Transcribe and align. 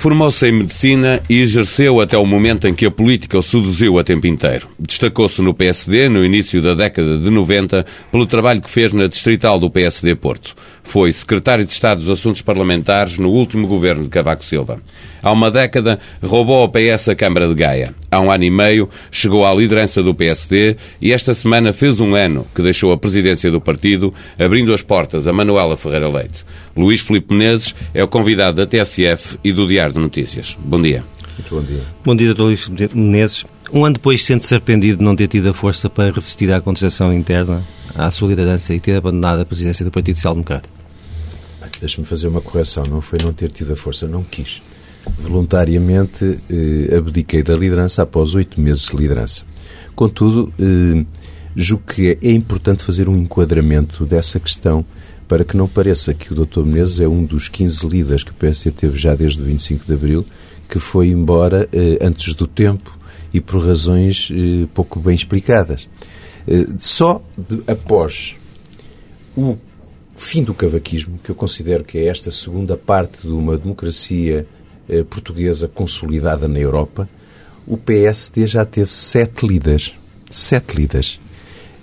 Formou-se 0.00 0.46
em 0.46 0.52
medicina 0.52 1.20
e 1.28 1.42
exerceu 1.42 2.00
até 2.00 2.16
o 2.16 2.24
momento 2.24 2.66
em 2.66 2.72
que 2.72 2.86
a 2.86 2.90
política 2.90 3.36
o 3.36 3.42
seduziu 3.42 3.98
a 3.98 4.02
tempo 4.02 4.26
inteiro. 4.26 4.66
Destacou-se 4.78 5.42
no 5.42 5.52
PSD 5.52 6.08
no 6.08 6.24
início 6.24 6.62
da 6.62 6.72
década 6.72 7.18
de 7.18 7.28
90 7.28 7.84
pelo 8.10 8.24
trabalho 8.24 8.62
que 8.62 8.70
fez 8.70 8.94
na 8.94 9.06
distrital 9.06 9.58
do 9.60 9.68
PSD 9.68 10.14
Porto. 10.14 10.56
Foi 10.82 11.12
secretário 11.12 11.66
de 11.66 11.72
Estado 11.72 12.00
dos 12.00 12.08
Assuntos 12.08 12.40
Parlamentares 12.40 13.18
no 13.18 13.28
último 13.28 13.66
governo 13.66 14.04
de 14.04 14.08
Cavaco 14.08 14.42
Silva. 14.42 14.80
Há 15.22 15.30
uma 15.32 15.50
década 15.50 15.98
roubou 16.22 16.62
ao 16.62 16.70
PS 16.70 17.10
a 17.10 17.14
Câmara 17.14 17.46
de 17.46 17.54
Gaia. 17.54 17.94
Há 18.10 18.18
um 18.18 18.30
ano 18.30 18.42
e 18.42 18.50
meio 18.50 18.88
chegou 19.10 19.46
à 19.46 19.54
liderança 19.54 20.02
do 20.02 20.12
PSD 20.12 20.76
e 21.00 21.12
esta 21.12 21.32
semana 21.32 21.72
fez 21.72 22.00
um 22.00 22.16
ano 22.16 22.44
que 22.52 22.60
deixou 22.60 22.90
a 22.90 22.98
presidência 22.98 23.50
do 23.50 23.60
partido, 23.60 24.12
abrindo 24.36 24.74
as 24.74 24.82
portas 24.82 25.28
a 25.28 25.32
Manuela 25.32 25.76
Ferreira 25.76 26.08
Leite. 26.08 26.44
Luís 26.76 27.00
Filipe 27.00 27.32
Menezes 27.32 27.74
é 27.94 28.02
o 28.02 28.08
convidado 28.08 28.56
da 28.56 28.66
TSF 28.66 29.38
e 29.44 29.52
do 29.52 29.66
Diário 29.66 29.94
de 29.94 30.00
Notícias. 30.00 30.56
Bom 30.58 30.82
dia. 30.82 31.04
Muito 31.38 31.54
bom 31.54 31.62
dia. 31.62 31.84
Bom 32.04 32.16
dia, 32.16 32.34
Dr. 32.34 32.42
Luís 32.42 32.68
Menezes. 32.92 33.44
Um 33.72 33.84
ano 33.84 33.94
depois 33.94 34.24
sente-se 34.24 34.54
arrependido 34.54 34.98
de 34.98 35.04
não 35.04 35.14
ter 35.14 35.28
tido 35.28 35.48
a 35.48 35.54
força 35.54 35.88
para 35.88 36.12
resistir 36.12 36.52
à 36.52 36.60
contestação 36.60 37.14
interna, 37.14 37.64
à 37.94 38.10
sua 38.10 38.28
liderança 38.28 38.74
e 38.74 38.80
ter 38.80 38.96
abandonado 38.96 39.40
a 39.40 39.44
presidência 39.44 39.84
do 39.84 39.90
Partido 39.92 40.16
Social 40.16 40.34
Democrata? 40.34 40.68
Deixe-me 41.78 42.04
fazer 42.04 42.26
uma 42.26 42.40
correção. 42.40 42.84
Não 42.86 43.00
foi 43.00 43.20
não 43.22 43.32
ter 43.32 43.52
tido 43.52 43.72
a 43.72 43.76
força, 43.76 44.08
não 44.08 44.24
quis. 44.24 44.60
Voluntariamente 45.18 46.38
eh, 46.50 46.96
abdiquei 46.96 47.42
da 47.42 47.54
liderança 47.54 48.02
após 48.02 48.34
oito 48.34 48.60
meses 48.60 48.86
de 48.86 48.96
liderança. 48.96 49.42
Contudo, 49.94 50.52
eh, 50.58 51.04
julgo 51.54 51.84
que 51.86 52.18
é 52.22 52.30
importante 52.32 52.82
fazer 52.82 53.08
um 53.08 53.16
enquadramento 53.16 54.04
dessa 54.04 54.38
questão 54.38 54.84
para 55.30 55.44
que 55.44 55.56
não 55.56 55.68
pareça 55.68 56.12
que 56.12 56.32
o 56.32 56.44
Dr. 56.44 56.64
Menezes 56.64 56.98
é 56.98 57.06
um 57.06 57.24
dos 57.24 57.48
15 57.48 57.86
líderes 57.86 58.24
que 58.24 58.32
o 58.32 58.34
PSD 58.34 58.72
teve 58.72 58.98
já 58.98 59.14
desde 59.14 59.40
o 59.40 59.44
25 59.44 59.86
de 59.86 59.92
Abril, 59.94 60.26
que 60.68 60.80
foi 60.80 61.08
embora 61.08 61.68
eh, 61.72 61.98
antes 62.00 62.34
do 62.34 62.48
tempo 62.48 62.98
e 63.32 63.40
por 63.40 63.64
razões 63.64 64.28
eh, 64.32 64.66
pouco 64.74 64.98
bem 64.98 65.14
explicadas. 65.14 65.88
Eh, 66.48 66.66
só 66.78 67.22
de, 67.38 67.62
após 67.68 68.34
o 69.36 69.56
fim 70.16 70.42
do 70.42 70.52
cavaquismo, 70.52 71.20
que 71.22 71.30
eu 71.30 71.34
considero 71.36 71.84
que 71.84 71.98
é 71.98 72.06
esta 72.06 72.32
segunda 72.32 72.76
parte 72.76 73.20
de 73.22 73.32
uma 73.32 73.56
democracia 73.56 74.46
portuguesa 75.08 75.68
consolidada 75.68 76.48
na 76.48 76.58
Europa, 76.58 77.08
o 77.66 77.76
PSD 77.76 78.46
já 78.46 78.64
teve 78.64 78.90
sete 78.92 79.46
líderes. 79.46 79.92
Sete 80.30 80.76
líderes. 80.76 81.20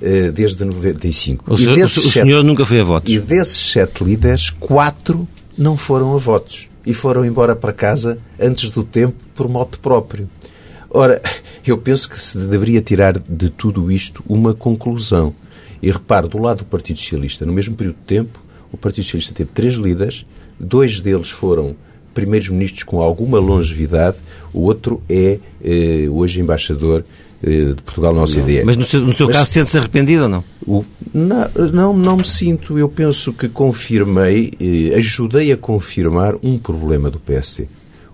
Eh, 0.02 0.32
desde 0.32 0.64
95. 0.64 1.54
O, 1.54 1.58
senhor, 1.58 1.78
o 1.78 1.88
sete, 1.88 2.10
senhor 2.12 2.44
nunca 2.44 2.66
foi 2.66 2.80
a 2.80 2.84
votos. 2.84 3.12
E 3.12 3.20
desses 3.20 3.72
sete 3.72 4.04
líderes, 4.04 4.50
quatro 4.50 5.28
não 5.58 5.76
foram 5.76 6.14
a 6.14 6.18
votos. 6.18 6.68
E 6.86 6.94
foram 6.94 7.26
embora 7.26 7.56
para 7.56 7.74
casa 7.74 8.20
antes 8.40 8.70
do 8.70 8.84
tempo 8.84 9.16
por 9.34 9.50
moto 9.50 9.80
próprio. 9.80 10.30
Ora, 10.90 11.22
eu 11.66 11.78
penso 11.78 12.10
que 12.10 12.22
se 12.22 12.38
deveria 12.38 12.82
tirar 12.82 13.18
de 13.18 13.50
tudo 13.50 13.92
isto 13.92 14.24
uma 14.28 14.54
conclusão. 14.54 15.34
E 15.82 15.92
repare, 15.92 16.28
do 16.28 16.40
lado 16.40 16.60
do 16.60 16.66
Partido 16.66 17.00
Socialista, 17.00 17.46
no 17.46 17.54
mesmo 17.54 17.76
período 17.76 17.98
de 17.98 18.04
tempo, 18.04 18.44
o 18.72 18.78
Partido 18.78 19.04
Socialista 19.06 19.34
teve 19.34 19.50
três 19.54 19.76
líderes, 19.76 20.26
dois 20.60 21.00
deles 21.00 21.30
foram 21.30 21.76
primeiros 22.18 22.50
ministros 22.50 22.82
com 22.82 23.00
alguma 23.00 23.38
longevidade, 23.38 24.18
o 24.52 24.62
outro 24.62 25.04
é 25.08 25.38
eh, 25.64 26.08
hoje 26.10 26.42
embaixador 26.42 27.06
eh, 27.44 27.76
de 27.76 27.82
Portugal 27.84 28.12
na 28.12 28.24
OCDE. 28.24 28.64
Mas 28.66 28.76
no 28.76 28.84
seu, 28.84 29.02
no 29.02 29.14
seu 29.14 29.28
Mas, 29.28 29.38
caso 29.38 29.52
sente-se 29.52 29.78
arrependido 29.78 30.24
ou 30.24 30.30
não? 30.30 30.44
O, 30.66 30.84
não? 31.14 31.48
Não, 31.72 31.94
não 31.96 32.18
me 32.18 32.26
sinto. 32.26 32.80
Eu 32.80 32.90
penso 32.90 33.32
que 33.32 33.48
confirmei, 33.48 34.52
eh, 34.60 34.96
ajudei 34.96 35.52
a 35.52 35.58
confirmar 35.58 36.34
um 36.42 36.58
problema 36.58 37.12
do 37.12 37.20
PSD. 37.20 37.68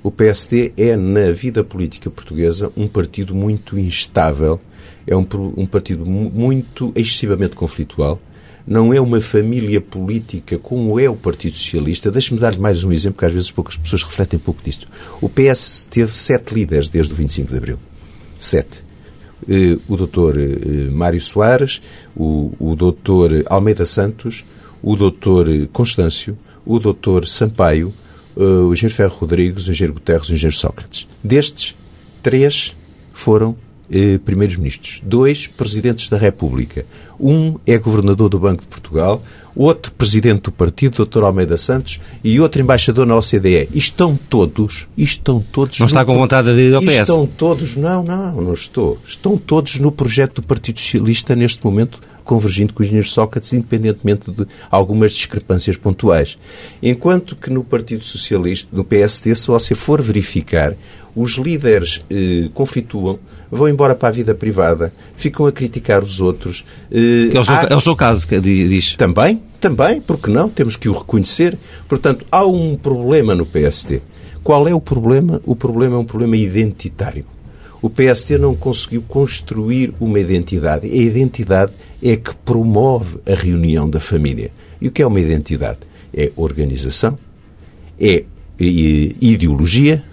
O 0.03 0.11
PSD 0.11 0.73
é, 0.75 0.97
na 0.97 1.31
vida 1.31 1.63
política 1.63 2.09
portuguesa, 2.09 2.69
um 2.75 2.85
partido 2.85 3.33
muito 3.33 3.79
instável, 3.79 4.59
é 5.07 5.15
um, 5.15 5.25
um 5.55 5.65
partido 5.65 6.05
muito 6.05 6.91
excessivamente 6.93 7.55
conflitual, 7.55 8.19
não 8.65 8.93
é 8.93 8.99
uma 8.99 9.19
família 9.19 9.81
política 9.81 10.57
como 10.57 10.99
é 10.99 11.09
o 11.09 11.15
Partido 11.15 11.55
Socialista. 11.55 12.09
Deixe-me 12.09 12.39
dar-lhe 12.39 12.59
mais 12.59 12.83
um 12.83 12.91
exemplo, 12.91 13.15
porque 13.15 13.25
às 13.25 13.33
vezes 13.33 13.51
poucas 13.51 13.77
pessoas 13.77 14.03
refletem 14.03 14.39
pouco 14.39 14.61
disto. 14.63 14.87
O 15.21 15.29
PS 15.29 15.85
teve 15.89 16.15
sete 16.15 16.53
líderes 16.53 16.89
desde 16.89 17.13
o 17.13 17.15
25 17.15 17.51
de 17.51 17.57
Abril. 17.57 17.79
Sete. 18.39 18.83
Eh, 19.49 19.77
o 19.87 19.97
doutor 19.97 20.37
eh, 20.37 20.89
Mário 20.89 21.19
Soares, 21.19 21.81
o, 22.15 22.53
o 22.57 22.75
doutor 22.75 23.43
Almeida 23.47 23.85
Santos, 23.85 24.45
o 24.81 24.95
doutor 24.95 25.47
Constâncio, 25.71 26.37
o 26.65 26.79
doutor 26.79 27.27
Sampaio, 27.27 27.93
eh, 28.37 28.41
o 28.41 28.71
engenheiro 28.71 28.95
Ferro 28.95 29.15
Rodrigues, 29.15 29.67
o 29.67 29.71
engenheiro 29.71 29.93
Guterres 29.93 30.29
e 30.29 30.31
o 30.31 30.35
engenheiro 30.35 30.55
Sócrates. 30.55 31.07
Destes, 31.23 31.75
três 32.21 32.73
foram 33.11 33.55
eh, 33.91 34.19
primeiros 34.23 34.57
ministros, 34.57 35.01
dois 35.03 35.47
presidentes 35.47 36.09
da 36.09 36.17
República. 36.17 36.85
Um 37.19 37.57
é 37.65 37.77
governador 37.77 38.29
do 38.29 38.39
Banco 38.39 38.61
de 38.61 38.67
Portugal, 38.67 39.23
outro 39.55 39.91
presidente 39.91 40.43
do 40.43 40.51
partido, 40.51 41.05
Dr. 41.05 41.23
Almeida 41.23 41.57
Santos, 41.57 41.99
e 42.23 42.39
outro 42.39 42.61
embaixador 42.61 43.05
na 43.05 43.15
OCDE. 43.15 43.69
Estão 43.73 44.17
todos, 44.29 44.87
estão 44.97 45.39
todos. 45.39 45.79
Não 45.79 45.85
no, 45.85 45.87
está 45.87 46.03
com 46.03 46.15
vontade 46.15 46.53
de 46.55 46.61
ir 46.69 46.75
ao 46.75 46.81
PS? 46.81 46.99
Estão 47.01 47.27
todos, 47.27 47.75
não, 47.75 48.03
não, 48.03 48.41
não 48.41 48.53
estou. 48.53 48.97
Estão 49.05 49.37
todos 49.37 49.77
no 49.79 49.91
projeto 49.91 50.41
do 50.41 50.47
Partido 50.47 50.79
Socialista 50.79 51.35
neste 51.35 51.63
momento 51.63 51.99
convergindo 52.23 52.73
com 52.73 52.81
o 52.81 52.85
engenheiro 52.85 53.07
Sócrates, 53.07 53.53
independentemente 53.53 54.31
de 54.31 54.47
algumas 54.71 55.11
discrepâncias 55.13 55.77
pontuais. 55.77 56.37
Enquanto 56.81 57.35
que 57.35 57.49
no 57.49 57.63
Partido 57.63 58.03
Socialista, 58.03 58.67
no 58.71 58.83
PSD, 58.83 59.35
se 59.35 59.47
você 59.47 59.75
for 59.75 60.01
verificar, 60.01 60.73
os 61.15 61.33
líderes 61.33 62.01
eh, 62.09 62.49
conflituam, 62.53 63.19
vão 63.53 63.69
embora 63.69 63.95
para 63.95 64.09
a 64.09 64.11
vida 64.11 64.33
privada, 64.33 64.93
ficam 65.15 65.45
a 65.45 65.51
criticar 65.51 66.01
os 66.01 66.19
outros. 66.19 66.65
Eh, 66.91 67.29
é, 67.33 67.39
o 67.39 67.45
seu, 67.45 67.53
há... 67.53 67.67
é 67.69 67.75
o 67.75 67.81
seu 67.81 67.95
caso, 67.95 68.27
que 68.27 68.39
diz. 68.39 68.95
Também, 68.95 69.41
também, 69.59 70.01
porque 70.01 70.29
não? 70.29 70.49
Temos 70.49 70.75
que 70.75 70.89
o 70.89 70.93
reconhecer. 70.93 71.57
Portanto, 71.87 72.25
há 72.31 72.45
um 72.45 72.75
problema 72.75 73.35
no 73.35 73.45
PSD. 73.45 74.01
Qual 74.43 74.67
é 74.67 74.73
o 74.73 74.81
problema? 74.81 75.41
O 75.45 75.55
problema 75.55 75.95
é 75.95 75.99
um 75.99 76.05
problema 76.05 76.35
identitário. 76.35 77.25
O 77.81 77.89
PSD 77.89 78.37
não 78.37 78.55
conseguiu 78.55 79.01
construir 79.01 79.93
uma 79.99 80.19
identidade. 80.19 80.87
A 80.87 80.95
identidade 80.95 81.73
é 82.01 82.15
que 82.15 82.33
promove 82.35 83.19
a 83.25 83.35
reunião 83.35 83.89
da 83.89 83.99
família. 83.99 84.51
E 84.81 84.87
o 84.87 84.91
que 84.91 85.01
é 85.01 85.07
uma 85.07 85.19
identidade? 85.19 85.79
É 86.13 86.31
organização, 86.35 87.17
é 87.99 88.23
ideologia, 88.59 90.03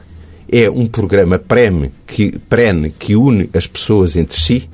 é 0.50 0.68
um 0.68 0.86
programa 0.86 1.38
prem 1.38 1.92
que, 2.06 2.32
prene 2.48 2.90
que 2.90 3.14
une 3.14 3.48
as 3.54 3.66
pessoas 3.66 4.16
entre 4.16 4.38
si, 4.38 4.68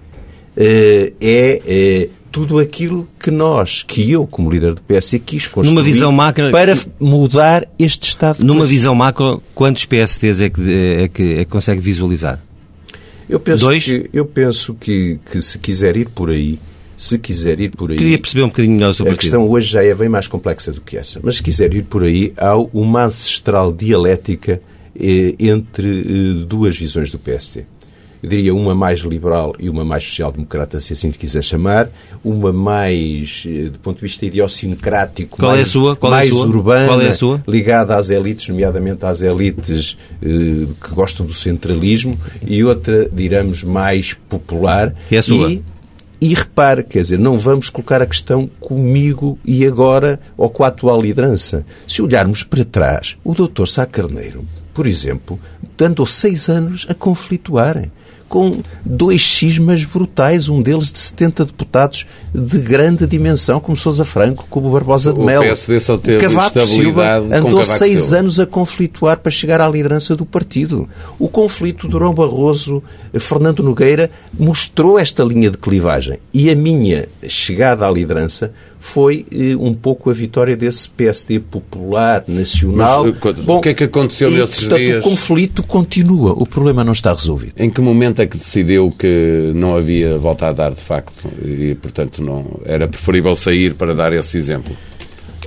eh, 0.56 1.12
é, 1.20 1.62
é 1.66 2.08
tudo 2.32 2.58
aquilo 2.58 3.08
que 3.18 3.30
nós, 3.30 3.82
que 3.82 4.10
eu, 4.10 4.26
como 4.26 4.50
líder 4.50 4.74
do 4.74 4.82
PS, 4.82 5.16
quis 5.24 5.46
construir 5.46 5.74
numa 5.74 5.82
visão 5.82 6.10
macro, 6.10 6.50
para 6.50 6.74
mudar 7.00 7.66
este 7.78 8.08
estado. 8.08 8.44
Numa 8.44 8.64
visão 8.64 8.94
macro, 8.94 9.42
quantos 9.54 9.84
PSTs 9.84 10.40
é 10.40 10.50
que, 10.50 10.96
é 11.00 11.08
que, 11.08 11.32
é 11.34 11.38
que 11.38 11.50
consegue 11.50 11.80
visualizar? 11.80 12.42
Eu 13.28 13.40
penso 13.40 13.64
Dois? 13.64 13.84
que, 13.84 14.08
eu 14.12 14.24
penso 14.24 14.74
que, 14.74 15.18
que 15.30 15.42
se 15.42 15.58
quiser 15.58 15.96
ir 15.96 16.08
por 16.10 16.30
aí, 16.30 16.58
se 16.96 17.18
quiser 17.18 17.58
ir 17.58 17.70
por 17.70 17.90
aí... 17.90 17.96
Queria 17.96 18.18
perceber 18.18 18.44
um 18.44 18.48
bocadinho 18.48 18.74
melhor 18.74 18.94
sobre 18.94 19.12
A 19.12 19.16
questão 19.16 19.48
hoje 19.48 19.68
já 19.68 19.82
é 19.82 19.94
bem 19.94 20.08
mais 20.08 20.28
complexa 20.28 20.72
do 20.72 20.80
que 20.80 20.96
essa. 20.96 21.20
Mas 21.22 21.36
se 21.36 21.42
quiser 21.42 21.72
ir 21.74 21.84
por 21.84 22.04
aí, 22.04 22.32
há 22.36 22.54
uma 22.56 23.04
ancestral 23.04 23.72
dialética 23.72 24.60
entre 25.38 26.00
eh, 26.00 26.44
duas 26.46 26.76
visões 26.76 27.10
do 27.10 27.18
PSD. 27.18 27.64
Eu 28.22 28.30
diria 28.30 28.54
uma 28.54 28.74
mais 28.74 29.00
liberal 29.00 29.54
e 29.58 29.68
uma 29.68 29.84
mais 29.84 30.02
social-democrata, 30.04 30.80
se 30.80 30.92
assim 30.94 31.10
quiser 31.10 31.44
chamar, 31.44 31.88
uma 32.24 32.52
mais, 32.52 33.44
eh, 33.46 33.68
do 33.68 33.78
ponto 33.78 33.96
de 33.96 34.02
vista 34.02 34.24
idiosincrático, 34.26 35.36
Qual 35.38 35.50
mais, 35.52 35.60
é 35.60 35.62
a 35.62 35.66
sua? 35.70 35.96
Qual 35.96 36.10
mais 36.10 36.28
é 36.28 36.32
a 36.32 36.34
sua? 36.34 36.46
urbana, 36.46 36.86
Qual 36.88 37.00
é 37.00 37.12
sua? 37.12 37.44
ligada 37.46 37.94
às 37.94 38.10
elites, 38.10 38.48
nomeadamente 38.48 39.04
às 39.04 39.22
elites 39.22 39.96
eh, 40.22 40.26
que 40.26 40.94
gostam 40.94 41.26
do 41.26 41.34
centralismo, 41.34 42.18
e 42.46 42.64
outra, 42.64 43.08
diramos, 43.12 43.62
mais 43.62 44.14
popular. 44.28 44.94
Que 45.08 45.16
é 45.16 45.18
a 45.18 45.22
sua? 45.22 45.52
E, 45.52 45.62
e 46.18 46.32
repare, 46.34 46.82
quer 46.82 47.02
dizer, 47.02 47.18
não 47.18 47.38
vamos 47.38 47.68
colocar 47.68 48.00
a 48.00 48.06
questão 48.06 48.48
comigo 48.58 49.38
e 49.44 49.66
agora 49.66 50.18
ou 50.36 50.48
com 50.48 50.64
a 50.64 50.68
atual 50.68 51.00
liderança. 51.00 51.64
Se 51.86 52.00
olharmos 52.00 52.42
para 52.42 52.64
trás, 52.64 53.18
o 53.22 53.34
doutor 53.34 53.68
Sá 53.68 53.84
Carneiro 53.84 54.44
por 54.76 54.86
exemplo, 54.86 55.40
andou 55.80 56.06
seis 56.06 56.50
anos 56.50 56.86
a 56.86 56.92
conflituarem. 56.92 57.90
com 58.28 58.58
dois 58.84 59.22
cismas 59.24 59.84
brutais, 59.84 60.48
um 60.48 60.60
deles 60.60 60.90
de 60.90 60.98
70 60.98 61.44
deputados 61.44 62.04
de 62.34 62.58
grande 62.58 63.06
dimensão, 63.06 63.60
como 63.60 63.76
Sousa 63.76 64.04
Franco, 64.04 64.46
como 64.50 64.70
Barbosa 64.72 65.12
de 65.12 65.20
Melo. 65.20 65.44
O 65.44 65.46
PSD 65.46 65.78
só 65.80 65.96
teve 65.96 66.18
Cavaco 66.18 66.60
Silva 66.60 67.18
andou 67.18 67.60
Cavaco 67.60 67.64
seis 67.64 68.00
Silva. 68.00 68.18
anos 68.18 68.40
a 68.40 68.44
conflituar 68.44 69.18
para 69.18 69.30
chegar 69.30 69.60
à 69.60 69.68
liderança 69.68 70.16
do 70.16 70.26
partido. 70.26 70.88
O 71.20 71.28
conflito 71.28 71.86
Durão 71.88 72.12
Barroso, 72.12 72.82
Fernando 73.14 73.62
Nogueira, 73.62 74.10
mostrou 74.36 74.98
esta 74.98 75.22
linha 75.22 75.48
de 75.48 75.56
clivagem. 75.56 76.18
E 76.34 76.50
a 76.50 76.54
minha 76.54 77.08
chegada 77.28 77.86
à 77.86 77.90
liderança 77.90 78.52
foi 78.78 79.24
eh, 79.32 79.56
um 79.56 79.74
pouco 79.74 80.10
a 80.10 80.12
vitória 80.12 80.56
desse 80.56 80.88
PSD 80.90 81.40
popular, 81.40 82.24
nacional. 82.28 83.04
Mas, 83.04 83.48
o 83.48 83.60
que 83.60 83.70
é 83.70 83.74
que 83.74 83.84
aconteceu 83.84 84.30
e, 84.30 84.38
nesses 84.38 84.60
portanto, 84.60 84.78
dias? 84.78 85.06
O 85.06 85.10
conflito 85.10 85.62
continua, 85.62 86.32
o 86.32 86.46
problema 86.46 86.84
não 86.84 86.92
está 86.92 87.12
resolvido. 87.12 87.54
Em 87.58 87.70
que 87.70 87.80
momento 87.80 88.22
é 88.22 88.26
que 88.26 88.36
decidiu 88.36 88.92
que 88.96 89.52
não 89.54 89.76
havia 89.76 90.18
volta 90.18 90.48
a 90.48 90.52
dar 90.52 90.72
de 90.72 90.80
facto 90.80 91.28
e, 91.44 91.74
portanto, 91.74 92.22
não 92.22 92.60
era 92.64 92.86
preferível 92.86 93.34
sair 93.34 93.74
para 93.74 93.94
dar 93.94 94.12
esse 94.12 94.36
exemplo? 94.36 94.74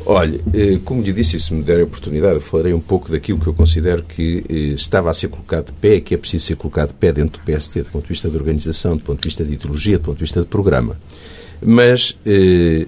Olha, 0.05 0.39
eh, 0.53 0.79
como 0.83 1.01
lhe 1.01 1.11
disse, 1.11 1.35
e 1.35 1.39
se 1.39 1.53
me 1.53 1.61
der 1.61 1.81
a 1.81 1.83
oportunidade, 1.83 2.35
eu 2.35 2.41
falarei 2.41 2.73
um 2.73 2.79
pouco 2.79 3.11
daquilo 3.11 3.39
que 3.39 3.47
eu 3.47 3.53
considero 3.53 4.03
que 4.03 4.43
eh, 4.49 4.53
estava 4.73 5.11
a 5.11 5.13
ser 5.13 5.27
colocado 5.27 5.67
de 5.67 5.73
pé, 5.73 5.99
que 5.99 6.15
é 6.15 6.17
preciso 6.17 6.45
ser 6.45 6.55
colocado 6.55 6.89
de 6.89 6.93
pé 6.95 7.11
dentro 7.11 7.39
do 7.39 7.45
PST, 7.45 7.83
do 7.83 7.89
ponto 7.89 8.03
de 8.03 8.09
vista 8.09 8.29
de 8.29 8.35
organização, 8.35 8.97
do 8.97 9.03
ponto 9.03 9.21
de 9.21 9.27
vista 9.27 9.43
de 9.43 9.53
ideologia, 9.53 9.97
do 9.97 10.05
ponto 10.05 10.17
de 10.17 10.23
vista 10.23 10.39
de 10.41 10.47
programa. 10.47 10.97
Mas 11.61 12.17
eh, 12.25 12.87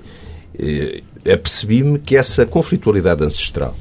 apercebi-me 1.26 2.00
que 2.00 2.16
essa 2.16 2.46
conflitualidade 2.46 3.24
ancestral 3.24 3.76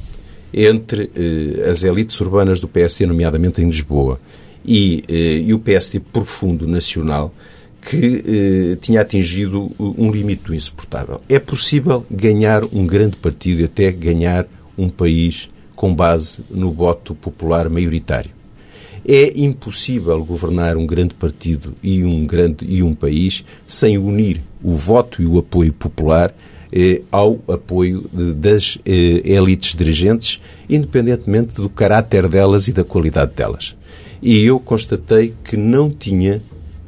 entre 0.53 1.09
eh, 1.15 1.69
as 1.69 1.83
elites 1.83 2.19
urbanas 2.19 2.59
do 2.59 2.67
PSD, 2.67 3.05
nomeadamente 3.05 3.61
em 3.61 3.65
Lisboa, 3.65 4.19
e, 4.65 5.03
eh, 5.07 5.37
e 5.45 5.53
o 5.53 5.59
PSD 5.59 5.99
profundo 5.99 6.67
nacional, 6.67 7.33
que 7.81 8.23
eh, 8.73 8.77
tinha 8.79 9.01
atingido 9.01 9.71
um 9.79 10.11
limite 10.11 10.53
insuportável. 10.53 11.21
É 11.27 11.39
possível 11.39 12.05
ganhar 12.11 12.63
um 12.71 12.85
grande 12.85 13.17
partido 13.17 13.61
e 13.61 13.63
até 13.63 13.91
ganhar 13.91 14.45
um 14.77 14.89
país 14.89 15.49
com 15.75 15.93
base 15.93 16.39
no 16.49 16.71
voto 16.71 17.15
popular 17.15 17.69
maioritário. 17.69 18.31
É 19.07 19.33
impossível 19.35 20.23
governar 20.23 20.77
um 20.77 20.85
grande 20.85 21.15
partido 21.15 21.73
e 21.81 22.03
um, 22.03 22.23
grande, 22.23 22.63
e 22.65 22.83
um 22.83 22.93
país 22.93 23.43
sem 23.65 23.97
unir 23.97 24.43
o 24.63 24.73
voto 24.73 25.23
e 25.23 25.25
o 25.25 25.39
apoio 25.39 25.73
popular 25.73 26.31
eh, 26.71 27.01
ao 27.11 27.39
apoio 27.47 28.09
de, 28.11 28.33
das 28.33 28.77
eh, 28.85 29.21
elites 29.25 29.75
dirigentes, 29.75 30.39
independentemente 30.69 31.55
do 31.55 31.69
caráter 31.69 32.27
delas 32.27 32.67
e 32.67 32.73
da 32.73 32.83
qualidade 32.83 33.33
delas. 33.35 33.75
E 34.21 34.43
eu 34.43 34.59
constatei 34.59 35.33
que 35.43 35.57
não 35.57 35.89
tinha, 35.89 36.41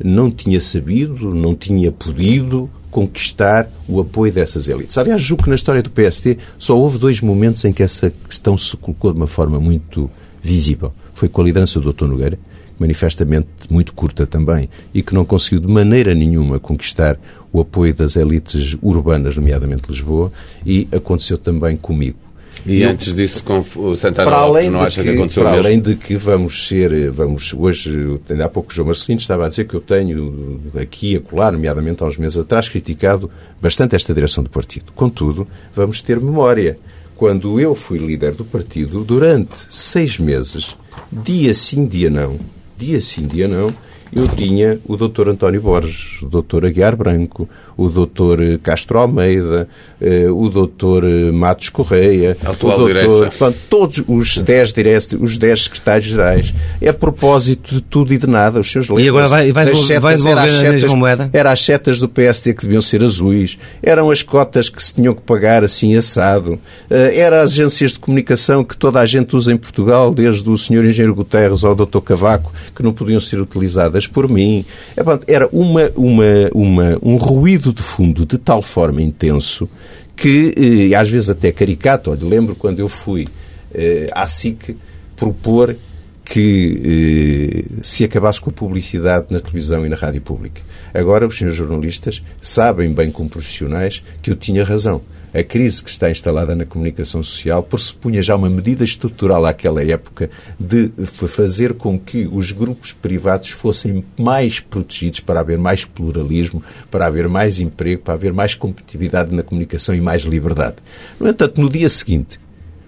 não 0.04 0.30
tinha 0.30 0.62
sabido, 0.62 1.34
não 1.34 1.56
tinha 1.56 1.92
podido 1.92 2.70
conquistar 2.94 3.68
o 3.88 4.00
apoio 4.00 4.32
dessas 4.32 4.68
elites. 4.68 4.98
Aliás, 5.00 5.20
julgo 5.20 5.44
que 5.44 5.50
na 5.50 5.56
história 5.56 5.82
do 5.82 5.90
PST 5.90 6.38
só 6.60 6.78
houve 6.78 7.00
dois 7.00 7.22
momentos 7.22 7.66
em 7.66 7.74
que 7.74 7.82
essa 7.82 8.14
questão 8.30 8.56
se 8.56 8.78
colocou 8.78 9.12
de 9.12 9.18
uma 9.18 9.26
forma 9.26 9.60
muito 9.60 10.10
visível. 10.44 10.94
Foi 11.14 11.28
com 11.28 11.42
a 11.42 11.46
liderança 11.46 11.80
do 11.80 11.92
Dr. 11.92 12.06
Nogueira, 12.06 12.38
manifestamente 12.78 13.48
muito 13.70 13.94
curta 13.94 14.28
também, 14.28 14.70
e 14.94 15.02
que 15.02 15.14
não 15.14 15.26
conseguiu 15.26 15.60
de 15.60 15.68
maneira 15.68 16.14
nenhuma 16.14 16.60
conquistar 16.60 17.18
o 17.54 17.62
apoio 17.62 17.94
das 17.94 18.16
elites 18.16 18.76
urbanas, 18.82 19.36
nomeadamente 19.38 19.84
Lisboa, 19.88 20.32
e 20.66 20.88
aconteceu 20.92 21.38
também 21.38 21.78
comigo. 21.78 22.18
E 22.66 22.82
Eu- 22.82 22.90
antes 22.92 23.14
disso, 23.14 23.44
com 23.44 23.60
o 23.60 23.96
Santana 23.96 24.30
para 24.30 24.46
Lopes, 24.46 24.56
além, 24.56 24.70
não 24.70 24.80
de 24.80 24.86
acha 24.86 25.04
que, 25.04 25.10
que, 25.10 25.16
aconteceu 25.16 25.44
para 25.44 25.52
mesmo? 25.52 25.68
além 25.68 25.80
de 25.82 25.96
que 25.96 26.16
vamos 26.16 26.66
ser, 26.68 27.12
vamos 27.12 27.54
hoje, 27.54 28.20
há 28.44 28.50
pouco 28.50 28.72
o 28.72 28.76
João 28.76 28.88
Marcelino 28.88 29.20
estava 29.20 29.46
a 29.46 29.50
dizer 29.50 29.68
que 29.68 29.74
eu 29.74 29.82
tenho 29.82 30.62
aqui 30.82 31.14
e 31.14 31.16
acolá, 31.18 31.52
nomeadamente 31.52 32.02
há 32.04 32.08
uns 32.08 32.18
meses 32.18 32.38
atrás, 32.38 32.68
criticado 32.70 33.30
bastante 33.62 33.96
esta 33.96 34.14
direção 34.14 34.44
do 34.44 34.50
partido. 34.50 34.92
Contudo, 34.96 35.48
vamos 35.76 36.02
ter 36.02 36.20
memória. 36.20 36.80
Quando 37.16 37.60
eu 37.60 37.76
fui 37.76 38.00
líder 38.00 38.34
do 38.34 38.44
partido, 38.46 39.04
durante 39.04 39.66
seis 39.70 40.18
meses, 40.18 40.76
dia 41.12 41.54
sim, 41.54 41.86
dia 41.86 42.10
não, 42.10 42.40
dia 42.78 43.00
sim, 43.02 43.28
dia 43.28 43.48
não, 43.48 43.74
eu 44.16 44.28
tinha 44.28 44.80
o 44.86 44.96
Dr. 44.98 45.30
António 45.30 45.62
Borges, 45.62 46.22
o 46.22 46.28
Dr. 46.28 46.66
Aguiar 46.66 46.96
Branco, 46.96 47.48
o 47.76 47.90
Dr. 47.90 48.58
Castro 48.62 49.00
Almeida, 49.00 49.68
eh, 50.00 50.28
o 50.30 50.48
Dr. 50.50 51.32
Matos 51.34 51.70
Correia, 51.70 52.38
Atual 52.46 52.82
o. 52.82 52.88
Dr. 52.88 53.28
Portanto, 53.30 53.58
todos 53.70 54.04
os 54.08 54.38
10 54.38 54.74
diretos, 54.74 55.18
os 55.20 55.38
10 55.38 55.64
secretários-gerais, 55.64 56.54
é 56.82 56.90
a 56.90 56.94
propósito 56.94 57.76
de 57.76 57.82
tudo 57.82 58.14
e 58.14 58.18
de 58.18 58.28
nada. 58.28 58.60
Os 58.60 58.72
seus 58.72 58.88
E 58.90 59.08
agora 59.10 59.28
vai- 59.28 59.52
vai 59.52 59.66
devol- 59.66 59.82
vai 59.82 59.88
setas, 60.18 60.26
era 60.26 60.42
devolver 60.42 60.66
as 60.68 60.70
a 60.70 60.72
mesma 60.74 60.96
moeda? 60.96 61.30
Era 61.34 61.52
as 61.52 61.62
setas 61.64 62.00
do 62.00 62.08
PSD 62.08 62.54
que 62.54 62.62
deviam 62.64 62.82
ser 62.82 63.04
azuis, 63.04 63.58
eram 63.82 64.10
as 64.12 64.22
cotas 64.22 64.70
que 64.70 64.84
se 64.84 64.94
tinham 64.94 65.14
que 65.14 65.22
pagar 65.22 65.64
assim 65.64 65.96
assado, 65.96 66.60
eh, 66.90 67.18
era 67.20 67.42
as 67.42 67.54
agências 67.54 67.94
de 67.94 68.00
comunicação 68.00 68.64
que 68.64 68.78
toda 68.78 69.00
a 69.00 69.06
gente 69.06 69.36
usa 69.36 69.52
em 69.52 69.58
Portugal, 69.58 70.14
desde 70.14 70.48
o 70.50 70.58
Sr. 70.58 70.86
Engenheiro 70.86 71.16
Guterres 71.16 71.64
ao 71.64 71.74
Dr. 71.76 72.00
Cavaco, 72.02 72.52
que 72.76 72.84
não 72.84 72.94
podiam 72.94 73.20
ser 73.20 73.42
utilizadas 73.42 74.03
por 74.08 74.30
mim. 74.30 74.66
É, 74.96 75.34
Era 75.34 75.48
uma, 75.52 75.92
uma, 75.96 76.24
uma, 76.54 77.00
um 77.02 77.18
ruído 77.18 77.74
de 77.74 77.82
fundo 77.82 78.26
de 78.26 78.38
tal 78.38 78.62
forma 78.62 79.02
intenso 79.02 79.70
que, 80.16 80.92
eh, 80.92 80.96
às 80.96 81.10
vezes 81.10 81.30
até 81.30 81.52
caricato, 81.52 82.12
olha, 82.12 82.26
lembro 82.26 82.56
quando 82.56 82.80
eu 82.80 82.88
fui 82.88 83.28
eh, 83.74 84.08
à 84.12 84.28
SIC 84.28 84.76
propor 85.16 85.76
que 86.24 87.66
eh, 87.76 87.80
se 87.82 88.04
acabasse 88.04 88.40
com 88.40 88.50
a 88.50 88.54
publicidade 88.54 89.28
na 89.30 89.40
televisão 89.40 89.86
e 89.86 89.90
na 89.90 89.96
rádio 89.96 90.22
pública. 90.22 90.62
Agora, 90.94 91.28
os 91.28 91.38
senhores 91.38 91.58
jornalistas 91.58 92.22
sabem 92.40 92.94
bem, 92.94 93.12
como 93.12 93.30
profissionais, 93.30 94.04
que 94.22 94.30
eu 94.32 94.36
tinha 94.36 94.64
razão. 94.64 95.02
A 95.34 95.42
crise 95.42 95.84
que 95.84 95.90
está 95.90 96.12
instalada 96.12 96.56
na 96.56 96.64
comunicação 96.64 97.24
social 97.24 97.64
pressupunha 97.64 98.22
já 98.22 98.36
uma 98.36 98.52
medida 98.52 98.84
estrutural 98.84 99.46
àquela 99.48 99.84
época 99.84 100.30
de 100.60 100.92
fazer 101.28 101.74
com 101.74 101.98
que 101.98 102.30
os 102.32 102.52
grupos 102.52 102.94
privados 102.94 103.50
fossem 103.50 104.06
mais 104.16 104.60
protegidos 104.60 105.22
para 105.22 105.40
haver 105.40 105.58
mais 105.58 105.86
pluralismo, 105.86 106.62
para 106.92 107.08
haver 107.08 107.28
mais 107.28 107.60
emprego, 107.60 108.04
para 108.04 108.14
haver 108.14 108.32
mais 108.32 108.54
competitividade 108.54 109.34
na 109.34 109.42
comunicação 109.42 109.96
e 109.96 110.02
mais 110.02 110.22
liberdade. 110.22 110.76
No 111.20 111.28
entanto, 111.28 111.60
no 111.60 111.68
dia 111.68 111.90
seguinte, 111.90 112.40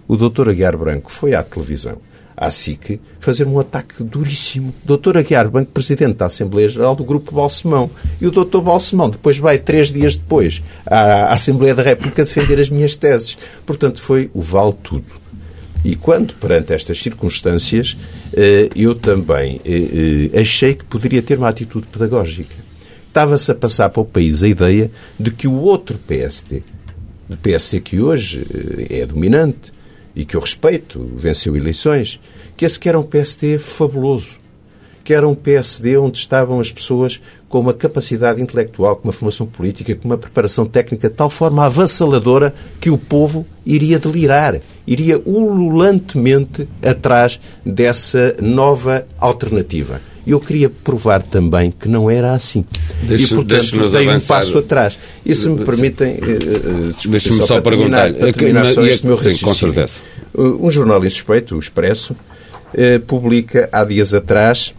o 0.07 0.15
Dr. 0.15 0.49
Aguiar 0.49 0.77
Branco 0.77 1.11
foi 1.11 1.33
à 1.33 1.41
televisão, 1.41 1.97
à 2.35 2.51
SIC, 2.51 2.99
fazer 3.19 3.47
um 3.47 3.59
ataque 3.59 4.03
duríssimo. 4.03 4.73
Dr. 4.83 5.17
Aguiar 5.17 5.49
Branco, 5.49 5.71
presidente 5.71 6.15
da 6.15 6.25
Assembleia 6.25 6.67
Geral 6.67 6.95
do 6.95 7.03
Grupo 7.03 7.33
Balsemão. 7.33 7.89
E 8.19 8.27
o 8.27 8.31
Dr. 8.31 8.59
Balsemão 8.59 9.09
depois 9.09 9.37
vai, 9.37 9.57
três 9.57 9.91
dias 9.91 10.15
depois, 10.15 10.61
à 10.85 11.33
Assembleia 11.33 11.73
da 11.73 11.83
República 11.83 12.25
defender 12.25 12.59
as 12.59 12.69
minhas 12.69 12.95
teses. 12.95 13.37
Portanto, 13.65 14.01
foi 14.01 14.29
o 14.33 14.41
vale 14.41 14.73
tudo. 14.83 15.25
E 15.85 15.95
quando, 15.95 16.33
perante 16.35 16.73
estas 16.73 16.97
circunstâncias, 16.97 17.95
eh, 18.33 18.69
eu 18.75 18.95
também 18.95 19.61
eh, 19.63 20.31
eh, 20.33 20.41
achei 20.41 20.73
que 20.73 20.83
poderia 20.83 21.21
ter 21.21 21.37
uma 21.37 21.47
atitude 21.47 21.85
pedagógica. 21.87 22.55
Estava-se 23.07 23.51
a 23.51 23.55
passar 23.55 23.89
para 23.89 24.01
o 24.01 24.05
país 24.05 24.41
a 24.41 24.47
ideia 24.47 24.89
de 25.19 25.29
que 25.29 25.47
o 25.47 25.53
outro 25.53 25.99
PSD, 25.99 26.63
do 27.29 27.37
PSD 27.37 27.79
que 27.81 28.01
hoje 28.01 28.45
é 28.89 29.05
dominante 29.05 29.74
e 30.15 30.23
que 30.23 30.35
eu 30.35 30.41
respeito, 30.41 31.11
venceu 31.15 31.55
eleições, 31.55 32.19
que 32.55 32.65
esse 32.65 32.79
que 32.79 32.87
era 32.87 32.99
um 32.99 33.03
PSD 33.03 33.57
fabuloso, 33.57 34.39
que 35.03 35.13
era 35.13 35.27
um 35.27 35.35
PSD 35.35 35.97
onde 35.97 36.17
estavam 36.17 36.59
as 36.59 36.71
pessoas 36.71 37.21
com 37.47 37.59
uma 37.59 37.73
capacidade 37.73 38.41
intelectual, 38.41 38.95
com 38.95 39.07
uma 39.07 39.13
formação 39.13 39.45
política, 39.45 39.95
com 39.95 40.07
uma 40.07 40.17
preparação 40.17 40.65
técnica 40.65 41.09
de 41.09 41.15
tal 41.15 41.29
forma 41.29 41.65
avassaladora 41.65 42.53
que 42.81 42.89
o 42.89 42.97
povo 42.97 43.45
iria 43.65 43.99
delirar, 43.99 44.59
iria 44.87 45.21
ululantemente 45.23 46.67
atrás 46.81 47.39
dessa 47.63 48.35
nova 48.41 49.05
alternativa. 49.19 50.01
E 50.25 50.31
eu 50.31 50.39
queria 50.39 50.69
provar 50.69 51.21
também 51.21 51.71
que 51.71 51.87
não 51.87 52.09
era 52.09 52.31
assim. 52.33 52.65
E, 53.03 53.27
portanto, 53.27 53.89
dei 53.91 54.07
um 54.07 54.09
avançar. 54.11 54.37
passo 54.39 54.57
atrás. 54.57 54.97
E 55.25 55.35
se 55.35 55.47
me 55.49 55.63
permitem... 55.63 56.13
eh, 56.13 56.17
eh, 56.19 57.07
Deixe-me 57.07 57.37
só 57.45 57.61
para 57.61 57.71
terminar- 57.77 58.01
perguntar-lhe. 58.11 58.13
para 58.15 58.33
terminar 58.33 58.71
só 58.73 58.83
este 58.85 59.05
meu 59.05 59.17
sim, 59.17 59.37
com 59.37 59.53
certeza. 59.53 59.93
Um 60.35 60.69
jornal 60.71 61.03
insuspeito, 61.05 61.55
o 61.55 61.59
Expresso, 61.59 62.15
eh, 62.73 62.99
publica 62.99 63.69
há 63.71 63.83
dias 63.83 64.13
atrás 64.13 64.73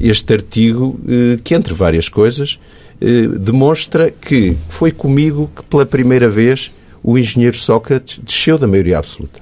este 0.00 0.32
artigo 0.34 1.00
eh, 1.08 1.38
que, 1.42 1.54
entre 1.54 1.72
várias 1.74 2.08
coisas, 2.08 2.58
eh, 3.00 3.26
demonstra 3.38 4.10
que 4.10 4.56
foi 4.68 4.90
comigo 4.92 5.50
que, 5.56 5.62
pela 5.64 5.84
primeira 5.86 6.28
vez, 6.28 6.70
o 7.02 7.16
engenheiro 7.18 7.56
Sócrates 7.56 8.20
desceu 8.22 8.58
da 8.58 8.66
maioria 8.66 8.98
absoluta. 8.98 9.40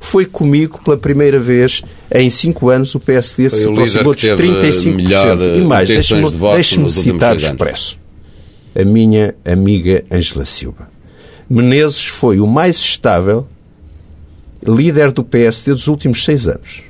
Foi 0.00 0.24
comigo, 0.24 0.80
pela 0.84 0.96
primeira 0.96 1.38
vez, 1.38 1.82
em 2.12 2.30
cinco 2.30 2.68
anos, 2.68 2.94
o 2.94 3.00
PSD 3.00 3.50
Foi 3.50 3.60
se 3.60 3.68
aproximou 3.68 4.12
dos 4.12 4.22
teve 4.22 4.42
35%. 4.42 4.94
melhor, 4.94 5.42
eh, 5.42 5.56
e 5.56 5.60
mais, 5.64 5.88
deixe-me 5.88 6.30
de 6.30 6.36
voto 6.36 6.54
deixe-me 6.54 6.84
nos 6.84 6.96
últimos 6.96 7.14
citar 7.14 7.36
o. 7.36 7.52
Expresso. 7.52 7.98
A 8.74 8.84
minha 8.84 9.34
amiga 9.44 10.04
Ângela 10.10 10.44
Silva. 10.44 10.88
Menezes 11.48 12.06
foi 12.06 12.40
o 12.40 12.46
mais 12.46 12.76
estável 12.76 13.46
líder 14.66 15.12
do 15.12 15.22
PSD 15.22 15.72
dos 15.72 15.86
últimos 15.86 16.24
seis 16.24 16.48
anos. 16.48 16.82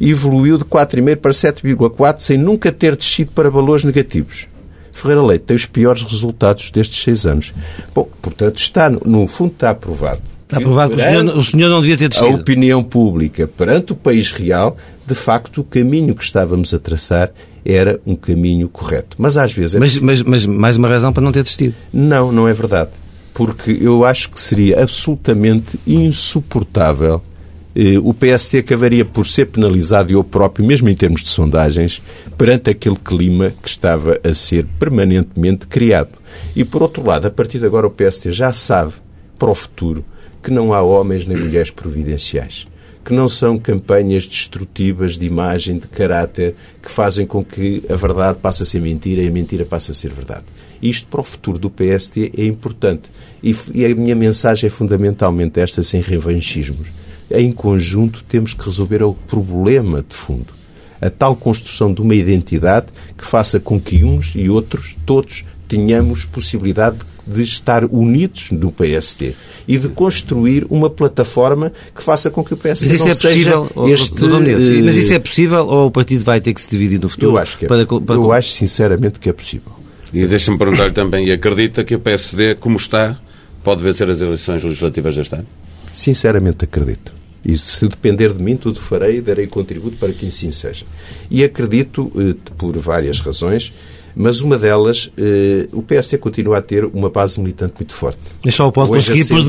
evoluiu 0.00 0.58
de 0.58 0.64
4,5 0.64 1.16
para 1.16 1.30
7,4 1.32 2.20
sem 2.20 2.38
nunca 2.38 2.70
ter 2.70 2.94
descido 2.94 3.32
para 3.32 3.50
valores 3.50 3.82
negativos. 3.84 4.46
Ferreira 4.92 5.22
Leite 5.22 5.44
tem 5.44 5.56
os 5.56 5.66
piores 5.66 6.02
resultados 6.02 6.70
destes 6.70 7.02
seis 7.02 7.24
anos. 7.24 7.52
Bom, 7.94 8.08
portanto, 8.20 8.58
está, 8.58 8.90
no 8.90 9.26
fundo, 9.26 9.52
está 9.52 9.70
aprovado. 9.70 10.22
Está 10.48 10.56
aprovado 10.56 10.96
que 10.96 11.02
o 11.02 11.04
senhor, 11.04 11.36
o 11.36 11.44
senhor 11.44 11.68
não 11.68 11.80
devia 11.82 11.96
ter 11.98 12.08
descido. 12.08 12.28
A 12.28 12.30
opinião 12.30 12.82
pública 12.82 13.46
perante 13.46 13.92
o 13.92 13.94
país 13.94 14.32
real, 14.32 14.78
de 15.06 15.14
facto, 15.14 15.60
o 15.60 15.64
caminho 15.64 16.14
que 16.14 16.24
estávamos 16.24 16.72
a 16.72 16.78
traçar 16.78 17.30
era 17.62 18.00
um 18.06 18.14
caminho 18.14 18.66
correto. 18.66 19.14
Mas 19.18 19.36
às 19.36 19.52
vezes... 19.52 19.74
É 19.74 19.78
mas, 19.78 19.98
mas, 19.98 20.22
mas 20.22 20.46
mais 20.46 20.78
uma 20.78 20.88
razão 20.88 21.12
para 21.12 21.22
não 21.22 21.32
ter 21.32 21.42
desistido. 21.42 21.74
Não, 21.92 22.32
não 22.32 22.48
é 22.48 22.54
verdade. 22.54 22.90
Porque 23.34 23.76
eu 23.78 24.06
acho 24.06 24.30
que 24.30 24.40
seria 24.40 24.82
absolutamente 24.82 25.78
insuportável 25.86 27.22
eh, 27.76 27.98
o 27.98 28.14
PST 28.14 28.58
acabaria 28.58 29.04
por 29.04 29.26
ser 29.26 29.46
penalizado 29.46 30.10
eu 30.12 30.24
próprio, 30.24 30.66
mesmo 30.66 30.88
em 30.88 30.94
termos 30.94 31.22
de 31.22 31.28
sondagens, 31.28 32.00
perante 32.38 32.70
aquele 32.70 32.96
clima 32.96 33.52
que 33.62 33.68
estava 33.68 34.18
a 34.24 34.32
ser 34.32 34.66
permanentemente 34.78 35.66
criado. 35.66 36.10
E, 36.56 36.64
por 36.64 36.82
outro 36.82 37.06
lado, 37.06 37.26
a 37.26 37.30
partir 37.30 37.58
de 37.58 37.66
agora 37.66 37.86
o 37.86 37.90
PST 37.90 38.32
já 38.32 38.52
sabe, 38.52 38.94
para 39.38 39.50
o 39.50 39.54
futuro, 39.54 40.04
que 40.48 40.54
não 40.54 40.72
há 40.72 40.80
homens 40.80 41.26
nem 41.26 41.36
mulheres 41.36 41.70
providenciais 41.70 42.66
que 43.04 43.14
não 43.14 43.26
são 43.26 43.56
campanhas 43.56 44.26
destrutivas 44.26 45.16
de 45.16 45.24
imagem, 45.24 45.78
de 45.78 45.88
caráter, 45.88 46.54
que 46.82 46.90
fazem 46.90 47.26
com 47.26 47.42
que 47.42 47.82
a 47.88 47.96
verdade 47.96 48.36
passe 48.38 48.62
a 48.62 48.66
ser 48.66 48.82
mentira 48.82 49.22
e 49.22 49.28
a 49.28 49.30
mentira 49.30 49.64
passe 49.64 49.90
a 49.90 49.94
ser 49.94 50.12
verdade. 50.12 50.44
Isto 50.82 51.06
para 51.06 51.22
o 51.22 51.24
futuro 51.24 51.58
do 51.58 51.70
PST 51.70 52.32
é 52.36 52.44
importante. 52.44 53.10
E, 53.42 53.54
a 53.86 53.94
minha 53.94 54.14
mensagem 54.14 54.66
é 54.66 54.70
fundamentalmente 54.70 55.58
esta, 55.58 55.82
sem 55.82 56.02
revanchismos 56.02 56.88
em 57.30 57.52
conjunto 57.52 58.24
temos 58.24 58.54
que 58.54 58.64
resolver 58.64 59.02
o 59.02 59.14
problema 59.14 60.04
de 60.06 60.16
fundo. 60.16 60.54
A 61.00 61.10
tal 61.10 61.36
construção 61.36 61.92
de 61.92 62.00
uma 62.00 62.14
identidade 62.14 62.86
que 63.16 63.24
faça 63.24 63.60
com 63.60 63.80
que 63.80 64.02
uns 64.02 64.32
e 64.34 64.48
outros, 64.48 64.96
todos, 65.06 65.44
tenhamos 65.68 66.24
possibilidade 66.24 66.98
de 66.98 67.04
estar 67.36 67.84
unidos 67.84 68.50
no 68.50 68.72
PSD 68.72 69.34
e 69.66 69.78
de 69.78 69.88
construir 69.88 70.66
uma 70.70 70.88
plataforma 70.88 71.72
que 71.94 72.02
faça 72.02 72.30
com 72.30 72.42
que 72.44 72.54
o 72.54 72.56
PSD 72.56 72.90
mas 72.90 73.00
não 73.00 73.06
é 73.06 73.10
possível, 73.10 73.70
seja 73.74 73.92
este... 73.92 74.24
Mas 74.84 74.96
isso 74.96 75.12
é 75.12 75.18
possível 75.18 75.66
ou 75.66 75.86
o 75.86 75.90
partido 75.90 76.24
vai 76.24 76.40
ter 76.40 76.54
que 76.54 76.60
se 76.60 76.68
dividir 76.70 77.00
no 77.00 77.08
futuro? 77.08 77.32
Eu 77.32 77.38
acho, 77.38 77.58
que 77.58 77.64
é, 77.64 77.68
para, 77.68 77.86
para... 77.86 78.14
eu 78.14 78.32
acho 78.32 78.50
sinceramente 78.50 79.18
que 79.18 79.28
é 79.28 79.32
possível. 79.32 79.72
E 80.12 80.26
deixa-me 80.26 80.56
perguntar-lhe 80.56 80.92
também, 80.92 81.26
e 81.26 81.32
acredita 81.32 81.84
que 81.84 81.94
o 81.94 82.00
PSD, 82.00 82.54
como 82.54 82.76
está, 82.76 83.18
pode 83.62 83.82
vencer 83.82 84.08
as 84.08 84.20
eleições 84.20 84.62
legislativas 84.62 85.14
deste 85.16 85.34
ano? 85.34 85.46
Sinceramente 85.92 86.64
acredito. 86.64 87.12
E 87.44 87.56
se 87.56 87.86
depender 87.86 88.32
de 88.32 88.42
mim, 88.42 88.56
tudo 88.56 88.80
farei 88.80 89.18
e 89.18 89.20
darei 89.20 89.46
contributo 89.46 89.96
para 89.96 90.12
que 90.12 90.26
assim 90.26 90.50
seja. 90.50 90.84
E 91.30 91.44
acredito, 91.44 92.10
eh, 92.16 92.34
por 92.56 92.76
várias 92.78 93.20
razões, 93.20 93.72
mas 94.20 94.40
uma 94.40 94.58
delas, 94.58 95.12
eh, 95.16 95.68
o 95.72 95.80
PSD 95.80 96.18
continua 96.18 96.58
a 96.58 96.60
ter 96.60 96.84
uma 96.84 97.08
base 97.08 97.38
militante 97.38 97.74
muito 97.78 97.94
forte. 97.94 98.18
Mas 98.44 98.52
só 98.56 98.68
pode 98.68 98.90
Hoje 98.90 99.12
conseguir 99.12 99.28
por 99.28 99.44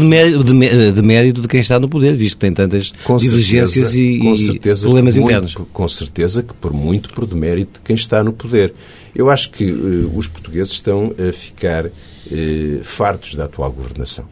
de 0.93 1.01
mérito 1.01 1.41
de 1.41 1.47
quem 1.47 1.59
está 1.59 1.79
no 1.79 1.89
poder, 1.89 2.15
visto 2.15 2.35
que 2.35 2.41
tem 2.41 2.53
tantas 2.53 2.93
divergências 3.17 3.95
e, 3.95 4.19
e 4.19 4.59
problemas 4.59 5.17
internos. 5.17 5.55
com 5.73 5.87
certeza 5.87 6.43
que 6.43 6.53
por 6.53 6.71
muito 6.71 7.09
por 7.09 7.25
demérito 7.25 7.79
de 7.79 7.83
quem 7.83 7.95
está 7.95 8.23
no 8.23 8.31
poder. 8.31 8.71
Eu 9.15 9.31
acho 9.31 9.49
que 9.49 9.71
uh, 9.71 10.11
os 10.15 10.27
portugueses 10.27 10.73
estão 10.73 11.15
a 11.17 11.33
ficar 11.33 11.87
uh, 11.87 11.91
fartos 12.83 13.33
da 13.33 13.45
atual 13.45 13.71
governação. 13.71 14.25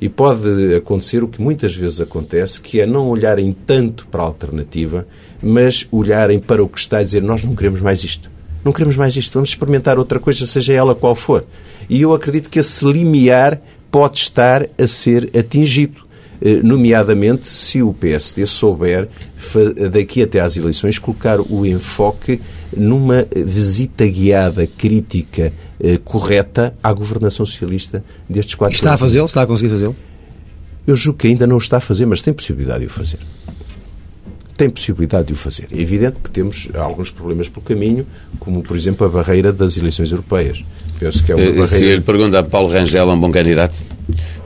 E 0.00 0.08
pode 0.08 0.74
acontecer 0.74 1.22
o 1.22 1.28
que 1.28 1.40
muitas 1.40 1.76
vezes 1.76 2.00
acontece, 2.00 2.60
que 2.60 2.80
é 2.80 2.86
não 2.86 3.08
olharem 3.08 3.54
tanto 3.64 4.08
para 4.08 4.20
a 4.20 4.26
alternativa, 4.26 5.06
mas 5.40 5.86
olharem 5.92 6.40
para 6.40 6.60
o 6.62 6.68
que 6.68 6.80
está 6.80 6.98
a 6.98 7.02
dizer, 7.04 7.22
nós 7.22 7.44
não 7.44 7.54
queremos 7.54 7.80
mais 7.80 8.02
isto. 8.02 8.34
Não 8.66 8.72
queremos 8.72 8.96
mais 8.96 9.14
isto, 9.14 9.32
vamos 9.34 9.50
experimentar 9.50 9.96
outra 9.96 10.18
coisa, 10.18 10.44
seja 10.44 10.72
ela 10.72 10.92
qual 10.92 11.14
for. 11.14 11.44
E 11.88 12.02
eu 12.02 12.12
acredito 12.12 12.50
que 12.50 12.58
esse 12.58 12.84
limiar 12.84 13.60
pode 13.92 14.18
estar 14.18 14.66
a 14.76 14.86
ser 14.88 15.30
atingido 15.38 16.04
eh, 16.42 16.60
nomeadamente 16.64 17.46
se 17.46 17.80
o 17.80 17.94
PSD 17.94 18.44
souber, 18.44 19.08
daqui 19.92 20.20
até 20.20 20.40
às 20.40 20.56
eleições, 20.56 20.98
colocar 20.98 21.40
o 21.40 21.64
enfoque 21.64 22.40
numa 22.76 23.24
visita 23.36 24.04
guiada, 24.04 24.66
crítica, 24.66 25.52
eh, 25.78 25.98
correta 26.04 26.74
à 26.82 26.92
governação 26.92 27.46
socialista 27.46 28.04
destes 28.28 28.56
quatro 28.56 28.72
anos. 28.72 28.78
Está 28.78 28.94
a 28.94 28.98
fazê-lo? 28.98 29.26
Está 29.26 29.42
a 29.42 29.46
conseguir 29.46 29.70
fazê-lo? 29.70 29.94
Eu 30.84 30.96
julgo 30.96 31.20
que 31.20 31.28
ainda 31.28 31.46
não 31.46 31.54
o 31.54 31.58
está 31.58 31.76
a 31.76 31.80
fazer, 31.80 32.04
mas 32.04 32.20
tem 32.20 32.34
possibilidade 32.34 32.80
de 32.80 32.86
o 32.86 32.90
fazer. 32.90 33.20
Tem 34.56 34.70
possibilidade 34.70 35.28
de 35.28 35.32
o 35.34 35.36
fazer. 35.36 35.68
É 35.70 35.80
evidente 35.80 36.18
que 36.20 36.30
temos 36.30 36.68
alguns 36.74 37.10
problemas 37.10 37.48
pelo 37.48 37.64
caminho, 37.64 38.06
como, 38.38 38.62
por 38.62 38.76
exemplo, 38.76 39.06
a 39.06 39.10
barreira 39.10 39.52
das 39.52 39.76
eleições 39.76 40.10
europeias. 40.10 40.64
Penso 40.98 41.22
que 41.22 41.32
é 41.32 41.34
uma 41.34 41.44
eh, 41.44 41.48
barreira... 41.48 41.66
Se 41.66 41.84
ele 41.84 42.00
pergunta 42.00 42.38
a 42.38 42.42
Paulo 42.42 42.68
Rangel, 42.68 43.10
é 43.10 43.12
um 43.12 43.20
bom 43.20 43.30
candidato? 43.30 43.76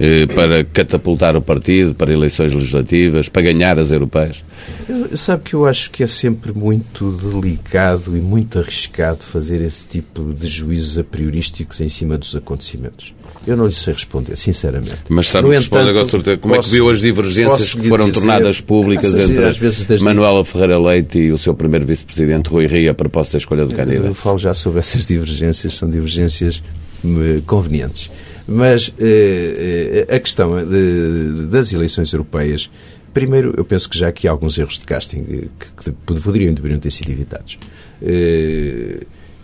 Eh, 0.01 0.27
para 0.27 0.65
catapultar 0.65 1.37
o 1.37 1.43
partido 1.43 1.95
para 1.95 2.11
eleições 2.11 2.55
legislativas, 2.55 3.29
para 3.29 3.43
ganhar 3.43 3.79
as 3.79 3.93
europeias? 3.93 4.43
Eu, 4.89 5.15
sabe 5.17 5.43
que 5.45 5.55
eu 5.55 5.67
acho 5.67 5.91
que 5.91 6.03
é 6.03 6.07
sempre 6.07 6.55
muito 6.55 7.13
delicado 7.13 8.17
e 8.17 8.21
muito 8.21 8.59
arriscado 8.59 9.25
fazer 9.25 9.61
esse 9.61 9.87
tipo 9.87 10.33
de 10.33 10.47
juízos 10.47 10.99
a 10.99 11.05
priorísticos 11.05 11.81
em 11.81 11.89
cima 11.89 12.17
dos 12.17 12.35
acontecimentos. 12.35 13.13
Eu 13.47 13.57
não 13.57 13.67
lhe 13.67 13.73
sei 13.73 13.95
responder, 13.95 14.37
sinceramente. 14.37 14.99
Mas 15.09 15.29
sabe 15.29 15.49
no 15.49 15.55
responde 15.55 15.89
agora. 15.89 16.07
Como 16.39 16.55
posso, 16.55 16.69
é 16.69 16.71
que 16.71 16.77
viu 16.77 16.91
as 16.91 17.01
divergências 17.01 17.75
que 17.75 17.89
foram 17.89 18.07
dizer, 18.07 18.21
tornadas 18.21 18.61
públicas 18.61 19.13
entre. 19.13 19.99
Manuela 20.01 20.45
Ferreira 20.45 20.79
Leite 20.79 21.19
e 21.19 21.33
o 21.33 21.39
seu 21.39 21.55
primeiro 21.55 21.87
vice-presidente 21.87 22.51
Rui 22.51 22.67
Rio 22.67 22.91
a 22.91 22.95
propósito 22.95 23.33
da 23.33 23.39
escolha 23.39 23.65
do 23.65 23.75
candidato? 23.75 24.07
Eu 24.07 24.15
falo 24.15 24.39
já 24.39 24.53
sobre 24.53 24.81
essas 24.81 25.07
divergências, 25.07 25.75
são 25.75 25.89
divergências 25.89 26.63
eh, 27.05 27.41
convenientes. 27.47 28.11
Mas 28.47 28.93
eh, 28.99 30.07
eh, 30.09 30.15
a 30.15 30.19
questão 30.19 30.57
de, 30.67 31.47
das 31.47 31.73
eleições 31.73 32.13
europeias, 32.13 32.69
primeiro, 33.15 33.55
eu 33.57 33.65
penso 33.65 33.89
que 33.89 33.97
já 33.97 34.09
aqui 34.09 34.29
há 34.29 34.31
alguns 34.33 34.59
erros 34.59 34.79
de 34.79 34.85
casting 34.85 35.25
que, 35.25 35.51
que 35.85 35.93
poderiam 36.21 36.53
deveriam 36.53 36.79
ter 36.79 36.91
sido 36.91 37.11
evitados. 37.11 37.59
Eh, 38.03 39.01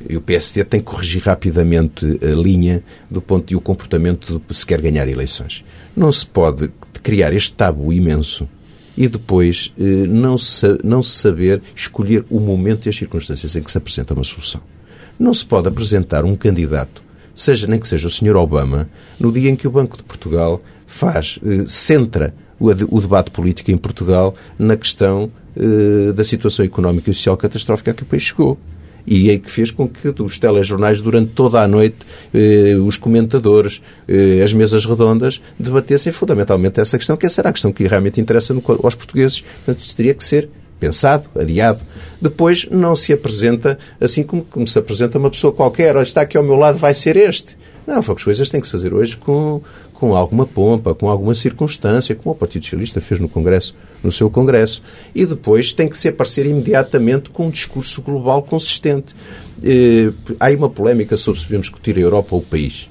e 0.08 0.16
o 0.16 0.20
PSD 0.20 0.64
tem 0.64 0.80
que 0.80 0.86
corrigir 0.86 1.22
rapidamente 1.22 2.04
a 2.22 2.34
linha 2.34 2.82
do 3.10 3.20
ponto 3.20 3.52
e 3.52 3.56
o 3.56 3.60
comportamento 3.60 4.40
de 4.46 4.54
se 4.54 4.66
quer 4.66 4.80
ganhar 4.80 5.08
eleições. 5.08 5.64
Não 5.96 6.10
se 6.12 6.26
pode 6.26 6.70
criar 7.02 7.32
este 7.32 7.52
tabu 7.52 7.92
imenso 7.92 8.48
e 8.96 9.08
depois 9.08 9.72
não, 10.08 10.38
se, 10.38 10.78
não 10.82 11.02
saber 11.02 11.62
escolher 11.74 12.24
o 12.30 12.40
momento 12.40 12.86
e 12.86 12.88
as 12.88 12.96
circunstâncias 12.96 13.54
em 13.54 13.62
que 13.62 13.70
se 13.70 13.78
apresenta 13.78 14.14
uma 14.14 14.24
solução. 14.24 14.60
Não 15.18 15.32
se 15.32 15.44
pode 15.44 15.68
apresentar 15.68 16.24
um 16.24 16.34
candidato 16.34 17.06
seja 17.36 17.66
nem 17.66 17.78
que 17.78 17.86
seja 17.86 18.06
o 18.06 18.10
Sr. 18.10 18.34
Obama, 18.34 18.88
no 19.20 19.30
dia 19.30 19.50
em 19.50 19.54
que 19.54 19.68
o 19.68 19.70
Banco 19.70 19.98
de 19.98 20.02
Portugal 20.02 20.62
faz, 20.86 21.38
eh, 21.44 21.64
centra 21.66 22.34
o, 22.58 22.70
o, 22.70 23.00
debate 23.00 23.30
político 23.30 23.70
em 23.70 23.76
Portugal 23.76 24.34
na 24.58 24.74
questão 24.74 25.30
eh, 25.54 26.12
da 26.12 26.24
situação 26.24 26.64
económica 26.64 27.10
e 27.10 27.14
social 27.14 27.36
catastrófica 27.36 27.90
a 27.90 27.94
que 27.94 28.02
o 28.02 28.06
país 28.06 28.22
chegou. 28.22 28.58
E 29.06 29.30
é 29.30 29.38
que 29.38 29.50
fez 29.50 29.70
com 29.70 29.88
que 29.88 30.08
os 30.20 30.38
telejornais, 30.38 31.00
durante 31.00 31.32
toda 31.32 31.62
a 31.62 31.68
noite, 31.68 31.96
eh, 32.34 32.74
os 32.76 32.96
comentadores, 32.98 33.80
eh, 34.08 34.40
as 34.42 34.52
mesas 34.52 34.84
redondas, 34.84 35.40
debatessem 35.58 36.12
fundamentalmente 36.12 36.80
essa 36.80 36.98
questão, 36.98 37.16
que 37.16 37.24
essa 37.24 37.40
era 37.40 37.50
a 37.50 37.52
questão 37.52 37.72
que 37.72 37.86
realmente 37.86 38.20
interessa 38.20 38.52
no, 38.52 38.62
aos 38.82 38.94
portugueses. 38.94 39.40
Portanto, 39.40 39.84
isso 39.84 39.96
teria 39.96 40.12
que 40.12 40.24
ser 40.24 40.48
pensado, 40.78 41.28
adiado. 41.34 41.80
Depois 42.20 42.66
não 42.70 42.94
se 42.96 43.12
apresenta 43.12 43.78
assim 44.00 44.22
como, 44.22 44.44
como 44.44 44.66
se 44.66 44.78
apresenta 44.78 45.18
uma 45.18 45.30
pessoa 45.30 45.52
qualquer. 45.52 45.96
Olha, 45.96 46.04
está 46.04 46.22
aqui 46.22 46.36
ao 46.36 46.42
meu 46.42 46.56
lado, 46.56 46.78
vai 46.78 46.94
ser 46.94 47.16
este. 47.16 47.56
Não, 47.86 47.98
as 48.00 48.24
coisas 48.24 48.50
têm 48.50 48.60
que 48.60 48.66
se 48.66 48.72
fazer 48.72 48.92
hoje 48.92 49.16
com, 49.16 49.62
com 49.98 50.14
alguma 50.14 50.46
pompa, 50.46 50.94
com 50.94 51.08
alguma 51.08 51.34
circunstância, 51.34 52.14
como 52.14 52.34
o 52.34 52.38
Partido 52.38 52.64
Socialista 52.64 53.00
fez 53.00 53.18
no 53.18 53.28
Congresso, 53.28 53.74
no 54.02 54.12
seu 54.12 54.30
Congresso. 54.30 54.82
E 55.14 55.24
depois 55.24 55.72
tem 55.72 55.88
que 55.88 55.96
se 55.96 56.08
aparecer 56.08 56.46
imediatamente 56.46 57.30
com 57.30 57.46
um 57.46 57.50
discurso 57.50 58.02
global 58.02 58.42
consistente. 58.42 59.14
Eh, 59.62 60.12
há 60.38 60.46
aí 60.46 60.56
uma 60.56 60.68
polémica 60.68 61.16
sobre 61.16 61.40
se 61.40 61.46
devemos 61.46 61.66
discutir 61.66 61.96
a 61.96 62.00
Europa 62.00 62.34
ou 62.34 62.40
o 62.40 62.44
país. 62.44 62.88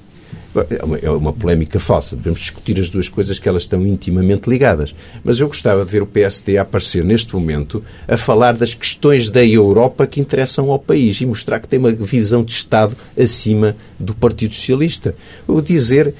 É 0.70 0.84
uma, 0.84 0.98
é 0.98 1.10
uma 1.10 1.32
polémica 1.32 1.78
falsa. 1.78 2.16
Devemos 2.16 2.40
discutir 2.40 2.78
as 2.78 2.88
duas 2.88 3.08
coisas 3.08 3.38
que 3.38 3.48
elas 3.48 3.62
estão 3.62 3.84
intimamente 3.86 4.48
ligadas. 4.48 4.94
Mas 5.24 5.40
eu 5.40 5.46
gostava 5.46 5.84
de 5.84 5.90
ver 5.90 6.02
o 6.02 6.06
PSD 6.06 6.58
aparecer 6.58 7.04
neste 7.04 7.34
momento 7.34 7.82
a 8.06 8.16
falar 8.16 8.54
das 8.54 8.74
questões 8.74 9.30
da 9.30 9.44
Europa 9.44 10.06
que 10.06 10.20
interessam 10.20 10.70
ao 10.70 10.78
país 10.78 11.20
e 11.20 11.26
mostrar 11.26 11.60
que 11.60 11.68
tem 11.68 11.78
uma 11.78 11.92
visão 11.92 12.44
de 12.44 12.52
Estado 12.52 12.96
acima 13.18 13.76
do 13.98 14.14
Partido 14.14 14.54
Socialista. 14.54 15.14
O 15.46 15.60
dizer, 15.60 16.14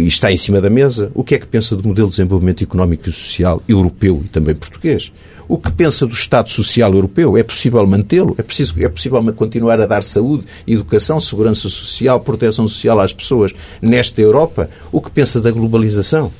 e 0.00 0.06
está 0.06 0.32
em 0.32 0.36
cima 0.36 0.60
da 0.60 0.70
mesa, 0.70 1.10
o 1.14 1.22
que 1.22 1.34
é 1.34 1.38
que 1.38 1.46
pensa 1.46 1.76
do 1.76 1.86
modelo 1.86 2.08
de 2.08 2.16
desenvolvimento 2.16 2.62
económico 2.62 3.08
e 3.08 3.12
social 3.12 3.62
europeu 3.68 4.22
e 4.24 4.28
também 4.28 4.54
português 4.54 5.12
o 5.52 5.58
que 5.58 5.70
pensa 5.70 6.06
do 6.06 6.14
Estado 6.14 6.48
Social 6.48 6.94
Europeu? 6.94 7.36
É 7.36 7.42
possível 7.42 7.86
mantê-lo? 7.86 8.34
É, 8.38 8.42
preciso, 8.42 8.74
é 8.82 8.88
possível 8.88 9.22
continuar 9.34 9.80
a 9.82 9.86
dar 9.86 10.02
saúde, 10.02 10.46
educação, 10.66 11.20
segurança 11.20 11.68
social, 11.68 12.20
proteção 12.20 12.66
social 12.66 12.98
às 12.98 13.12
pessoas 13.12 13.52
nesta 13.80 14.20
Europa? 14.20 14.68
O 14.90 15.00
que 15.00 15.10
pensa 15.10 15.40
da 15.40 15.50
globalização? 15.50 16.32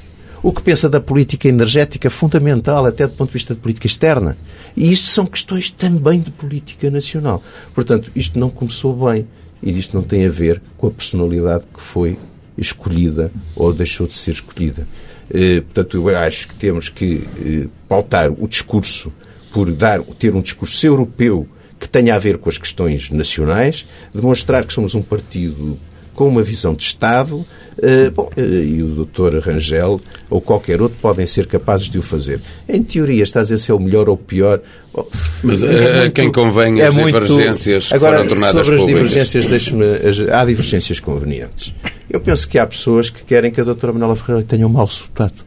o 0.43 0.53
que 0.53 0.61
pensa 0.61 0.89
da 0.89 1.01
política 1.01 1.49
energética, 1.49 2.11
fundamental 2.11 2.85
até 2.85 3.07
do 3.07 3.15
ponto 3.15 3.29
de 3.29 3.35
vista 3.35 3.55
de 3.55 3.61
política 3.61 3.87
externa. 3.87 4.37
E 4.77 4.91
isto 4.91 5.07
são 5.07 5.25
questões 5.25 5.71
também 5.71 6.21
de 6.21 6.33
política 6.33 6.91
nacional. 6.91 7.43
Portanto, 7.73 8.11
isto 8.17 8.39
não 8.39 8.51
começou 8.51 8.93
bem. 9.09 9.27
E 9.63 9.79
isto 9.79 9.97
não 9.97 10.03
tem 10.03 10.27
a 10.27 10.31
ver 10.31 10.61
com 10.77 10.89
a 10.89 10.91
personalidade 10.91 11.65
que 11.73 11.81
foi 11.81 12.19
escolhida 12.59 13.31
ou 13.55 13.73
deixou 13.73 14.09
de 14.09 14.15
ser 14.15 14.33
escolhida. 14.33 14.89
Eh, 15.31 15.61
portanto, 15.61 15.97
eu 15.97 16.19
acho 16.19 16.49
que 16.49 16.55
temos 16.55 16.89
que 16.89 17.23
eh, 17.39 17.69
pautar 17.89 18.33
o 18.33 18.49
discurso 18.49 19.13
por 19.53 19.71
dar, 19.73 20.03
ter 20.03 20.35
um 20.35 20.43
discurso 20.43 20.85
europeu 20.85 21.47
que 21.79 21.89
tenha 21.89 22.15
a 22.15 22.19
ver 22.19 22.39
com 22.39 22.49
as 22.49 22.59
questões 22.59 23.11
nacionais, 23.11 23.87
demonstrar 24.13 24.65
que 24.65 24.73
somos 24.73 24.95
um 24.95 25.03
partido 25.03 25.79
com 26.23 26.29
uma 26.29 26.43
visão 26.43 26.73
de 26.73 26.85
Estado, 26.85 27.39
uh, 27.39 28.11
bom, 28.15 28.31
uh, 28.37 28.41
e 28.41 28.81
o 28.81 29.05
Dr. 29.05 29.39
Rangel 29.41 30.01
ou 30.31 30.41
qualquer 30.41 30.81
outro 30.81 30.97
podem 31.03 31.27
ser 31.27 31.47
capazes 31.47 31.91
de 31.91 31.99
o 31.99 32.03
fazer. 32.03 32.41
Em 32.69 32.81
teoria, 32.81 33.25
está 33.25 33.41
a 33.41 33.43
dizer 33.43 33.59
se 33.59 33.73
é 33.73 33.75
o 33.75 33.81
melhor 33.81 34.09
ou 34.09 34.15
o 34.15 34.19
pior. 34.19 34.61
Bom, 34.95 35.05
Mas 35.43 35.65
é 35.65 35.99
muito, 35.99 36.13
quem 36.13 36.31
convém 36.31 36.81
é 36.81 36.87
as 36.87 36.95
muito... 36.95 37.07
divergências 37.07 37.93
Agora, 37.93 38.19
foram 38.19 38.29
tornadas 38.29 38.55
sobre 38.55 38.77
as 38.77 38.81
públicas. 38.83 39.11
divergências, 39.11 39.47
deixe-me... 39.49 39.85
Há 40.33 40.45
divergências 40.45 41.01
convenientes. 41.01 41.75
Eu 42.09 42.21
penso 42.21 42.49
que 42.49 42.57
há 42.57 42.67
pessoas 42.69 43.11
que 43.11 43.25
querem 43.25 43.51
que 43.51 43.61
a 43.61 43.65
doutora 43.65 43.93
Manuela 43.93 44.15
Ferreira 44.15 44.47
tenha 44.49 44.65
um 44.65 44.71
mau 44.71 44.87
resultado. 44.87 45.45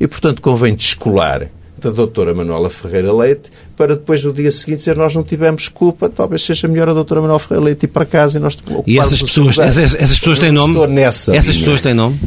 E, 0.00 0.06
portanto, 0.06 0.40
convém 0.40 0.74
descolar 0.74 1.50
da 1.90 1.96
doutora 1.96 2.34
Manuela 2.34 2.68
Ferreira 2.70 3.12
Leite 3.12 3.50
para 3.76 3.94
depois 3.94 4.22
no 4.24 4.32
dia 4.32 4.50
seguinte 4.50 4.78
dizer 4.78 4.96
nós 4.96 5.14
não 5.14 5.22
tivemos 5.22 5.68
culpa, 5.68 6.08
talvez 6.08 6.42
seja 6.42 6.66
melhor 6.68 6.88
a 6.88 6.94
doutora 6.94 7.20
Manuela 7.20 7.38
Ferreira 7.38 7.64
Leite 7.64 7.84
ir 7.84 7.88
para 7.88 8.04
casa 8.04 8.38
e 8.38 8.40
nós 8.40 8.56
E 8.86 8.98
essas 8.98 9.22
pessoas, 9.22 9.58
essas, 9.58 9.94
essas, 9.94 10.18
pessoas 10.18 10.38
têm 10.38 10.52
nome? 10.52 10.86
Nessa 10.88 11.34
essas 11.34 11.54
linha. 11.54 11.64
pessoas 11.64 11.80
têm 11.80 11.94
nome? 11.94 12.20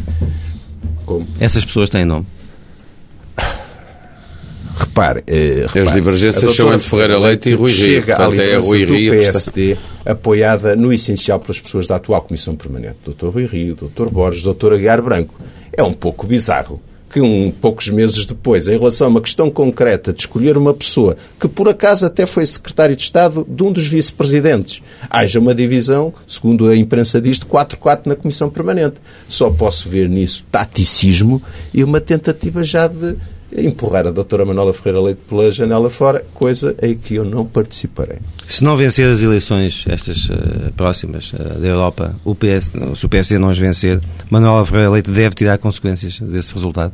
Como? 1.06 1.28
Essas 1.40 1.66
pessoas 1.66 1.90
têm 1.90 2.06
nome? 2.06 2.26
Repare, 4.76 5.24
eh, 5.28 5.66
repare 5.68 5.88
As 5.88 5.94
divergências 5.94 6.56
são 6.56 6.68
entre 6.74 6.88
Ferreira 6.88 7.18
Leite 7.20 7.50
e 7.50 7.54
Rui 7.54 7.70
Rio. 7.72 7.86
Chega 8.02 8.16
Portanto, 8.16 8.40
à 8.40 8.44
é 8.44 8.56
Rui 8.56 8.86
do 8.86 8.94
Rio 8.94 9.12
que 9.12 9.18
está- 9.20 9.32
PSD, 9.34 9.78
apoiada 10.06 10.76
no 10.76 10.94
essencial 10.94 11.38
pelas 11.40 11.60
pessoas 11.60 11.86
da 11.86 11.98
atual 11.98 12.22
Comissão 12.22 12.56
Permanente. 12.56 12.96
Dr. 13.06 13.28
Rui 13.28 13.46
Rio, 13.46 13.76
Dr. 13.76 14.10
Borges, 14.10 14.44
Dr. 14.44 14.74
Aguiar 14.74 15.02
Branco. 15.02 15.36
É 15.76 15.84
um 15.84 15.92
pouco 15.94 16.26
bizarro 16.26 16.82
que 17.10 17.20
um 17.20 17.52
poucos 17.52 17.90
meses 17.90 18.26
depois, 18.26 18.68
em 18.68 18.78
relação 18.78 19.08
a 19.08 19.10
uma 19.10 19.22
questão 19.22 19.50
concreta 19.50 20.14
de 20.14 20.22
escolher 20.22 20.58
uma 20.58 20.74
pessoa 20.74 21.18
que 21.40 21.48
por 21.48 21.68
acaso 21.68 22.06
até 22.06 22.26
foi 22.26 22.46
secretário 22.46 22.96
de 22.96 23.02
Estado 23.02 23.46
de 23.50 23.64
um 23.64 23.72
dos 23.72 23.88
vice-presidentes, 23.88 24.82
haja 25.10 25.40
uma 25.40 25.56
divisão, 25.56 26.14
segundo 26.28 26.68
a 26.68 26.76
imprensa 26.76 27.20
diz, 27.20 27.40
de 27.40 27.46
4-4 27.46 28.06
na 28.06 28.16
Comissão 28.16 28.50
Permanente. 28.50 28.96
Só 29.28 29.50
posso 29.50 29.90
ver 29.90 30.08
nisso 30.08 30.44
taticismo 30.52 31.42
e 31.74 31.84
uma 31.84 32.00
tentativa 32.00 32.64
já 32.64 32.88
de 32.88 33.16
empurrar 33.56 34.06
a 34.08 34.12
doutora 34.12 34.46
Manuela 34.46 34.72
Ferreira 34.74 35.02
Leite 35.02 35.22
pela 35.28 35.52
janela 35.52 35.90
fora, 35.90 36.26
coisa 36.34 36.76
em 36.82 36.96
que 36.96 37.16
eu 37.16 37.26
não 37.26 37.46
participarei. 37.46 38.18
Se 38.48 38.64
não 38.64 38.76
vencer 38.76 39.08
as 39.10 39.22
eleições, 39.22 39.86
estas 39.88 40.30
eh, 40.30 40.72
próximas 40.78 41.32
eh, 41.34 41.60
da 41.60 41.68
Europa, 41.68 42.16
o 42.24 42.36
PS, 42.36 42.72
se 42.96 43.06
o 43.06 43.10
PSD 43.10 43.38
não 43.40 43.50
as 43.50 43.58
vencer, 43.58 44.00
Manuela 44.30 44.66
Ferreira 44.66 44.92
Leite 44.92 45.10
deve 45.12 45.34
tirar 45.36 45.58
consequências 45.58 46.20
desse 46.20 46.54
resultado? 46.54 46.94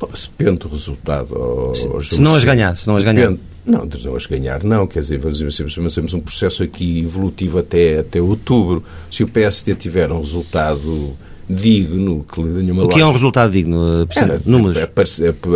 Bom, 0.00 0.08
se 0.14 0.28
depende 0.36 0.58
do 0.60 0.68
resultado. 0.68 1.34
ó- 1.36 1.72
ó 1.72 2.00
Se 2.00 2.20
não 2.20 2.34
as 2.36 2.44
ganhar, 2.44 2.76
se 2.76 2.86
não 2.86 2.96
as 2.96 3.02
ganhar. 3.04 3.22
Depende. 3.30 3.40
Não, 3.66 3.86
de 3.86 4.06
não 4.06 4.16
as 4.16 4.24
ganhar, 4.24 4.62
não. 4.64 4.86
Quer 4.86 5.00
dizer, 5.00 5.18
vamos 5.18 5.38
dizer, 5.38 5.66
nós 5.82 5.94
temos 5.94 6.14
um 6.14 6.20
processo 6.20 6.62
aqui 6.62 7.00
evolutivo 7.00 7.58
até, 7.58 7.98
até 7.98 8.22
outubro. 8.22 8.82
Se 9.10 9.22
o 9.24 9.28
PSD 9.28 9.74
tiver 9.74 10.10
um 10.10 10.20
resultado 10.20 11.14
digno, 11.48 12.24
que 12.30 12.42
lhe 12.42 12.62
dê 12.62 12.70
uma 12.72 12.84
O 12.84 12.88
que 12.88 13.00
é 13.00 13.06
um 13.06 13.12
resultado 13.12 13.50
digno? 13.52 14.02
eh? 14.02 14.20
É, 14.20 14.40
Números? 14.44 14.82
apar- 14.82 15.06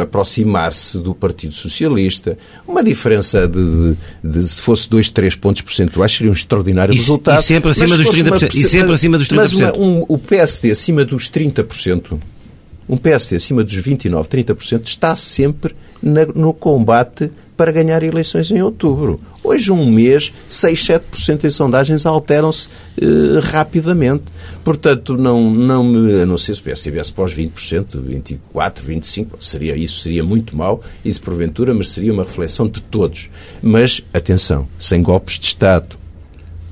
aproximar-se 0.03 0.99
do 0.99 1.15
Partido 1.15 1.55
Socialista. 1.55 2.37
Uma 2.67 2.83
diferença 2.83 3.47
de, 3.47 3.55
de- 3.55 3.97
de- 4.41 4.49
se 4.49 4.61
fosse 4.61 4.89
2, 4.89 5.11
3 5.11 5.35
pontos 5.37 5.63
percentuais 5.63 6.13
seria 6.13 6.31
um 6.31 6.35
extraordinário 6.35 6.95
E- 6.95 6.97
resultado. 6.97 7.41
e 7.41 7.43
sempre 7.43 7.71
acima 7.71 7.97
dos 7.97 8.07
fosse 8.07 8.23
uma 8.23 8.31
30%, 8.37 8.55
e 8.55 8.69
sempre 8.69 8.93
acima 8.95 9.19
dos 9.19 9.29
Mas 9.31 9.53
uma- 9.53 9.73
30%. 9.73 9.81
um- 9.81 10.05
o 10.09 10.19
PSD 10.19 10.71
acima 10.71 11.05
dos 11.05 11.29
30%, 11.29 12.19
um 12.89 12.97
PSD 12.97 13.37
acima 13.37 13.63
dos 13.63 13.75
29, 13.75 14.28
30%, 14.28 14.87
está 14.89 15.15
sempre 15.17 15.75
na- 16.02 16.26
no 16.26 16.52
combate 16.52 17.30
para 17.56 17.71
ganhar 17.71 18.02
eleições 18.02 18.50
em 18.50 18.60
outubro. 18.60 19.21
Hoje, 19.45 19.71
um 19.71 19.84
mês, 19.88 20.32
6, 20.49 20.84
7% 20.84 21.45
em 21.45 21.50
sondagens 21.50 22.04
alteram-se 22.06 22.67
eh, 23.00 23.04
rapidamente. 23.41 24.25
Portanto, 24.65 25.17
não, 25.17 25.49
não 25.50 25.84
me. 25.84 26.23
A 26.23 26.26
não 26.26 26.36
ser 26.38 26.54
se 26.56 26.62
o 26.62 26.91
viesse 26.91 27.12
para 27.12 27.25
os 27.25 27.32
20%, 27.34 27.99
24%, 28.00 28.82
25%, 28.84 29.26
seria, 29.41 29.76
isso 29.76 30.00
seria 30.00 30.25
muito 30.25 30.56
mau. 30.56 30.80
Isso, 31.04 31.21
porventura, 31.23 31.73
mereceria 31.75 32.12
uma 32.12 32.25
reflexão 32.25 32.67
de 32.69 32.80
todos. 32.82 33.28
Mas, 33.62 34.02
atenção, 34.12 34.67
sem 34.78 35.02
golpes 35.02 35.38
de 35.38 35.47
Estado. 35.47 35.97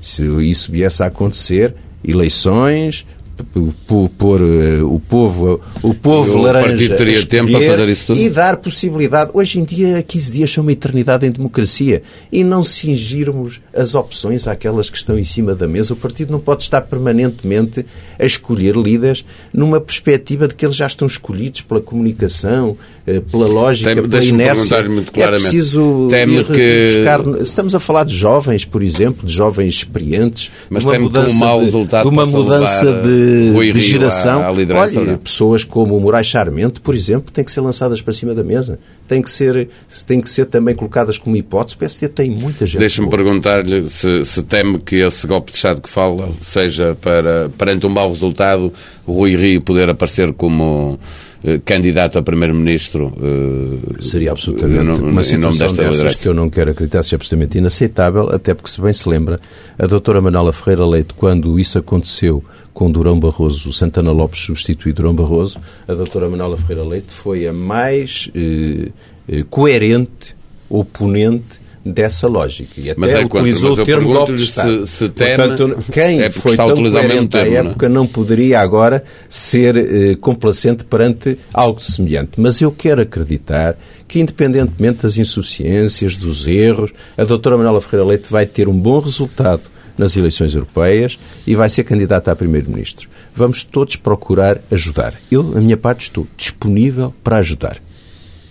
Se 0.01 0.23
isso 0.43 0.71
viesse 0.71 1.03
a 1.03 1.05
acontecer, 1.07 1.75
eleições, 2.03 3.05
eh, 3.39 4.83
o 4.83 4.99
povo, 4.99 5.59
o 5.81 5.93
povo 5.93 6.37
o 6.37 6.41
laranja 6.41 6.67
partido 6.69 6.95
teria 6.97 7.25
tempo 7.25 7.51
para 7.51 7.61
fazer 7.65 7.89
isso 7.89 8.07
tudo? 8.07 8.19
E 8.19 8.29
dar 8.29 8.57
possibilidade. 8.57 9.31
Hoje 9.33 9.59
em 9.59 9.63
dia, 9.63 10.01
15 10.03 10.31
dias 10.31 10.51
são 10.51 10.61
uma 10.63 10.71
eternidade 10.71 11.25
em 11.25 11.31
democracia. 11.31 12.01
E 12.31 12.43
não 12.43 12.63
cingirmos 12.63 13.59
as 13.75 13.95
opções 13.95 14.47
àquelas 14.47 14.89
que 14.89 14.97
estão 14.97 15.17
em 15.17 15.23
cima 15.23 15.55
da 15.55 15.67
mesa. 15.67 15.93
O 15.93 15.97
partido 15.97 16.31
não 16.31 16.39
pode 16.39 16.63
estar 16.63 16.81
permanentemente 16.81 17.85
a 18.19 18.25
escolher 18.25 18.75
líderes 18.75 19.25
numa 19.53 19.79
perspectiva 19.81 20.47
de 20.47 20.55
que 20.55 20.65
eles 20.65 20.75
já 20.75 20.87
estão 20.87 21.07
escolhidos 21.07 21.61
pela 21.61 21.81
comunicação, 21.81 22.77
eh, 23.07 23.19
pela 23.19 23.47
lógica, 23.47 23.93
Tem- 23.95 24.07
pela 24.07 24.23
inércia. 24.23 24.83
muito 24.89 25.09
É 25.09 25.13
claramente. 25.13 25.41
preciso 25.41 26.07
Teme 26.09 26.35
ir 26.39 26.45
que- 26.45 26.85
buscar... 26.95 27.41
Estamos 27.41 27.75
a 27.75 27.79
falar 27.79 28.03
de 28.03 28.13
jovens, 28.15 28.65
por 28.65 28.83
exemplo, 28.83 29.25
de 29.25 29.33
jovens 29.33 29.73
experientes, 29.75 30.51
Mas 30.69 30.83
de 30.83 30.89
uma 30.89 30.97
um 30.97 31.01
mudança, 31.03 31.35
mau 31.39 31.59
de, 31.59 31.65
resultado 31.65 32.03
de 32.03 32.09
uma 32.09 32.25
mudança 32.25 32.93
de, 33.01 33.30
de 33.31 33.51
Rio 33.51 33.73
geração. 33.79 34.41
à- 34.41 34.45
à 34.47 34.51
Olha, 34.51 35.11
é? 35.11 35.17
pessoas 35.17 35.63
como 35.63 35.95
o 35.97 35.99
Moraes 36.01 36.27
Charmente, 36.27 36.79
por 36.81 36.93
exemplo, 36.95 37.31
têm 37.31 37.43
que 37.43 37.51
ser 37.51 37.61
lançadas 37.61 38.01
para 38.01 38.13
cima 38.13 38.33
da 38.33 38.43
mesa. 38.43 38.79
Têm 39.07 39.21
que 39.21 39.29
ser, 39.29 39.67
têm 40.07 40.21
que 40.21 40.29
ser 40.29 40.45
também 40.45 40.73
colocadas 40.75 41.17
como 41.17 41.35
hipótese. 41.35 41.75
O 41.75 41.79
PSD 41.79 42.07
tem 42.07 42.29
muita 42.29 42.65
gente. 42.65 42.79
Deixe-me 42.79 43.07
boa. 43.07 43.17
perguntar-lhe 43.17 43.89
se, 43.89 44.23
se 44.25 44.41
teme 44.43 44.79
que 44.79 44.97
esse 44.97 45.25
golpe 45.27 45.51
de 45.51 45.57
Estado 45.57 45.81
que 45.81 45.89
fala 45.89 46.29
seja 46.39 46.97
para, 47.01 47.49
perante 47.57 47.85
um 47.85 47.89
mau 47.89 48.09
resultado, 48.09 48.71
o 49.05 49.11
Rui 49.13 49.35
Rio 49.35 49.61
poder 49.61 49.89
aparecer 49.89 50.31
como 50.33 50.97
eh, 51.43 51.59
candidato 51.65 52.19
a 52.19 52.21
Primeiro-Ministro. 52.23 53.11
eh, 53.21 53.95
Seria 53.99 54.31
absolutamente 54.31 54.83
nome- 54.83 55.09
uma 55.09 55.23
situação 55.23 55.67
dessas 55.67 55.91
liderança. 55.97 56.17
que 56.21 56.27
eu 56.29 56.33
não 56.33 56.49
quero 56.49 56.71
acreditar 56.71 57.03
ser 57.03 57.15
absolutamente 57.15 57.57
inaceitável, 57.57 58.29
até 58.29 58.53
porque, 58.53 58.69
se 58.69 58.79
bem 58.79 58.93
se 58.93 59.09
lembra, 59.09 59.39
a 59.77 59.87
doutora 59.87 60.21
Manuela 60.21 60.53
Ferreira 60.53 60.85
Leite, 60.85 61.13
quando 61.15 61.59
isso 61.59 61.77
aconteceu 61.79 62.43
com 62.73 62.89
Durão 62.91 63.19
Barroso, 63.19 63.69
o 63.69 63.73
Santana 63.73 64.11
Lopes 64.11 64.41
substituiu 64.45 64.93
Durão 64.93 65.13
Barroso, 65.13 65.59
a 65.87 65.93
doutora 65.93 66.29
Manuela 66.29 66.57
Ferreira 66.57 66.83
Leite 66.87 67.13
foi 67.13 67.47
a 67.47 67.53
mais 67.53 68.29
eh, 68.35 68.89
eh, 69.29 69.43
coerente 69.49 70.35
oponente 70.69 71.59
dessa 71.83 72.27
lógica. 72.27 72.79
E 72.79 72.91
até 72.91 72.99
Mas 72.99 73.09
é 73.11 73.25
utilizou 73.25 73.69
mas 73.71 73.77
eu 73.79 73.83
o 73.83 73.85
termo 73.85 74.13
golpe 74.13 74.35
de 74.35 74.43
Estado. 74.43 74.85
se- 74.85 74.91
se 74.97 75.09
teme- 75.09 75.35
Portanto, 75.47 75.83
quem 75.91 76.21
é 76.21 76.29
foi 76.29 76.55
tão 76.55 76.75
coerente 76.75 77.35
à 77.37 77.45
é? 77.47 77.53
época 77.55 77.89
não 77.89 78.05
poderia 78.05 78.59
agora 78.59 79.03
ser 79.27 79.77
eh, 79.77 80.15
complacente 80.15 80.83
perante 80.85 81.37
algo 81.51 81.79
semelhante. 81.81 82.39
Mas 82.39 82.61
eu 82.61 82.71
quero 82.71 83.01
acreditar 83.01 83.75
que, 84.07 84.19
independentemente 84.19 85.01
das 85.01 85.17
insuficiências, 85.17 86.15
dos 86.15 86.45
erros, 86.47 86.91
a 87.17 87.23
doutora 87.23 87.57
Manuela 87.57 87.81
Ferreira 87.81 88.05
Leite 88.09 88.31
vai 88.31 88.45
ter 88.45 88.67
um 88.69 88.79
bom 88.79 88.99
resultado 88.99 89.63
nas 89.97 90.15
eleições 90.15 90.53
europeias 90.53 91.17
e 91.45 91.55
vai 91.55 91.69
ser 91.69 91.83
candidata 91.83 92.31
a 92.31 92.35
primeiro-ministro. 92.35 93.09
Vamos 93.33 93.63
todos 93.63 93.95
procurar 93.95 94.59
ajudar. 94.71 95.13
Eu, 95.29 95.43
da 95.43 95.61
minha 95.61 95.77
parte, 95.77 96.01
estou 96.01 96.27
disponível 96.35 97.13
para 97.23 97.37
ajudar. 97.37 97.77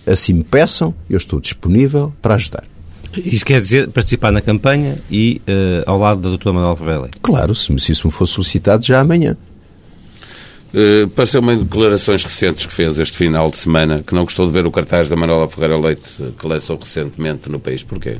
Assim 0.05 0.33
me 0.33 0.43
peçam, 0.43 0.93
eu 1.09 1.17
estou 1.17 1.39
disponível 1.39 2.13
para 2.21 2.35
ajudar. 2.35 2.63
Isto 3.17 3.45
quer 3.45 3.59
dizer 3.59 3.89
participar 3.89 4.31
na 4.31 4.41
campanha 4.41 4.97
e 5.11 5.41
eh, 5.45 5.83
ao 5.85 5.97
lado 5.97 6.21
da 6.21 6.29
doutora 6.29 6.53
Manuel 6.55 6.75
Ferreira 6.77 7.01
Leite. 7.01 7.17
Claro, 7.21 7.53
se, 7.53 7.77
se 7.79 7.91
isso 7.91 8.07
me 8.07 8.13
for 8.13 8.25
solicitado 8.25 8.85
já 8.85 9.01
amanhã. 9.01 9.35
Uh, 10.73 11.09
Pareceu-me 11.09 11.53
em 11.53 11.63
declarações 11.63 12.23
recentes 12.23 12.65
que 12.65 12.71
fez 12.71 12.97
este 12.97 13.17
final 13.17 13.49
de 13.49 13.57
semana 13.57 14.01
que 14.07 14.15
não 14.15 14.23
gostou 14.23 14.45
de 14.45 14.53
ver 14.53 14.65
o 14.65 14.71
cartaz 14.71 15.09
da 15.09 15.17
Manuela 15.17 15.49
Ferreira 15.49 15.77
Leite 15.77 16.09
eh, 16.21 16.29
que 16.39 16.47
lançou 16.47 16.77
recentemente 16.77 17.49
no 17.49 17.59
país. 17.59 17.83
Porquê? 17.83 18.17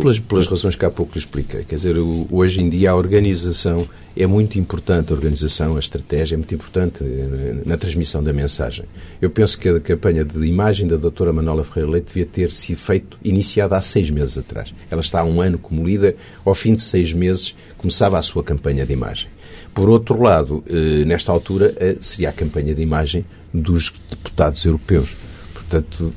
Pelas, 0.00 0.18
pelas 0.18 0.46
razões 0.46 0.74
que 0.74 0.84
há 0.84 0.90
pouco 0.90 1.16
expliquei. 1.16 1.64
Quer 1.64 1.76
dizer, 1.76 1.96
hoje 2.30 2.60
em 2.60 2.68
dia 2.68 2.90
a 2.90 2.96
organização 2.96 3.88
é 4.16 4.26
muito 4.26 4.58
importante, 4.58 5.12
a 5.12 5.14
organização, 5.14 5.76
a 5.76 5.78
estratégia 5.78 6.34
é 6.34 6.36
muito 6.36 6.54
importante 6.54 7.02
eh, 7.02 7.62
na 7.64 7.76
transmissão 7.76 8.22
da 8.22 8.32
mensagem. 8.32 8.84
Eu 9.20 9.30
penso 9.30 9.58
que 9.58 9.68
a 9.68 9.80
campanha 9.80 10.24
de 10.24 10.44
imagem 10.46 10.86
da 10.86 10.96
doutora 10.96 11.32
Manuela 11.32 11.64
Ferreira 11.64 11.90
Leite 11.90 12.08
devia 12.08 12.26
ter 12.26 12.50
sido 12.50 12.78
feito, 12.78 13.18
iniciada 13.24 13.76
há 13.76 13.80
seis 13.80 14.10
meses 14.10 14.36
atrás. 14.36 14.74
Ela 14.90 15.00
está 15.00 15.20
há 15.20 15.24
um 15.24 15.40
ano 15.40 15.58
como 15.58 15.86
líder, 15.86 16.16
ao 16.44 16.54
fim 16.54 16.74
de 16.74 16.82
seis 16.82 17.12
meses 17.12 17.54
começava 17.78 18.18
a 18.18 18.22
sua 18.22 18.42
campanha 18.42 18.84
de 18.84 18.92
imagem. 18.92 19.28
Por 19.72 19.88
outro 19.88 20.22
lado, 20.22 20.62
nesta 21.04 21.32
altura, 21.32 21.74
seria 22.00 22.28
a 22.28 22.32
campanha 22.32 22.72
de 22.72 22.80
imagem 22.80 23.24
dos 23.52 23.92
deputados 24.08 24.64
europeus. 24.64 25.10
Portanto, 25.52 26.14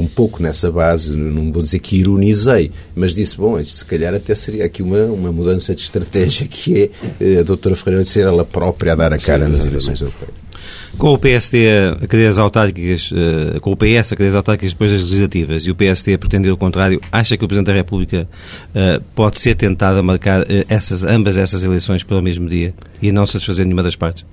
um 0.00 0.06
pouco 0.06 0.42
nessa 0.42 0.70
base, 0.70 1.16
não 1.16 1.52
vou 1.52 1.62
dizer 1.62 1.78
que 1.78 1.96
ironizei, 1.96 2.70
mas 2.94 3.14
disse, 3.14 3.36
bom, 3.36 3.62
se 3.64 3.84
calhar 3.84 4.14
até 4.14 4.34
seria 4.34 4.64
aqui 4.64 4.82
uma, 4.82 5.04
uma 5.04 5.32
mudança 5.32 5.74
de 5.74 5.80
estratégia 5.80 6.46
que 6.46 6.90
é 7.20 7.38
a 7.38 7.42
doutora 7.42 7.74
Ferreira 7.76 8.04
ser 8.04 8.24
ela 8.24 8.44
própria 8.44 8.92
a 8.92 8.96
dar 8.96 9.12
a 9.12 9.18
cara 9.18 9.46
Sim, 9.46 9.52
nas 9.52 9.64
eleições 9.64 10.00
europeias. 10.00 10.48
Com 10.96 11.12
o 11.12 11.18
PSD 11.18 11.68
a 11.92 12.06
cadeiras 12.06 12.38
autárquicas, 12.38 13.10
uh, 13.12 13.60
com 13.60 13.72
o 13.72 13.76
PS 13.76 14.12
a 14.12 14.16
cadeiras 14.16 14.36
autárquicas 14.36 14.72
depois 14.72 14.90
das 14.90 15.02
legislativas 15.02 15.62
e 15.64 15.70
o 15.70 15.74
PSD 15.74 16.14
a 16.14 16.18
pretender 16.18 16.52
o 16.52 16.56
contrário, 16.56 17.00
acha 17.12 17.36
que 17.36 17.44
o 17.44 17.48
Presidente 17.48 17.68
da 17.68 17.74
República 17.74 18.28
uh, 18.70 19.02
pode 19.14 19.40
ser 19.40 19.54
tentado 19.54 19.98
a 19.98 20.02
marcar 20.02 20.44
essas, 20.68 21.04
ambas 21.04 21.36
essas 21.36 21.62
eleições 21.62 22.02
pelo 22.02 22.22
mesmo 22.22 22.48
dia 22.48 22.74
e 23.00 23.12
não 23.12 23.26
satisfazer 23.26 23.64
nenhuma 23.64 23.82
das 23.82 23.96
partes? 23.96 24.24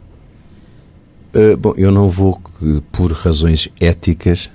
bom, 1.60 1.74
eu 1.76 1.92
não 1.92 2.08
vou, 2.08 2.40
por 2.94 3.12
razões 3.12 3.68
éticas, 3.82 4.50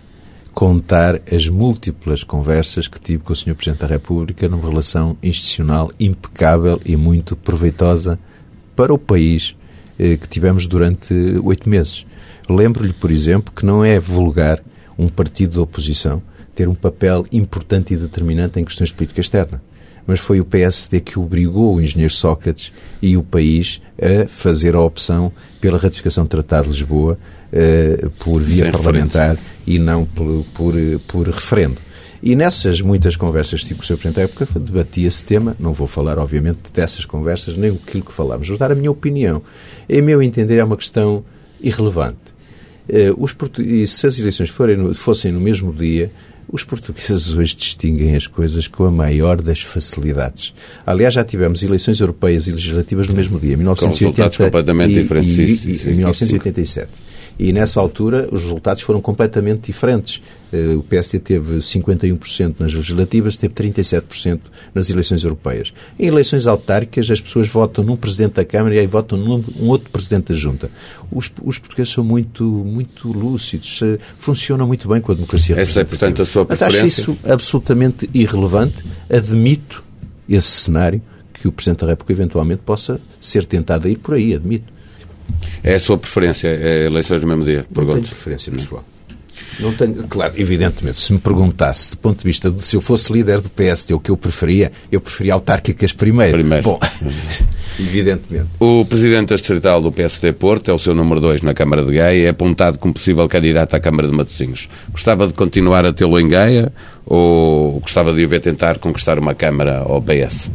contar 0.54 1.20
as 1.30 1.48
múltiplas 1.48 2.24
conversas 2.24 2.88
que 2.88 3.00
tive 3.00 3.22
com 3.22 3.32
o 3.32 3.36
Sr. 3.36 3.54
Presidente 3.54 3.80
da 3.80 3.86
República 3.86 4.48
numa 4.48 4.68
relação 4.68 5.16
institucional 5.22 5.90
impecável 5.98 6.80
e 6.84 6.96
muito 6.96 7.36
proveitosa 7.36 8.18
para 8.74 8.92
o 8.92 8.98
país 8.98 9.54
eh, 9.98 10.16
que 10.16 10.28
tivemos 10.28 10.66
durante 10.66 11.14
oito 11.42 11.68
meses. 11.68 12.06
Lembro-lhe, 12.48 12.92
por 12.92 13.10
exemplo, 13.10 13.52
que 13.54 13.64
não 13.64 13.84
é 13.84 14.00
vulgar 14.00 14.62
um 14.98 15.08
partido 15.08 15.56
da 15.56 15.62
oposição 15.62 16.22
ter 16.54 16.68
um 16.68 16.74
papel 16.74 17.24
importante 17.32 17.94
e 17.94 17.96
determinante 17.96 18.60
em 18.60 18.64
questões 18.64 18.90
de 18.90 18.94
política 18.94 19.20
externa. 19.20 19.62
Mas 20.06 20.20
foi 20.20 20.40
o 20.40 20.44
PSD 20.44 21.00
que 21.00 21.18
obrigou 21.18 21.76
o 21.76 21.80
engenheiro 21.80 22.12
Sócrates 22.12 22.72
e 23.00 23.16
o 23.16 23.22
país 23.22 23.80
a 23.98 24.28
fazer 24.28 24.74
a 24.74 24.80
opção 24.80 25.32
pela 25.60 25.78
ratificação 25.78 26.24
do 26.24 26.28
Tratado 26.28 26.64
de 26.64 26.72
Lisboa 26.72 27.18
por 28.18 28.40
via 28.40 28.64
Sem 28.64 28.72
parlamentar 28.72 29.30
referente. 29.30 29.62
e 29.66 29.78
não 29.78 30.04
por, 30.04 30.44
por, 30.54 30.74
por 31.06 31.28
referendo. 31.28 31.80
E 32.22 32.36
nessas 32.36 32.82
muitas 32.82 33.16
conversas 33.16 33.64
tipo 33.64 33.76
com 33.76 33.82
o 33.82 33.86
Sr. 33.86 33.94
Presidente 33.94 34.16
da 34.16 34.22
época, 34.22 34.46
debati 34.60 35.04
esse 35.04 35.24
tema. 35.24 35.56
Não 35.58 35.72
vou 35.72 35.86
falar, 35.86 36.18
obviamente, 36.18 36.58
dessas 36.72 37.04
conversas, 37.06 37.56
nem 37.56 37.70
aquilo 37.70 38.04
que 38.04 38.12
falámos. 38.12 38.46
Vou 38.48 38.58
dar 38.58 38.70
a 38.70 38.74
minha 38.74 38.90
opinião. 38.90 39.42
Em 39.88 40.02
meu 40.02 40.22
entender, 40.22 40.58
é 40.58 40.64
uma 40.64 40.76
questão 40.76 41.24
irrelevante. 41.60 42.18
Uh, 42.88 43.22
os 43.22 43.34
se 43.90 44.06
as 44.06 44.18
eleições 44.18 44.50
forem, 44.50 44.92
fossem 44.92 45.32
no 45.32 45.40
mesmo 45.40 45.72
dia, 45.72 46.10
os 46.52 46.62
portugueses 46.62 47.32
hoje 47.32 47.56
distinguem 47.56 48.14
as 48.14 48.26
coisas 48.26 48.68
com 48.68 48.84
a 48.84 48.90
maior 48.90 49.40
das 49.40 49.62
facilidades. 49.62 50.52
Aliás, 50.84 51.14
já 51.14 51.24
tivemos 51.24 51.62
eleições 51.62 52.00
europeias 52.00 52.48
e 52.48 52.52
legislativas 52.52 53.08
no 53.08 53.14
mesmo 53.14 53.38
dia, 53.40 53.56
1980 53.56 54.30
com 54.36 54.44
completamente 54.44 54.92
e, 54.92 55.02
diferentes. 55.02 55.64
E, 55.64 55.70
e, 55.70 55.92
e 55.92 55.94
1987. 55.94 56.90
E 57.42 57.54
nessa 57.54 57.80
altura 57.80 58.28
os 58.30 58.42
resultados 58.42 58.82
foram 58.82 59.00
completamente 59.00 59.68
diferentes. 59.68 60.20
Eh, 60.52 60.74
o 60.76 60.82
PSD 60.82 61.18
teve 61.20 61.60
51% 61.60 62.56
nas 62.58 62.74
legislativas, 62.74 63.34
teve 63.38 63.54
37% 63.54 64.40
nas 64.74 64.90
eleições 64.90 65.24
europeias. 65.24 65.72
Em 65.98 66.08
eleições 66.08 66.46
autárquicas, 66.46 67.10
as 67.10 67.18
pessoas 67.18 67.48
votam 67.48 67.82
num 67.82 67.96
presidente 67.96 68.34
da 68.34 68.44
Câmara 68.44 68.74
e 68.74 68.78
aí 68.78 68.86
votam 68.86 69.16
num 69.16 69.42
um 69.58 69.68
outro 69.68 69.88
presidente 69.88 70.34
da 70.34 70.38
Junta. 70.38 70.70
Os, 71.10 71.32
os 71.42 71.58
portugueses 71.58 71.94
são 71.94 72.04
muito, 72.04 72.44
muito 72.44 73.10
lúcidos, 73.10 73.80
eh, 73.82 73.98
funcionam 74.18 74.66
muito 74.66 74.86
bem 74.86 75.00
com 75.00 75.10
a 75.10 75.14
democracia 75.14 75.58
Essa 75.58 75.80
é, 75.80 75.84
portanto, 75.84 76.20
a 76.20 76.26
sua 76.26 76.44
preferência? 76.44 76.82
Acho 76.82 76.86
isso 76.86 77.18
absolutamente 77.24 78.10
irrelevante. 78.12 78.84
Admito 79.08 79.82
esse 80.28 80.46
cenário 80.46 81.00
que 81.32 81.48
o 81.48 81.52
Presidente 81.52 81.80
da 81.80 81.86
República 81.86 82.12
eventualmente 82.12 82.60
possa 82.66 83.00
ser 83.18 83.46
tentado 83.46 83.88
a 83.88 83.90
ir 83.90 83.96
por 83.96 84.14
aí, 84.14 84.34
admito. 84.34 84.70
É 85.62 85.74
a 85.74 85.78
sua 85.78 85.98
preferência, 85.98 86.48
é 86.48 86.86
eleições 86.86 87.20
no 87.20 87.28
mesmo 87.28 87.44
dia? 87.44 87.64
Pergunto. 87.72 87.96
Não 87.96 88.02
tenho 88.02 88.14
preferência 88.14 88.52
pessoal. 88.52 88.84
Não 89.58 89.74
tenho, 89.74 89.94
claro, 90.08 90.32
evidentemente, 90.36 90.98
se 90.98 91.12
me 91.12 91.18
perguntasse, 91.18 91.90
do 91.90 91.98
ponto 91.98 92.18
de 92.18 92.24
vista 92.24 92.50
de 92.50 92.64
se 92.64 92.76
eu 92.76 92.80
fosse 92.80 93.12
líder 93.12 93.40
do 93.40 93.50
PSD, 93.50 93.92
o 93.92 94.00
que 94.00 94.10
eu 94.10 94.16
preferia, 94.16 94.72
eu 94.90 95.00
preferia 95.00 95.34
autárquicas 95.34 95.92
primeiro. 95.92 96.32
Primeiro. 96.32 96.62
Bom, 96.64 96.80
evidentemente. 97.78 98.46
O 98.58 98.84
presidente 98.84 99.34
distrital 99.34 99.82
do 99.82 99.92
PSD 99.92 100.32
Porto 100.32 100.70
é 100.70 100.74
o 100.74 100.78
seu 100.78 100.94
número 100.94 101.20
2 101.20 101.42
na 101.42 101.52
Câmara 101.52 101.84
de 101.84 101.92
Gaia 101.92 102.18
e 102.18 102.24
é 102.24 102.28
apontado 102.30 102.78
como 102.78 102.94
possível 102.94 103.28
candidato 103.28 103.74
à 103.74 103.80
Câmara 103.80 104.08
de 104.08 104.14
Matosinhos. 104.14 104.68
Gostava 104.90 105.26
de 105.26 105.34
continuar 105.34 105.84
a 105.84 105.92
tê-lo 105.92 106.18
em 106.18 106.28
Gaia 106.28 106.72
ou 107.04 107.80
gostava 107.80 108.12
de 108.14 108.24
o 108.24 108.28
ver 108.28 108.40
tentar 108.40 108.78
conquistar 108.78 109.18
uma 109.18 109.34
Câmara 109.34 109.80
ao 109.80 110.00
PS? 110.00 110.50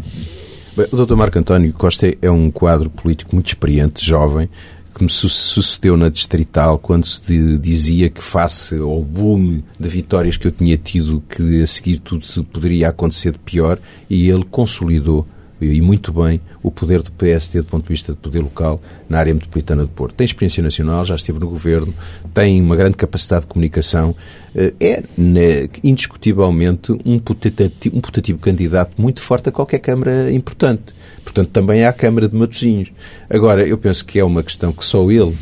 Bem, 0.76 0.88
o 0.92 1.06
Dr. 1.06 1.16
Marco 1.16 1.40
António 1.40 1.72
Costa 1.72 2.14
é 2.22 2.30
um 2.30 2.52
quadro 2.52 2.90
político 2.90 3.34
muito 3.34 3.48
experiente, 3.48 4.06
jovem, 4.06 4.50
que 4.94 5.02
me 5.02 5.10
sucedeu 5.10 5.96
na 5.96 6.10
Distrital 6.10 6.78
quando 6.80 7.06
se 7.06 7.58
dizia 7.58 8.10
que 8.10 8.22
face 8.22 8.78
ao 8.78 9.02
boom 9.02 9.64
de 9.80 9.88
vitórias 9.88 10.36
que 10.36 10.48
eu 10.48 10.52
tinha 10.52 10.78
tido, 10.78 11.24
que 11.30 11.64
a 11.64 11.68
seguir 11.68 12.00
tudo 12.00 12.26
se 12.26 12.44
poderia 12.44 12.90
acontecer 12.90 13.32
de 13.32 13.40
pior, 13.40 13.80
e 14.10 14.30
ele 14.30 14.44
consolidou 14.44 15.26
e 15.62 15.82
muito 15.82 16.12
bem 16.12 16.42
o 16.62 16.70
poder 16.70 17.02
do 17.02 17.12
PSD 17.12 17.62
do 17.62 17.66
ponto 17.66 17.84
de 17.84 17.90
vista 17.90 18.12
de 18.12 18.18
poder 18.18 18.40
local 18.40 18.82
na 19.08 19.20
área 19.20 19.34
metropolitana 19.34 19.84
de 19.84 19.90
Porto. 19.90 20.16
Tem 20.16 20.26
experiência 20.26 20.62
nacional, 20.62 21.06
já 21.06 21.16
esteve 21.16 21.40
no 21.40 21.48
governo, 21.48 21.94
tem 22.34 22.62
uma 22.62 22.76
grande 22.76 22.98
capacidade 22.98 23.42
de 23.42 23.48
comunicação, 23.48 24.16
eh, 24.54 24.74
é 24.80 25.04
né, 25.18 25.70
indiscutivelmente 25.84 26.92
um 27.06 27.18
putativo, 27.20 27.74
um 27.94 28.02
putativo 28.02 28.40
candidato 28.40 29.02
muito 29.02 29.22
forte 29.22 29.50
a 29.50 29.52
qualquer 29.52 29.80
Câmara 29.80 30.32
importante. 30.32 30.94
Portanto, 31.24 31.50
também 31.50 31.86
à 31.86 31.94
Câmara 31.94 32.28
de 32.28 32.36
Matosinhos. 32.36 32.92
Agora, 33.30 33.66
eu 33.66 33.78
penso 33.78 34.06
que 34.06 34.20
é 34.20 34.24
uma 34.24 34.44
questão 34.44 34.72
que 34.72 34.84
só 34.84 35.10
ele 35.10 35.36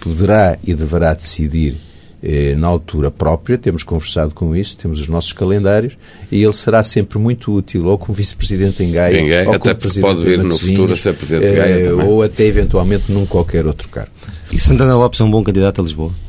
poderá 0.00 0.58
e 0.64 0.74
deverá 0.74 1.14
decidir 1.14 1.85
eh, 2.28 2.56
na 2.56 2.66
altura 2.66 3.08
própria, 3.08 3.56
temos 3.56 3.84
conversado 3.84 4.34
com 4.34 4.56
isso, 4.56 4.76
temos 4.76 4.98
os 4.98 5.06
nossos 5.06 5.32
calendários, 5.32 5.96
e 6.32 6.42
ele 6.42 6.52
será 6.52 6.82
sempre 6.82 7.20
muito 7.20 7.54
útil, 7.54 7.86
ou 7.86 7.96
como 7.96 8.12
vice-presidente 8.12 8.82
em 8.82 8.90
Gaia, 8.90 9.16
em 9.16 9.28
Gaia 9.28 9.48
ou 9.48 9.54
até 9.54 9.70
como 9.70 9.74
presidente 9.76 10.02
pode 10.02 10.24
vir 10.24 10.42
no 10.42 10.58
futuro 10.58 10.92
a 10.92 10.96
ser 10.96 11.14
presidente 11.14 11.50
de 11.50 11.56
Gaia 11.56 11.84
eh, 11.84 11.92
Ou 11.92 12.22
até 12.24 12.44
eventualmente 12.44 13.12
num 13.12 13.24
qualquer 13.26 13.64
outro 13.64 13.88
cargo. 13.88 14.10
E 14.50 14.58
Santana 14.58 14.96
Lopes 14.96 15.20
é 15.20 15.24
um 15.24 15.30
bom 15.30 15.44
candidato 15.44 15.80
a 15.80 15.84
Lisboa? 15.84 16.25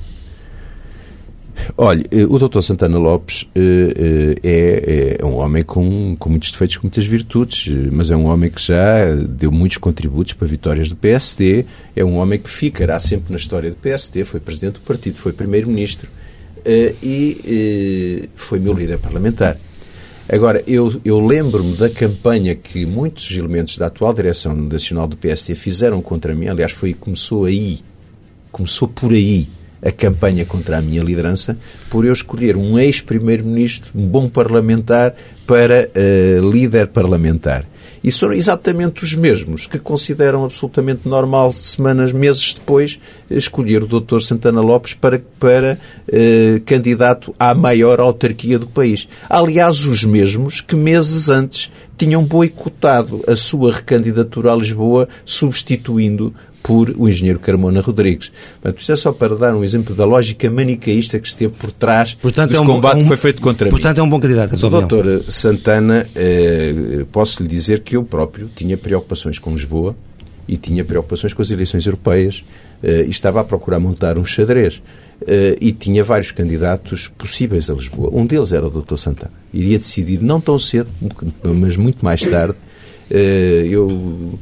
Olha, 1.76 2.04
eh, 2.12 2.26
o 2.26 2.40
Dr. 2.40 2.62
Santana 2.62 2.98
Lopes 2.98 3.46
eh, 3.56 4.36
eh, 4.44 5.18
é, 5.18 5.18
é, 5.22 5.26
um 5.26 5.36
homem 5.36 5.64
com, 5.64 6.16
com 6.18 6.30
muitos 6.30 6.52
defeitos, 6.52 6.78
com 6.78 6.88
muitas 6.88 7.06
virtudes, 7.06 7.68
mas 7.92 8.10
é 8.10 8.16
um 8.16 8.26
homem 8.26 8.50
que 8.50 8.62
já 8.62 9.14
deu 9.16 9.52
muitos 9.52 9.78
contributos 9.78 10.34
para 10.34 10.48
vitórias 10.48 10.90
do 10.90 10.96
PSD, 10.96 11.66
é 11.96 12.04
um 12.04 12.16
homem 12.18 12.40
que 12.40 12.50
ficará 12.50 13.00
sempre 13.00 13.32
na 13.32 13.38
história 13.38 13.70
do 13.70 13.76
PSD, 13.76 14.24
foi 14.24 14.40
presidente 14.40 14.76
do 14.76 14.82
partido, 14.82 15.18
foi 15.18 15.34
primeiro-ministro 15.34 16.10
e 17.02 18.28
foi 18.36 18.60
meu 18.60 18.74
líder 18.74 18.98
parlamentar. 18.98 19.58
Agora, 20.30 20.62
eu, 20.68 21.00
eu 21.06 21.26
lembro-me 21.26 21.78
da 21.78 21.90
campanha 21.90 22.54
que 22.54 22.86
muitos 22.86 23.32
elementos 23.32 23.78
da 23.78 23.86
atual 23.86 24.14
direção 24.14 24.54
nacional 24.54 25.08
do 25.08 25.16
PSD 25.16 25.56
fizeram 25.56 26.02
contra 26.02 26.36
mim, 26.36 26.48
aliás, 26.48 26.74
foi 26.74 26.94
começou 26.94 27.46
aí, 27.46 27.80
começou 28.52 28.90
por 28.90 29.14
aí, 29.14 29.48
a 29.82 29.92
campanha 29.92 30.46
contra 30.46 30.78
a 30.78 30.82
minha 30.82 31.04
liderança 31.04 31.58
por 31.90 32.06
eu 32.06 32.14
escolher 32.14 32.56
um 32.56 32.78
ex-primeiro-ministro, 32.78 33.92
um 33.96 34.08
bom 34.08 34.28
parlamentar, 34.30 35.16
para 35.46 35.90
uh, 35.90 36.52
líder 36.52 36.88
parlamentar. 36.88 37.66
E 38.04 38.12
são 38.12 38.32
exatamente 38.32 39.04
os 39.04 39.16
mesmos 39.16 39.66
que 39.66 39.80
consideram 39.80 40.44
absolutamente 40.44 41.08
normal, 41.08 41.52
semanas, 41.52 42.12
meses 42.12 42.54
depois, 42.54 43.00
escolher 43.30 43.84
o 43.84 43.88
Dr. 43.88 44.20
Santana 44.20 44.62
Lopes 44.62 44.94
para, 44.94 45.22
para 45.40 45.80
uh, 46.08 46.62
candidato 46.66 47.34
à 47.40 47.56
maior 47.56 48.00
autarquia 48.00 48.60
do 48.60 48.68
país. 48.68 49.08
Aliás, 49.30 49.86
os 49.86 50.04
mesmos 50.04 50.62
que 50.62 50.76
meses 50.76 51.28
antes 51.28 51.72
tinham 51.98 52.24
boicotado 52.24 53.24
a 53.28 53.36
sua 53.36 53.74
recandidatura 53.74 54.52
a 54.52 54.56
Lisboa, 54.56 55.10
substituindo 55.26 56.34
por 56.68 56.94
o 56.98 57.08
engenheiro 57.08 57.40
Carmona 57.40 57.80
Rodrigues. 57.80 58.30
Portanto, 58.62 58.82
isto 58.82 58.92
é 58.92 58.96
só 58.98 59.14
para 59.14 59.38
dar 59.38 59.56
um 59.56 59.64
exemplo 59.64 59.96
da 59.96 60.04
lógica 60.04 60.52
manicaísta 60.52 61.18
que 61.18 61.26
esteve 61.26 61.54
por 61.54 61.72
trás 61.72 62.14
portanto, 62.14 62.50
desse 62.50 62.60
é 62.60 62.64
um, 62.64 62.68
combate 62.68 62.98
um, 62.98 63.00
que 63.00 63.08
foi 63.08 63.16
feito 63.16 63.42
contra 63.42 63.70
portanto, 63.70 63.74
mim. 63.74 63.82
Portanto, 63.82 63.98
é 64.00 64.04
um 64.04 64.10
bom 64.10 64.20
candidato. 64.20 64.54
o 64.54 64.70
doutor 64.70 65.24
Santana, 65.30 66.06
eh, 66.14 67.06
posso 67.10 67.42
lhe 67.42 67.48
dizer 67.48 67.80
que 67.80 67.96
eu 67.96 68.04
próprio 68.04 68.50
tinha 68.54 68.78
preocupações 68.78 69.40
com 69.40 69.54
Lisboa 69.54 69.96
e 70.46 70.58
tinha 70.58 70.84
preocupações 70.84 71.34
com 71.34 71.42
as 71.42 71.50
eleições 71.50 71.86
europeias 71.86 72.44
eh, 72.84 73.06
e 73.08 73.12
estava 73.12 73.40
a 73.40 73.46
procurar 73.46 73.80
montar 73.80 74.18
um 74.18 74.26
xadrez. 74.26 74.82
Uh, 75.20 75.58
e 75.60 75.72
tinha 75.72 76.04
vários 76.04 76.32
candidatos 76.32 77.08
possíveis 77.08 77.72
a 77.72 77.74
Lisboa. 77.74 78.12
Um 78.14 78.28
deles 78.28 78.52
era 78.52 78.68
o 78.68 78.70
Dr. 78.70 78.98
Santana. 78.98 79.32
Iria 79.52 79.80
decidir, 79.80 80.22
não 80.22 80.40
tão 80.40 80.60
cedo, 80.60 80.90
mas 81.44 81.76
muito 81.76 82.06
mais 82.06 82.22
tarde. 82.22 82.54
Uh, 83.10 83.66
eu 83.66 84.38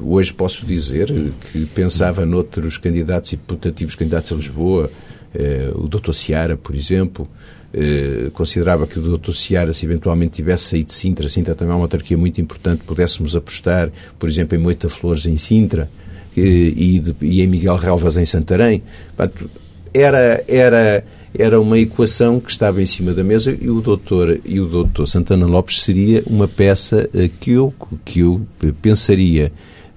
Hoje 0.00 0.32
posso 0.32 0.66
dizer 0.66 1.12
que 1.52 1.64
pensava 1.66 2.26
noutros 2.26 2.76
candidatos 2.76 3.32
e 3.32 3.36
putativos 3.36 3.94
candidatos 3.94 4.32
a 4.32 4.34
Lisboa, 4.34 4.90
eh, 5.34 5.70
o 5.74 5.86
Dr. 5.86 6.12
Seara, 6.12 6.56
por 6.56 6.74
exemplo, 6.74 7.28
eh, 7.72 8.30
considerava 8.32 8.86
que 8.86 8.98
o 8.98 9.16
Dr. 9.16 9.32
Seara, 9.32 9.72
se 9.72 9.86
eventualmente 9.86 10.32
tivesse 10.32 10.64
saído 10.64 10.86
de 10.88 10.94
Sintra, 10.94 11.28
Sintra 11.28 11.54
também 11.54 11.72
é 11.72 11.76
uma 11.76 11.84
autarquia 11.84 12.16
muito 12.16 12.40
importante, 12.40 12.82
pudéssemos 12.84 13.36
apostar, 13.36 13.90
por 14.18 14.28
exemplo, 14.28 14.56
em 14.56 14.60
Moita 14.60 14.88
Flores 14.88 15.24
em 15.24 15.36
Sintra, 15.36 15.88
e, 16.36 17.00
de, 17.00 17.14
e 17.22 17.40
em 17.42 17.46
Miguel 17.46 17.76
Relvas 17.76 18.16
em 18.16 18.26
Santarém. 18.26 18.82
Portanto, 19.16 19.50
era, 19.94 20.44
era, 20.46 21.04
era 21.38 21.60
uma 21.60 21.78
equação 21.78 22.38
que 22.40 22.50
estava 22.50 22.82
em 22.82 22.86
cima 22.86 23.14
da 23.14 23.24
mesa 23.24 23.56
e 23.58 23.70
o 23.70 23.80
doutor, 23.80 24.38
e 24.44 24.60
o 24.60 24.66
doutor 24.66 25.06
Santana 25.06 25.46
Lopes 25.46 25.80
seria 25.80 26.22
uma 26.26 26.46
peça 26.46 27.08
eh, 27.14 27.30
que 27.40 27.52
eu, 27.52 27.72
que 28.04 28.20
eu 28.20 28.46
pensaria 28.82 29.52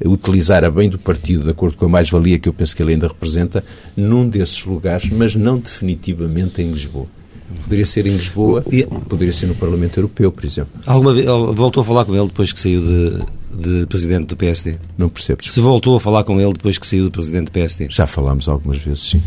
utilizar 0.07 0.63
a 0.63 0.71
bem 0.71 0.89
do 0.89 0.97
partido, 0.97 1.43
de 1.43 1.49
acordo 1.49 1.75
com 1.77 1.85
a 1.85 1.89
mais-valia 1.89 2.39
que 2.39 2.47
eu 2.47 2.53
penso 2.53 2.75
que 2.75 2.81
ele 2.81 2.93
ainda 2.93 3.07
representa, 3.07 3.63
num 3.95 4.27
desses 4.27 4.63
lugares, 4.63 5.09
mas 5.09 5.35
não 5.35 5.57
definitivamente 5.57 6.61
em 6.61 6.71
Lisboa. 6.71 7.07
Poderia 7.63 7.85
ser 7.85 8.05
em 8.05 8.15
Lisboa, 8.15 8.63
poderia 9.07 9.33
ser 9.33 9.47
no 9.47 9.55
Parlamento 9.55 9.97
Europeu, 9.97 10.31
por 10.31 10.45
exemplo. 10.45 10.71
Alguma 10.85 11.13
vez, 11.13 11.25
voltou 11.25 11.81
a 11.81 11.85
falar 11.85 12.05
com 12.05 12.15
ele 12.15 12.27
depois 12.27 12.53
que 12.53 12.59
saiu 12.59 12.81
de, 12.81 13.23
de 13.51 13.85
presidente 13.87 14.27
do 14.27 14.37
PSD? 14.37 14.75
Não 14.97 15.09
percebo. 15.09 15.43
Se 15.43 15.59
voltou 15.59 15.95
a 15.95 15.99
falar 15.99 16.23
com 16.23 16.39
ele 16.39 16.53
depois 16.53 16.77
que 16.77 16.85
saiu 16.85 17.05
do 17.05 17.11
presidente 17.11 17.45
do 17.45 17.51
PSD? 17.51 17.87
Já 17.89 18.05
falámos 18.05 18.47
algumas 18.47 18.77
vezes, 18.77 19.11
sim. 19.11 19.21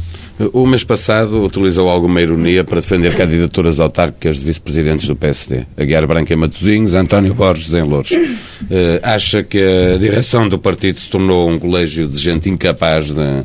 O 0.52 0.66
mês 0.66 0.84
passado 0.84 1.44
utilizou 1.44 1.88
alguma 1.88 2.20
ironia 2.20 2.64
para 2.64 2.80
defender 2.80 3.14
candidaturas 3.14 3.80
autárquicas 3.80 4.38
de 4.38 4.44
vice-presidentes 4.44 5.06
do 5.06 5.16
PSD. 5.16 5.66
Aguiar 5.76 6.06
Branco 6.06 6.32
em 6.32 6.36
Matosinhos, 6.36 6.94
António 6.94 7.34
Borges 7.34 7.74
em 7.74 7.82
Louros. 7.82 8.10
Uh, 8.10 9.00
acha 9.02 9.42
que 9.42 9.58
a 9.58 9.98
direção 9.98 10.48
do 10.48 10.58
partido 10.58 11.00
se 11.00 11.08
tornou 11.08 11.50
um 11.50 11.58
colégio 11.58 12.08
de 12.08 12.18
gente 12.18 12.48
incapaz 12.48 13.10
de, 13.10 13.42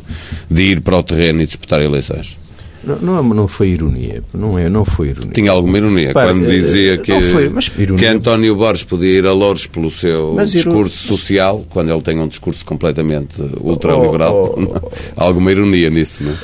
de 0.49 0.61
ir 0.63 0.81
para 0.81 0.97
o 0.97 1.03
terreno 1.03 1.41
e 1.41 1.45
disputar 1.45 1.81
eleições? 1.81 2.37
Não, 2.83 2.95
não, 2.99 3.23
não, 3.23 3.47
foi 3.47 3.69
ironia. 3.69 4.23
Não, 4.33 4.57
é, 4.57 4.69
não 4.69 4.85
foi 4.85 5.09
ironia. 5.09 5.33
Tinha 5.33 5.51
alguma 5.51 5.77
ironia 5.77 6.13
Para, 6.13 6.31
quando 6.31 6.47
dizia 6.47 6.93
eh, 6.93 6.97
que, 6.97 7.21
foi, 7.21 7.51
ironia... 7.77 7.97
que 7.97 8.05
António 8.05 8.55
Borges 8.55 8.83
podia 8.83 9.09
ir 9.09 9.25
a 9.25 9.33
Louros 9.33 9.67
pelo 9.67 9.89
seu 9.91 10.33
mas 10.35 10.51
discurso 10.51 11.07
iron... 11.07 11.17
social, 11.17 11.65
quando 11.69 11.91
ele 11.91 12.01
tem 12.01 12.19
um 12.19 12.27
discurso 12.27 12.65
completamente 12.65 13.41
ultraliberal. 13.61 14.55
Oh, 14.57 14.61
oh, 14.61 14.81
oh, 14.83 14.91
alguma 15.21 15.51
ironia 15.51 15.89
nisso, 15.89 16.23
não 16.23 16.31
é? 16.31 16.35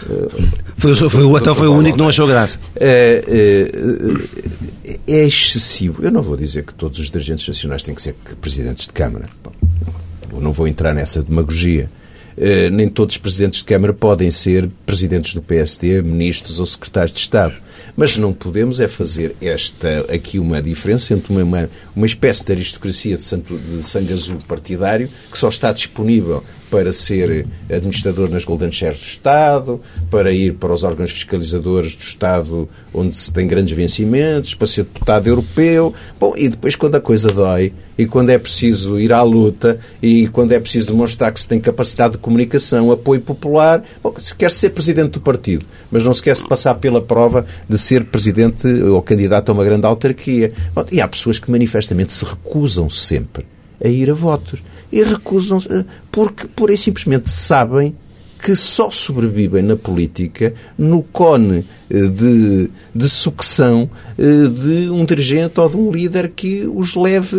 Foi, 0.77 0.95
foi, 0.95 1.23
então 1.39 1.55
foi 1.55 1.67
o 1.67 1.73
único 1.73 1.95
que 1.95 2.01
não 2.01 2.09
achou 2.09 2.27
graça. 2.27 2.59
É, 2.75 3.23
é, 3.27 5.01
é, 5.07 5.25
excessivo. 5.25 6.03
Eu 6.03 6.11
não 6.11 6.21
vou 6.21 6.35
dizer 6.35 6.63
que 6.63 6.73
todos 6.73 6.99
os 6.99 7.09
dirigentes 7.09 7.47
nacionais 7.47 7.83
têm 7.83 7.95
que 7.95 8.01
ser 8.01 8.15
presidentes 8.41 8.87
de 8.87 8.93
Câmara. 8.93 9.29
Bom, 9.43 10.41
não 10.41 10.51
vou 10.51 10.67
entrar 10.67 10.93
nessa 10.93 11.21
demagogia. 11.21 11.89
Eh, 12.37 12.69
nem 12.69 12.89
todos 12.89 13.15
os 13.15 13.21
presidentes 13.21 13.59
de 13.59 13.65
Câmara 13.65 13.93
podem 13.93 14.31
ser 14.31 14.69
presidentes 14.85 15.33
do 15.33 15.41
PSD, 15.41 16.01
ministros 16.01 16.59
ou 16.59 16.65
secretários 16.65 17.13
de 17.13 17.19
Estado. 17.19 17.55
Mas 17.95 18.17
não 18.17 18.33
podemos 18.33 18.79
é 18.79 18.87
fazer 18.87 19.35
esta 19.41 20.05
aqui 20.11 20.39
uma 20.39 20.61
diferença 20.61 21.13
entre 21.13 21.31
uma, 21.31 21.43
uma, 21.43 21.69
uma 21.95 22.05
espécie 22.05 22.45
de 22.45 22.51
aristocracia 22.53 23.17
de, 23.17 23.83
sangue 23.83 24.13
azul 24.13 24.37
partidário 24.47 25.09
que 25.31 25.37
só 25.37 25.47
está 25.47 25.71
disponível 25.71 26.43
para 26.73 26.91
ser 26.91 27.45
administrador 27.69 28.31
nas 28.31 28.43
Golden 28.43 28.71
Shares 28.71 28.99
do 28.99 29.05
Estado, 29.05 29.79
para 30.09 30.31
ir 30.31 30.55
para 30.55 30.73
os 30.73 30.81
órgãos 30.83 31.11
fiscalizadores 31.11 31.95
do 31.95 32.01
Estado 32.01 32.67
onde 32.91 33.15
se 33.15 33.31
tem 33.31 33.45
grandes 33.45 33.77
vencimentos, 33.77 34.55
para 34.55 34.65
ser 34.65 34.85
deputado 34.85 35.27
europeu. 35.27 35.93
Bom, 36.19 36.33
e 36.35 36.49
depois 36.49 36.75
quando 36.75 36.95
a 36.95 36.99
coisa 36.99 37.29
dói 37.29 37.71
e 37.95 38.07
quando 38.07 38.31
é 38.31 38.39
preciso 38.39 38.99
ir 38.99 39.13
à 39.13 39.21
luta 39.21 39.77
e 40.01 40.27
quando 40.29 40.53
é 40.53 40.59
preciso 40.59 40.87
demonstrar 40.87 41.31
que 41.31 41.41
se 41.41 41.47
tem 41.47 41.59
capacidade 41.59 42.13
de 42.13 42.17
comunicação, 42.17 42.91
apoio 42.91 43.21
popular, 43.21 43.83
bom, 44.01 44.11
se 44.17 44.33
quer 44.33 44.49
ser 44.49 44.71
presidente 44.71 45.11
do 45.11 45.21
partido, 45.21 45.67
mas 45.91 46.03
não 46.03 46.11
se 46.11 46.23
quer 46.23 46.35
se 46.35 46.43
passar 46.43 46.73
pela 46.73 47.03
prova 47.03 47.45
de 47.69 47.77
ser 47.77 48.03
presidente 48.05 48.65
ou 48.67 48.99
candidato 49.03 49.49
a 49.49 49.53
uma 49.53 49.63
grande 49.63 49.85
autarquia. 49.85 50.51
Bom, 50.73 50.83
e 50.91 50.99
há 50.99 51.07
pessoas 51.07 51.37
que 51.37 51.51
manifestamente 51.51 52.11
se 52.13 52.25
recusam 52.25 52.89
sempre 52.89 53.52
a 53.83 53.87
ir 53.87 54.09
a 54.09 54.13
votos. 54.13 54.63
E 54.91 55.03
recusam-se 55.03 55.71
eh, 55.71 55.85
porque, 56.11 56.47
pura 56.47 56.73
e 56.73 56.77
simplesmente, 56.77 57.29
sabem 57.29 57.95
que 58.39 58.55
só 58.55 58.91
sobrevivem 58.91 59.63
na 59.63 59.75
política 59.75 60.53
no 60.77 61.01
cone 61.01 61.65
eh, 61.89 62.07
de, 62.07 62.69
de 62.93 63.09
sucção 63.09 63.89
eh, 64.17 64.47
de 64.47 64.89
um 64.89 65.05
dirigente 65.05 65.59
ou 65.59 65.69
de 65.69 65.77
um 65.77 65.91
líder 65.91 66.29
que 66.29 66.65
os 66.65 66.95
leve 66.95 67.35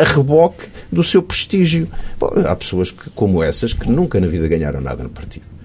a 0.00 0.04
reboque 0.04 0.66
do 0.90 1.02
seu 1.02 1.22
prestígio. 1.22 1.88
Bom, 2.18 2.30
há 2.44 2.54
pessoas 2.54 2.90
que, 2.90 3.10
como 3.10 3.42
essas 3.42 3.72
que 3.72 3.90
nunca 3.90 4.20
na 4.20 4.26
vida 4.26 4.46
ganharam 4.48 4.80
nada 4.80 5.02
no 5.02 5.10
partido 5.10 5.55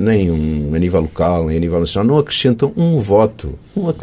nem 0.00 0.30
um, 0.30 0.74
a 0.74 0.78
nível 0.78 1.02
local, 1.02 1.46
nem 1.46 1.58
a 1.58 1.60
nível 1.60 1.78
nacional, 1.78 2.14
não 2.14 2.18
acrescentam 2.18 2.72
um 2.74 2.98
voto. 3.00 3.58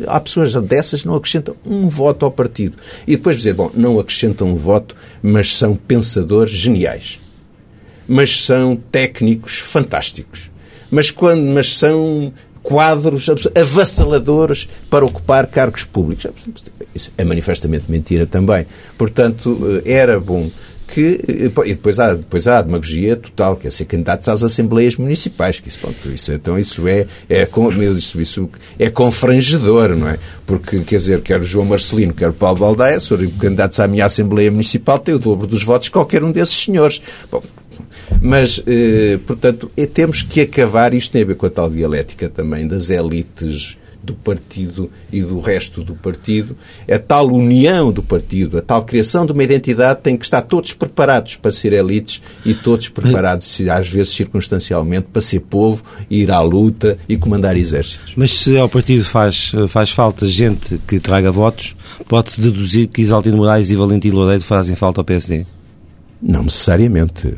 há 0.06 0.20
pessoas 0.20 0.54
dessas 0.54 1.02
que 1.02 1.08
não 1.08 1.16
acrescentam 1.16 1.56
um 1.66 1.90
voto 1.90 2.24
ao 2.24 2.32
partido. 2.32 2.78
E 3.08 3.16
depois 3.16 3.36
dizer, 3.38 3.56
bom, 3.56 3.72
não 3.74 4.00
acrescentam 4.00 4.48
um 4.48 4.56
voto, 4.56 4.96
mas 5.24 5.56
são 5.56 5.76
pensadores 5.76 6.52
geniais. 6.52 7.20
Mas 8.08 8.44
são 8.44 8.76
técnicos 8.92 9.58
fantásticos. 9.58 10.52
Mas, 10.92 11.10
quando, 11.10 11.42
mas 11.48 11.76
são 11.76 12.32
quadros 12.62 13.28
avassaladores 13.56 14.70
para 14.92 15.04
ocupar 15.04 15.48
cargos 15.48 15.84
públicos. 15.84 16.28
Isso 16.94 17.12
é 17.18 17.24
manifestamente 17.24 17.90
mentira 17.90 18.28
também. 18.28 18.68
Portanto, 18.98 19.82
eh, 19.84 19.92
era 19.92 20.20
bom 20.20 20.50
que 20.88 21.20
e 21.66 21.74
depois 21.74 22.00
há, 22.00 22.14
depois 22.14 22.48
há 22.48 22.60
a 22.60 22.62
demagogia 22.62 23.16
total, 23.16 23.58
que 23.58 23.68
é 23.68 23.70
ser 23.70 23.86
candidatos 23.86 24.28
às 24.28 24.44
assembleias 24.44 24.96
municipais, 24.96 25.60
que 25.60 25.68
isso, 25.68 25.80
pronto, 25.80 26.10
isso, 26.10 26.32
então 26.32 26.58
isso 26.58 26.88
é, 26.88 27.06
é, 27.30 27.48
isso, 27.96 28.20
isso 28.20 28.50
é 28.80 28.90
confrangedor, 28.90 29.90
não 29.96 30.10
é? 30.10 30.18
Porque, 30.46 30.80
quer 30.80 30.98
dizer, 30.98 31.22
quer 31.22 31.40
o 31.42 31.44
João 31.44 31.66
Marcelino, 31.66 32.14
quer 32.14 32.30
o 32.30 32.34
Paulo 32.34 32.60
Baldaia, 32.60 33.00
se 33.00 33.16
candidatos 33.40 33.80
à 33.80 33.88
minha 33.88 34.06
assembleia 34.06 34.50
municipal, 34.50 34.98
tem 34.98 35.14
o 35.14 35.20
dobro 35.20 35.46
dos 35.46 35.64
votos 35.64 35.90
que 35.90 35.94
qualquer 35.94 36.24
um 36.24 36.32
desses 36.32 36.56
senhores. 36.56 37.02
Bom, 37.30 37.44
mas, 38.22 38.62
eh, 38.66 39.20
portanto, 39.26 39.70
é, 39.76 39.86
temos 39.86 40.22
que 40.22 40.42
acabar, 40.42 40.94
isto 40.94 41.12
tem 41.12 41.24
a 41.24 41.26
ver 41.26 41.36
com 41.36 41.46
a 41.46 41.50
tal 41.50 41.70
dialética 41.70 42.30
também 42.30 42.68
das 42.68 42.90
elites 42.90 43.78
do 44.04 44.14
partido 44.14 44.90
e 45.12 45.22
do 45.22 45.40
resto 45.40 45.84
do 45.84 45.96
partido, 45.96 46.56
a 46.90 47.00
tal 47.00 47.28
união 47.28 47.92
do 47.92 48.04
partido, 48.04 48.58
a 48.58 48.62
tal 48.62 48.86
criação 48.86 49.26
de 49.26 49.32
uma 49.32 49.44
identidade 49.44 50.02
tem 50.02 50.16
que 50.16 50.26
estar 50.26 50.42
todos 50.42 50.74
preparados 50.74 51.36
para 51.36 51.52
ser 51.52 51.74
elites 51.74 52.22
e 52.46 52.54
todos 52.54 52.90
preparados, 52.90 53.62
às 53.70 53.88
vezes 53.88 54.14
circunstancialmente, 54.14 55.08
para 55.12 55.22
ser 55.22 55.42
povo, 55.42 55.84
ir 56.10 56.32
à 56.32 56.40
luta 56.42 56.98
e 57.08 57.18
comandar 57.18 57.58
exércitos. 57.58 58.14
Mas 58.16 58.32
se 58.32 58.58
ao 58.58 58.70
partido 58.70 59.04
faz, 59.04 59.52
faz 59.68 59.92
falta 59.92 60.26
gente 60.28 60.80
que 60.88 61.00
traga 61.00 61.32
votos, 61.32 61.76
pode-se 62.08 62.40
deduzir 62.42 62.88
que 62.88 63.02
Isaltino 63.02 63.38
Moraes 63.38 63.70
e 63.70 63.76
Valentim 63.76 64.10
Loureiro 64.10 64.44
fazem 64.44 64.76
falta 64.76 65.02
ao 65.02 65.06
PSD? 65.06 65.46
Não 66.22 66.44
necessariamente. 66.44 67.36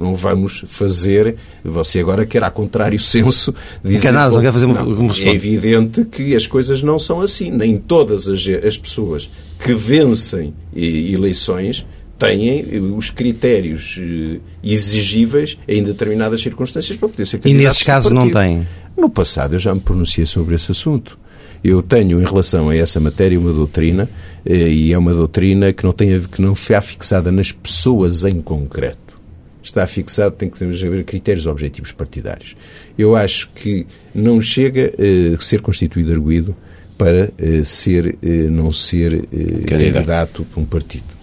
Não 0.00 0.14
vamos 0.14 0.64
fazer. 0.66 1.36
Você 1.62 1.98
agora 1.98 2.24
quer, 2.24 2.42
a 2.42 2.50
contrário 2.50 2.98
senso, 3.00 3.54
dizer. 3.84 4.12
Não 4.12 4.40
quer 4.40 4.52
fazer 4.52 4.66
não, 4.66 5.10
É 5.20 5.28
evidente 5.28 6.04
que 6.04 6.34
as 6.34 6.46
coisas 6.46 6.82
não 6.82 6.98
são 6.98 7.20
assim. 7.20 7.50
Nem 7.50 7.76
todas 7.76 8.28
as, 8.28 8.46
as 8.48 8.78
pessoas 8.78 9.30
que 9.58 9.74
vencem 9.74 10.54
eleições 10.74 11.84
têm 12.18 12.64
os 12.96 13.10
critérios 13.10 13.98
eh, 14.00 14.40
exigíveis 14.64 15.58
em 15.68 15.82
determinadas 15.82 16.40
circunstâncias 16.40 16.96
para 16.96 17.08
poder 17.08 17.26
ser 17.26 17.38
candidato. 17.38 17.62
E 17.62 17.66
nesses 17.66 17.82
casos 17.82 18.10
não 18.10 18.30
têm? 18.30 18.66
No 18.96 19.10
passado 19.10 19.54
eu 19.54 19.58
já 19.58 19.74
me 19.74 19.80
pronunciei 19.80 20.24
sobre 20.24 20.54
esse 20.54 20.72
assunto. 20.72 21.18
Eu 21.66 21.82
tenho, 21.82 22.20
em 22.20 22.24
relação 22.24 22.68
a 22.68 22.76
essa 22.76 23.00
matéria, 23.00 23.38
uma 23.38 23.52
doutrina, 23.52 24.08
eh, 24.44 24.68
e 24.68 24.92
é 24.92 24.98
uma 24.98 25.12
doutrina 25.12 25.72
que 25.72 25.82
não, 25.82 25.92
tem, 25.92 26.20
que 26.20 26.40
não 26.40 26.52
está 26.52 26.80
fixada 26.80 27.32
nas 27.32 27.50
pessoas 27.50 28.22
em 28.22 28.40
concreto. 28.40 29.18
Está 29.60 29.84
fixado, 29.84 30.36
tem 30.36 30.48
que 30.48 30.62
haver 30.62 31.02
critérios 31.02 31.44
objetivos 31.44 31.90
partidários. 31.90 32.56
Eu 32.96 33.16
acho 33.16 33.50
que 33.52 33.84
não 34.14 34.40
chega 34.40 34.92
a 35.34 35.42
ser 35.42 35.60
constituído 35.60 36.12
arguído 36.12 36.54
para 36.96 37.32
eh, 37.36 37.64
ser, 37.64 38.16
eh, 38.22 38.28
não 38.48 38.72
ser 38.72 39.26
candidato. 39.66 39.94
candidato 39.94 40.44
para 40.44 40.62
um 40.62 40.64
partido. 40.64 41.15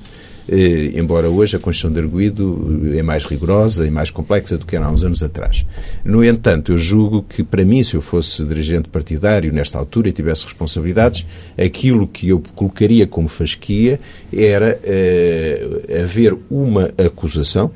Eh, 0.48 0.92
embora 0.96 1.30
hoje 1.30 1.56
a 1.56 1.60
Constituição 1.60 1.92
de 1.94 2.00
Arguido 2.00 2.92
eh, 2.94 2.98
é 2.98 3.04
mais 3.04 3.24
rigorosa 3.24 3.88
e 3.88 3.92
mais 3.92 4.12
complexa 4.12 4.58
do 4.58 4.66
que 4.66 4.76
era 4.76 4.86
há 4.86 4.92
uns 4.92 5.04
anos 5.04 5.24
atrás. 5.24 5.66
No 6.04 6.24
entanto, 6.24 6.74
eu 6.74 6.78
julgo 6.78 7.24
que, 7.24 7.44
para 7.44 7.64
mim, 7.64 7.82
se 7.84 7.96
eu 7.96 8.02
fosse 8.02 8.44
dirigente 8.44 8.90
partidário 8.90 9.54
nesta 9.54 9.78
altura 9.78 10.10
e 10.10 10.12
tivesse 10.12 10.44
responsabilidades, 10.44 11.26
aquilo 11.58 12.08
que 12.08 12.30
eu 12.30 12.42
colocaria 12.56 13.08
como 13.08 13.28
fasquia 13.30 14.00
era 14.36 14.80
eh, 14.84 16.02
haver 16.04 16.36
uma 16.50 16.92
acusação 16.98 17.72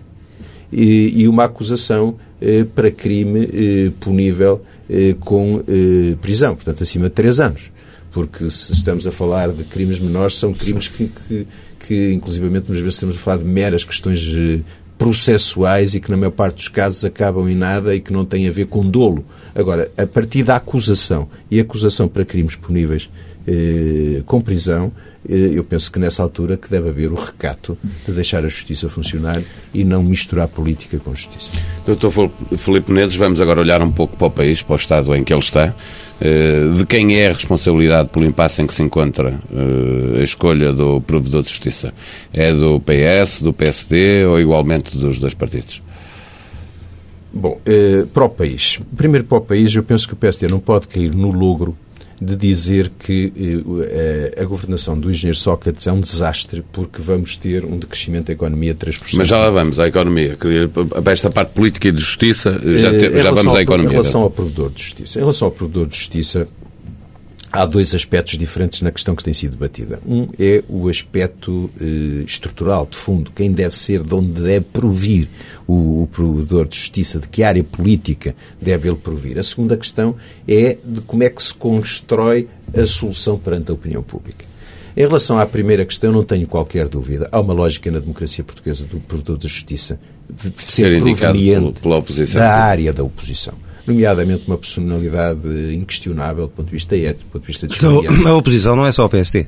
e, 0.72 1.22
e 1.22 1.28
uma 1.28 1.46
acusação 1.46 2.16
eh, 2.42 2.66
para 2.76 2.92
crime 2.92 3.50
eh, 3.52 3.92
punível 4.00 4.62
eh, 4.90 5.16
com 5.20 5.64
prisão, 6.22 6.56
portanto, 6.56 6.84
acima 6.84 7.06
de 7.06 7.16
três 7.16 7.40
anos. 7.40 7.72
Porque 8.18 8.50
se 8.50 8.74
estamos 8.74 9.06
a 9.06 9.12
falar 9.12 9.52
de 9.52 9.64
crimes 9.64 10.00
menores, 10.00 10.36
são 10.36 10.54
crimes 10.54 10.88
que, 10.88 11.08
que 11.08 11.48
que, 11.80 12.14
inclusivamente, 12.14 12.66
muitas 12.68 12.80
vezes 12.80 12.96
estamos 12.96 13.16
a 13.16 13.20
falar 13.20 13.38
de 13.38 13.46
meras 13.46 13.84
questões 13.84 14.34
eh, 14.36 14.60
processuais 14.98 15.94
e 15.96 16.00
que, 16.00 16.10
na 16.10 16.18
maior 16.18 16.32
parte 16.32 16.56
dos 16.56 16.68
casos, 16.68 17.06
acabam 17.06 17.48
em 17.48 17.56
nada 17.56 17.96
e 17.96 18.00
que 18.00 18.12
não 18.12 18.26
têm 18.26 18.48
a 18.48 18.52
ver 18.52 18.66
com 18.66 18.86
dolo. 18.86 19.24
Agora, 19.54 19.92
a 19.98 20.06
partir 20.06 20.44
da 20.44 20.56
acusação 20.56 21.30
e 21.50 21.60
acusação 21.60 22.08
para 22.08 22.26
crimes 22.26 22.56
puníveis, 22.56 23.10
eh, 23.48 24.22
com 24.26 24.42
prisão, 24.42 24.92
eh, 25.30 25.52
eu 25.54 25.64
penso 25.64 25.92
que 25.92 26.00
nessa 26.00 26.22
altura 26.24 26.58
que 26.58 26.70
deve 26.70 26.90
haver 26.90 27.12
o 27.12 27.16
recato 27.16 27.78
de 28.06 28.12
deixar 28.12 28.44
a 28.44 28.50
justiça 28.50 28.90
funcionar 28.90 29.42
e 29.74 29.84
não 29.84 30.04
misturar 30.04 30.48
política 30.48 30.98
com 30.98 31.14
justiça. 31.16 31.52
Doutor 31.86 32.32
Filipe 32.58 32.92
Menezes, 32.92 33.16
vamos 33.16 33.40
agora 33.40 33.62
olhar 33.62 33.82
um 33.82 33.92
pouco 33.92 34.18
para 34.18 34.28
o 34.28 34.32
país, 34.32 34.62
para 34.62 34.74
o 34.74 34.76
estado 34.76 35.16
em 35.16 35.24
que 35.24 35.32
ele 35.32 35.42
está. 35.42 35.74
Eh, 36.20 36.78
de 36.78 36.86
quem 36.86 37.20
é 37.20 37.28
a 37.28 37.34
responsabilidade 37.34 38.10
pelo 38.10 38.26
impasse 38.26 38.62
em 38.62 38.68
que 38.68 38.74
se 38.74 38.82
encontra 38.82 39.40
a 40.20 40.24
escolha 40.24 40.74
do 40.74 41.00
provedor 41.02 41.44
de 41.44 41.50
justiça? 41.50 41.94
É 42.34 42.52
do 42.52 42.80
PS, 42.80 43.42
do 43.42 43.54
PSD 43.54 44.26
ou 44.26 44.40
igualmente 44.40 44.98
dos 44.98 45.20
dois 45.20 45.34
partidos? 45.34 45.82
Bom, 47.32 47.60
para 48.14 48.26
o 48.26 48.30
país. 48.30 48.80
Primeiro 48.96 49.26
para 49.26 49.38
o 49.38 49.42
país, 49.42 49.76
eu 49.76 49.84
penso 49.84 50.08
que 50.08 50.14
o 50.14 50.18
PSD 50.18 50.48
não 50.48 50.60
pode 50.60 50.88
cair 50.88 51.14
no 51.14 51.30
logro 51.30 51.78
de 52.20 52.36
dizer 52.36 52.92
que 52.98 53.32
eh, 53.90 54.42
a 54.42 54.44
governação 54.44 55.00
do 55.00 55.12
engenheiro 55.12 55.38
Sócrates 55.38 55.86
é 55.86 55.92
um 55.92 56.02
desastre 56.02 56.64
porque 56.72 57.00
vamos 57.00 57.36
ter 57.36 57.64
um 57.64 57.78
decrescimento 57.78 58.28
da 58.28 58.34
economia 58.34 58.74
de 58.74 58.86
3%. 58.86 59.14
Mas 59.16 59.28
já 59.28 59.38
lá 59.38 59.50
vamos 59.52 59.80
à 59.80 59.88
economia. 59.88 60.36
Para 61.04 61.14
esta 61.14 61.30
parte 61.30 61.54
política 61.54 61.90
e 61.90 61.92
de 61.92 62.02
justiça, 62.02 62.54
já, 62.54 62.90
te, 62.90 63.06
eh, 63.06 63.22
já 63.22 63.32
vamos 63.32 63.56
à 63.56 63.62
economia. 63.62 63.90
Em 63.90 63.92
relação 63.92 64.22
ao 64.22 64.32
provedor 64.32 64.72
de 64.72 64.82
justiça. 64.82 65.20
Em 65.20 65.22
relação 65.22 65.48
ao 65.48 65.52
provedor 65.52 65.86
de 65.86 65.96
justiça, 65.96 66.48
há 67.58 67.66
dois 67.66 67.96
aspectos 67.96 68.38
diferentes 68.38 68.82
na 68.82 68.92
questão 68.92 69.16
que 69.16 69.24
tem 69.24 69.34
sido 69.34 69.52
debatida. 69.52 70.00
Um 70.06 70.30
é 70.38 70.64
o 70.70 70.88
aspecto 70.88 71.72
eh, 71.82 72.24
estrutural, 72.26 72.86
de 72.86 72.96
fundo, 72.96 73.32
quem 73.32 73.52
deve 73.52 73.76
ser, 73.76 74.04
de 74.04 74.14
onde 74.14 74.42
deve 74.42 74.66
provir 74.72 75.28
o, 75.66 76.04
o, 76.04 76.08
provedor 76.08 76.68
de 76.68 76.78
justiça, 76.78 77.20
de 77.20 77.28
que 77.28 77.42
área 77.42 77.64
política 77.64 78.36
deve 78.62 78.88
ele 78.88 78.98
provir. 78.98 79.40
A 79.40 79.44
segunda 79.44 79.76
questão 79.76 80.16
é 80.48 80.78
de 80.84 81.02
como 81.02 81.24
é 81.24 81.30
que 81.30 81.42
se 81.42 81.54
constrói 81.54 82.48
a 82.76 82.86
solução 82.86 83.40
perante 83.40 83.72
a 83.72 83.74
opinião 83.74 84.04
pública. 84.04 84.46
Em 84.96 85.02
relação 85.02 85.40
à 85.40 85.46
primeira 85.46 85.86
questão, 85.86 86.12
não 86.12 86.24
tenho 86.24 86.48
qualquer 86.48 86.88
dúvida. 86.88 87.28
Há 87.32 87.40
uma 87.40 87.54
lógica 87.54 87.90
na 87.90 88.00
democracia 88.00 88.44
portuguesa 88.44 88.86
do 88.86 89.00
provedor 89.00 89.38
de 89.38 89.48
justiça 89.48 90.00
de 90.30 90.62
ser, 90.62 91.00
ser 91.00 91.00
proveniente 91.00 91.82
pela 91.82 91.98
oposição. 91.98 92.40
da 92.40 92.54
área 92.54 92.94
da 92.94 93.04
oposição 93.04 93.67
nomeadamente 93.88 94.44
uma 94.48 94.58
personalidade 94.58 95.74
inquestionável 95.74 96.48
do 96.48 96.52
ponto 96.52 96.66
de 96.66 96.74
vista 96.74 96.96
ético, 96.96 97.24
do 97.24 97.32
ponto 97.32 97.42
de 97.42 97.48
vista 97.48 97.68
de 97.68 97.74
experiência. 97.74 98.30
A 98.30 98.36
oposição 98.36 98.76
não 98.76 98.86
é 98.86 98.92
só 98.92 99.06
o 99.06 99.10
PSD 99.10 99.48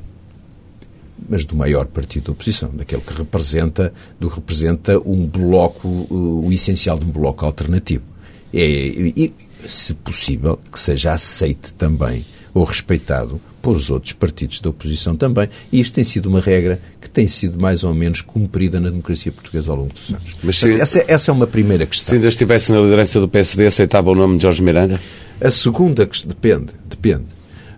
mas 1.28 1.46
do 1.46 1.56
maior 1.56 1.86
partido 1.86 2.26
da 2.26 2.32
oposição, 2.32 2.72
daquele 2.74 3.02
que 3.02 3.14
representa, 3.14 3.94
do 4.20 4.28
representa 4.28 4.98
um 5.00 5.28
bloco, 5.28 5.88
o 5.88 6.50
essencial 6.52 6.98
de 6.98 7.06
um 7.06 7.10
bloco 7.10 7.46
alternativo. 7.46 8.04
É, 8.52 8.60
e, 8.60 9.34
se 9.66 9.94
possível, 9.94 10.60
que 10.72 10.80
seja 10.80 11.14
aceite 11.14 11.72
também 11.74 12.26
ou 12.52 12.64
respeitado 12.64 13.40
por 13.62 13.76
os 13.76 13.90
outros 13.90 14.14
partidos 14.14 14.62
da 14.62 14.70
oposição 14.70 15.16
também. 15.16 15.50
E 15.72 15.80
isto 15.80 15.94
tem 15.94 16.04
sido 16.04 16.28
uma 16.28 16.40
regra 16.40 16.80
que 17.02 17.10
tem 17.10 17.28
sido 17.28 17.60
mais 17.60 17.84
ou 17.84 17.94
menos 17.94 18.22
cumprida 18.22 18.80
na 18.80 18.90
democracia 18.90 19.32
portuguesa 19.32 19.72
ao 19.72 19.78
longo 19.78 19.94
dos 19.94 20.14
anos. 20.14 20.36
Mas 20.44 20.58
se, 20.58 20.62
Portanto, 20.62 20.82
essa, 20.82 21.06
essa, 21.08 21.32
é 21.32 21.34
uma 21.34 21.48
primeira 21.48 21.86
questão. 21.86 22.10
Se 22.10 22.16
ainda 22.16 22.28
estivesse 22.28 22.72
na 22.72 22.80
liderança 22.80 23.20
do 23.20 23.28
PSD, 23.28 23.68
aceitava 23.68 24.10
o 24.12 24.16
nome 24.16 24.38
de 24.38 24.44
Jorge 24.44 24.62
Miranda? 24.62 25.00
A 25.42 25.52
segunda 25.52 26.06
questão, 26.06 26.30
depende, 26.30 26.74
depende. 26.86 27.26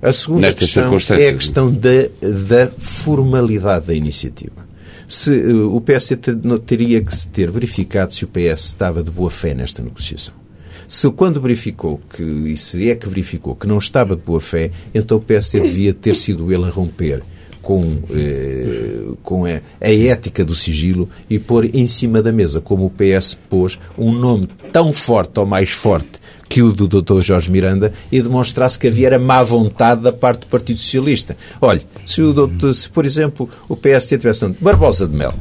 A 0.01 0.11
segunda 0.11 0.47
Nestas 0.47 0.73
questão 0.73 1.17
é 1.17 1.29
a 1.29 1.33
questão 1.33 1.71
da, 1.71 1.89
da 2.21 2.71
formalidade 2.77 3.87
da 3.87 3.93
iniciativa. 3.93 4.65
Se, 5.07 5.31
uh, 5.31 5.75
o 5.75 5.81
PS 5.81 6.13
teria 6.65 7.01
que 7.01 7.15
se 7.15 7.27
ter 7.27 7.51
verificado 7.51 8.13
se 8.13 8.25
o 8.25 8.27
PS 8.27 8.65
estava 8.65 9.03
de 9.03 9.11
boa 9.11 9.29
fé 9.29 9.53
nesta 9.53 9.83
negociação. 9.83 10.40
Se 10.91 11.09
quando 11.09 11.39
verificou 11.39 12.01
que, 12.13 12.21
e 12.21 12.57
se 12.57 12.89
é 12.89 12.95
que 12.95 13.07
verificou 13.07 13.55
que 13.55 13.65
não 13.65 13.77
estava 13.77 14.13
de 14.13 14.23
boa 14.23 14.41
fé, 14.41 14.71
então 14.93 15.17
o 15.17 15.21
PSD 15.21 15.61
devia 15.61 15.93
ter 15.93 16.17
sido 16.17 16.51
ele 16.51 16.65
a 16.65 16.69
romper 16.69 17.23
com, 17.61 17.81
eh, 18.09 19.13
com 19.23 19.45
a, 19.45 19.61
a, 19.79 19.89
ética 19.89 20.43
do 20.43 20.53
sigilo 20.53 21.07
e 21.29 21.39
pôr 21.39 21.73
em 21.73 21.87
cima 21.87 22.21
da 22.21 22.33
mesa, 22.33 22.59
como 22.59 22.87
o 22.87 22.89
PS 22.89 23.39
pôs, 23.49 23.79
um 23.97 24.11
nome 24.11 24.49
tão 24.73 24.91
forte 24.91 25.39
ou 25.39 25.45
mais 25.45 25.69
forte 25.69 26.19
que 26.49 26.61
o 26.61 26.73
do 26.73 26.89
Dr. 26.89 27.21
Jorge 27.21 27.49
Miranda 27.49 27.93
e 28.11 28.21
demonstrasse 28.21 28.77
que 28.77 28.87
havia 28.87 29.17
má 29.17 29.41
vontade 29.43 30.01
da 30.01 30.11
parte 30.11 30.41
do 30.41 30.47
Partido 30.47 30.77
Socialista. 30.77 31.37
Olhe, 31.61 31.83
se, 32.05 32.21
o 32.21 32.33
doutor, 32.33 32.75
se 32.75 32.89
por 32.89 33.05
exemplo 33.05 33.49
o 33.69 33.77
PSD 33.77 34.17
tivesse 34.17 34.41
nome 34.41 34.57
Barbosa 34.59 35.07
de 35.07 35.15
Melo, 35.15 35.39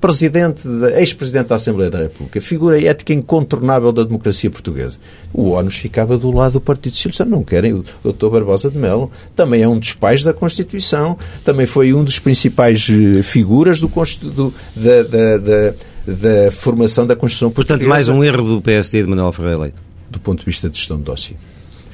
presidente, 0.00 0.62
ex-presidente 0.96 1.48
da 1.48 1.54
Assembleia 1.54 1.90
da 1.90 1.98
República, 1.98 2.40
figura 2.40 2.82
ética 2.82 3.12
incontornável 3.12 3.92
da 3.92 4.04
democracia 4.04 4.50
portuguesa. 4.50 4.98
O 5.32 5.50
ONUS 5.50 5.76
ficava 5.76 6.16
do 6.16 6.30
lado 6.30 6.54
do 6.54 6.60
Partido 6.60 6.94
Socialista. 6.94 7.24
Não 7.24 7.42
querem 7.42 7.72
o 7.72 7.84
Dr. 8.04 8.28
Barbosa 8.30 8.70
de 8.70 8.78
Melo. 8.78 9.10
Também 9.34 9.62
é 9.62 9.68
um 9.68 9.78
dos 9.78 9.92
pais 9.92 10.22
da 10.22 10.32
Constituição. 10.32 11.18
Também 11.44 11.66
foi 11.66 11.92
um 11.92 12.04
dos 12.04 12.18
principais 12.18 12.88
eh, 12.90 13.22
figuras 13.22 13.80
do, 13.80 13.88
do 13.88 14.54
da, 14.74 15.02
da, 15.02 15.38
da, 15.38 15.74
da, 16.06 16.52
formação 16.52 17.06
da 17.06 17.16
Constituição 17.16 17.50
portuguesa. 17.50 17.78
Portanto, 17.78 17.88
mais 17.88 18.08
um 18.08 18.22
erro 18.22 18.44
do 18.44 18.62
PSD 18.62 19.02
de 19.02 19.08
Manuel 19.08 19.32
Ferreira 19.32 19.58
Leite. 19.58 19.76
Do 20.08 20.20
ponto 20.20 20.40
de 20.40 20.46
vista 20.46 20.70
de 20.70 20.78
gestão 20.78 20.98
de 20.98 21.02
dossiê. 21.02 21.36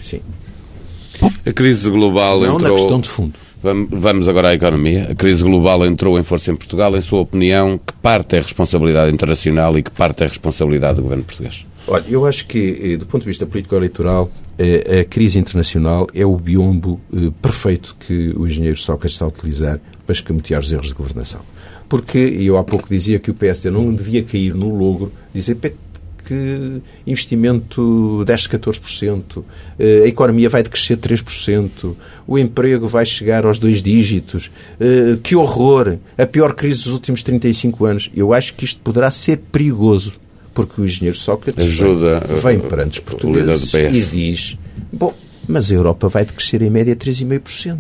Sim. 0.03 0.21
A 1.47 1.53
crise 1.53 1.89
global 1.89 2.41
Não 2.41 2.55
entrou... 2.55 2.71
na 2.73 2.77
questão 2.77 3.01
de 3.01 3.09
fundo. 3.09 3.35
Vamos 3.63 4.29
agora 4.29 4.49
à 4.49 4.55
economia. 4.55 5.09
A 5.13 5.15
crise 5.15 5.45
global 5.45 5.87
entrou 5.87 6.19
em 6.19 6.25
força 6.25 6.51
em 6.51 6.57
Portugal. 6.57 6.97
Em 6.97 7.01
sua 7.01 7.21
opinião, 7.21 7.79
que 7.79 7.93
parte 7.93 8.35
é 8.35 8.41
responsabilidade 8.41 9.13
internacional 9.13 9.79
e 9.79 9.83
que 9.85 9.91
parte 9.91 10.25
é 10.25 10.27
a 10.27 10.29
responsabilidade 10.29 10.97
do 10.97 11.03
governo 11.03 11.23
português? 11.23 11.65
Olha, 11.87 12.05
eu 12.09 12.27
acho 12.27 12.47
que, 12.47 12.95
eh, 12.95 12.97
do 12.97 13.07
ponto 13.07 13.23
de 13.23 13.29
vista 13.29 13.47
político-eleitoral, 13.47 14.31
eh, 14.59 15.01
a 15.01 15.05
crise 15.05 15.39
internacional 15.39 16.09
é 16.13 16.27
o 16.27 16.37
biombo 16.37 17.01
eh, 17.13 17.31
perfeito 17.41 17.97
que 18.01 18.33
o 18.37 18.47
engenheiro 18.47 18.79
Sócrates 18.79 19.15
está 19.15 19.25
a 19.25 19.29
utilizar 19.29 19.81
para 20.05 20.13
escamotear 20.13 20.61
os 20.61 20.71
erros 20.73 20.89
de 20.89 20.95
governação. 20.95 21.41
Porque, 21.89 22.19
eu 22.19 22.57
há 22.57 22.65
pouco 22.65 22.89
dizia 22.89 23.19
que 23.19 23.31
o 23.31 23.35
PSD 23.35 23.71
não 23.71 23.93
devia 23.95 24.23
cair 24.23 24.55
no 24.55 24.75
logro, 24.75 25.13
dizer 25.35 25.57
que 26.33 26.83
investimento 27.07 28.25
10, 28.25 28.47
14%, 28.47 29.45
eh, 29.79 30.03
a 30.05 30.07
economia 30.07 30.49
vai 30.49 30.63
decrescer 30.63 30.97
3%, 30.97 31.95
o 32.27 32.39
emprego 32.39 32.89
vai 32.89 33.05
chegar 33.05 33.45
aos 33.45 33.59
dois 33.59 33.83
dígitos, 33.83 34.51
eh, 34.81 35.19
que 35.23 35.37
horror, 35.37 35.99
a 36.17 36.27
pior 36.27 36.55
crise 36.55 36.85
dos 36.85 36.95
últimos 36.95 37.23
35 37.23 37.85
anos. 37.85 38.11
Eu 38.17 38.33
acho 38.33 38.55
que 38.55 38.65
isto 38.65 38.81
poderá 38.81 39.11
ser 39.11 39.39
perigoso, 39.53 40.15
porque 40.55 40.81
o 40.81 40.85
engenheiro 40.87 41.17
Sócrates 41.17 41.63
Ajuda 41.63 42.21
vem, 42.27 42.59
vem 42.59 42.61
perante 42.61 43.01
os 43.01 43.05
portugueses 43.05 43.75
e 43.75 44.01
diz, 44.01 44.57
bom, 44.91 45.15
mas 45.47 45.71
a 45.71 45.75
Europa 45.75 46.09
vai 46.09 46.25
decrescer 46.25 46.63
em 46.63 46.71
média 46.71 46.97
3,5%. 46.97 47.79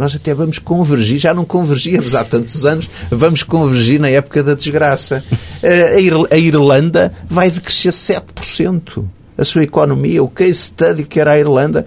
Nós 0.00 0.14
até 0.14 0.34
vamos 0.34 0.58
convergir, 0.58 1.18
já 1.18 1.34
não 1.34 1.44
convergíamos 1.44 2.14
há 2.14 2.24
tantos 2.24 2.64
anos, 2.64 2.88
vamos 3.10 3.42
convergir 3.42 4.00
na 4.00 4.08
época 4.08 4.42
da 4.42 4.54
desgraça. 4.54 5.22
Eh, 5.62 6.10
a 6.30 6.36
Irlanda 6.36 7.12
vai 7.28 7.50
decrescer 7.50 7.92
7% 7.92 9.04
a 9.40 9.44
sua 9.44 9.62
economia, 9.62 10.22
o 10.22 10.28
case 10.28 10.54
study 10.54 11.04
que 11.04 11.18
era 11.18 11.32
a 11.32 11.38
Irlanda. 11.38 11.86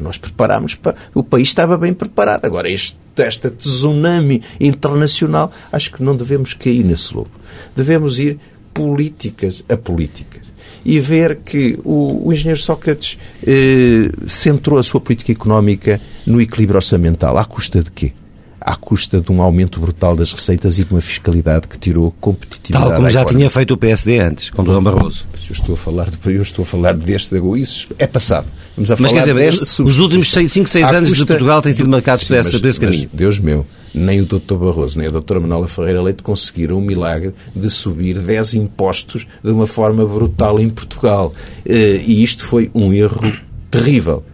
Nós 0.00 0.16
preparámos, 0.16 0.74
para... 0.74 0.96
o 1.14 1.22
país 1.22 1.48
estava 1.48 1.76
bem 1.76 1.92
preparado. 1.92 2.46
Agora, 2.46 2.70
este, 2.70 2.96
esta 3.18 3.50
tsunami 3.50 4.42
internacional, 4.58 5.52
acho 5.70 5.92
que 5.92 6.02
não 6.02 6.16
devemos 6.16 6.54
cair 6.54 6.82
nesse 6.82 7.14
lobo. 7.14 7.30
Devemos 7.76 8.18
ir 8.18 8.38
políticas 8.72 9.62
a 9.68 9.76
políticas 9.76 10.50
e 10.82 10.98
ver 10.98 11.40
que 11.44 11.78
o, 11.84 12.28
o 12.28 12.32
engenheiro 12.32 12.60
Sócrates 12.60 13.18
eh, 13.46 14.10
centrou 14.26 14.78
a 14.78 14.82
sua 14.82 15.00
política 15.00 15.32
económica 15.32 16.00
no 16.26 16.40
equilíbrio 16.40 16.76
orçamental. 16.76 17.36
À 17.36 17.44
custa 17.44 17.82
de 17.82 17.90
quê? 17.90 18.12
À 18.60 18.76
custa 18.76 19.20
de 19.20 19.32
um 19.32 19.40
aumento 19.40 19.80
brutal 19.80 20.14
das 20.14 20.32
receitas 20.32 20.78
e 20.78 20.84
de 20.84 20.92
uma 20.92 21.00
fiscalidade 21.00 21.66
que 21.66 21.78
tirou 21.78 22.14
competitividade. 22.20 22.84
Tal 22.84 22.96
como 22.96 23.10
já 23.10 23.24
tinha 23.24 23.48
feito 23.48 23.74
o 23.74 23.76
PSD 23.76 24.18
antes, 24.18 24.50
com 24.50 24.62
Dom 24.62 24.82
Barroso. 24.82 25.26
Eu 25.48 25.52
estou 25.52 25.74
a 25.74 25.78
falar 25.78 26.10
de, 26.10 26.18
eu 26.24 26.42
estou 26.42 26.62
a 26.62 26.66
falar 26.66 26.96
deste, 26.96 27.34
isso 27.56 27.88
é 27.98 28.06
passado. 28.06 28.46
Vamos 28.76 28.90
a 28.90 28.96
Mas 28.98 29.12
quer 29.12 29.20
dizer, 29.20 29.34
deste, 29.34 29.82
os 29.82 29.98
últimos 29.98 30.30
5, 30.30 30.68
6 30.68 30.88
anos 30.88 31.16
de 31.16 31.26
Portugal 31.26 31.60
têm 31.60 31.72
sido 31.72 31.88
marcados 31.88 32.26
por 32.26 32.36
esse, 32.36 32.66
esse 32.66 32.80
caminho. 32.80 33.10
Deus 33.12 33.38
meu, 33.38 33.66
nem 33.92 34.20
o 34.20 34.26
Dr. 34.26 34.54
Barroso, 34.54 34.98
nem 34.98 35.08
a 35.08 35.10
Dra. 35.10 35.40
Manuela 35.40 35.66
Ferreira 35.66 36.02
Leite 36.02 36.22
conseguiram 36.22 36.78
o 36.78 36.80
milagre 36.80 37.34
de 37.54 37.68
subir 37.68 38.18
10 38.18 38.54
impostos 38.54 39.26
de 39.42 39.50
uma 39.50 39.66
forma 39.66 40.06
brutal 40.06 40.60
em 40.60 40.68
Portugal. 40.68 41.32
Eh, 41.66 42.02
e 42.06 42.22
isto 42.22 42.44
foi 42.44 42.70
um 42.74 42.92
erro 42.92 43.32
terrível. 43.70 44.24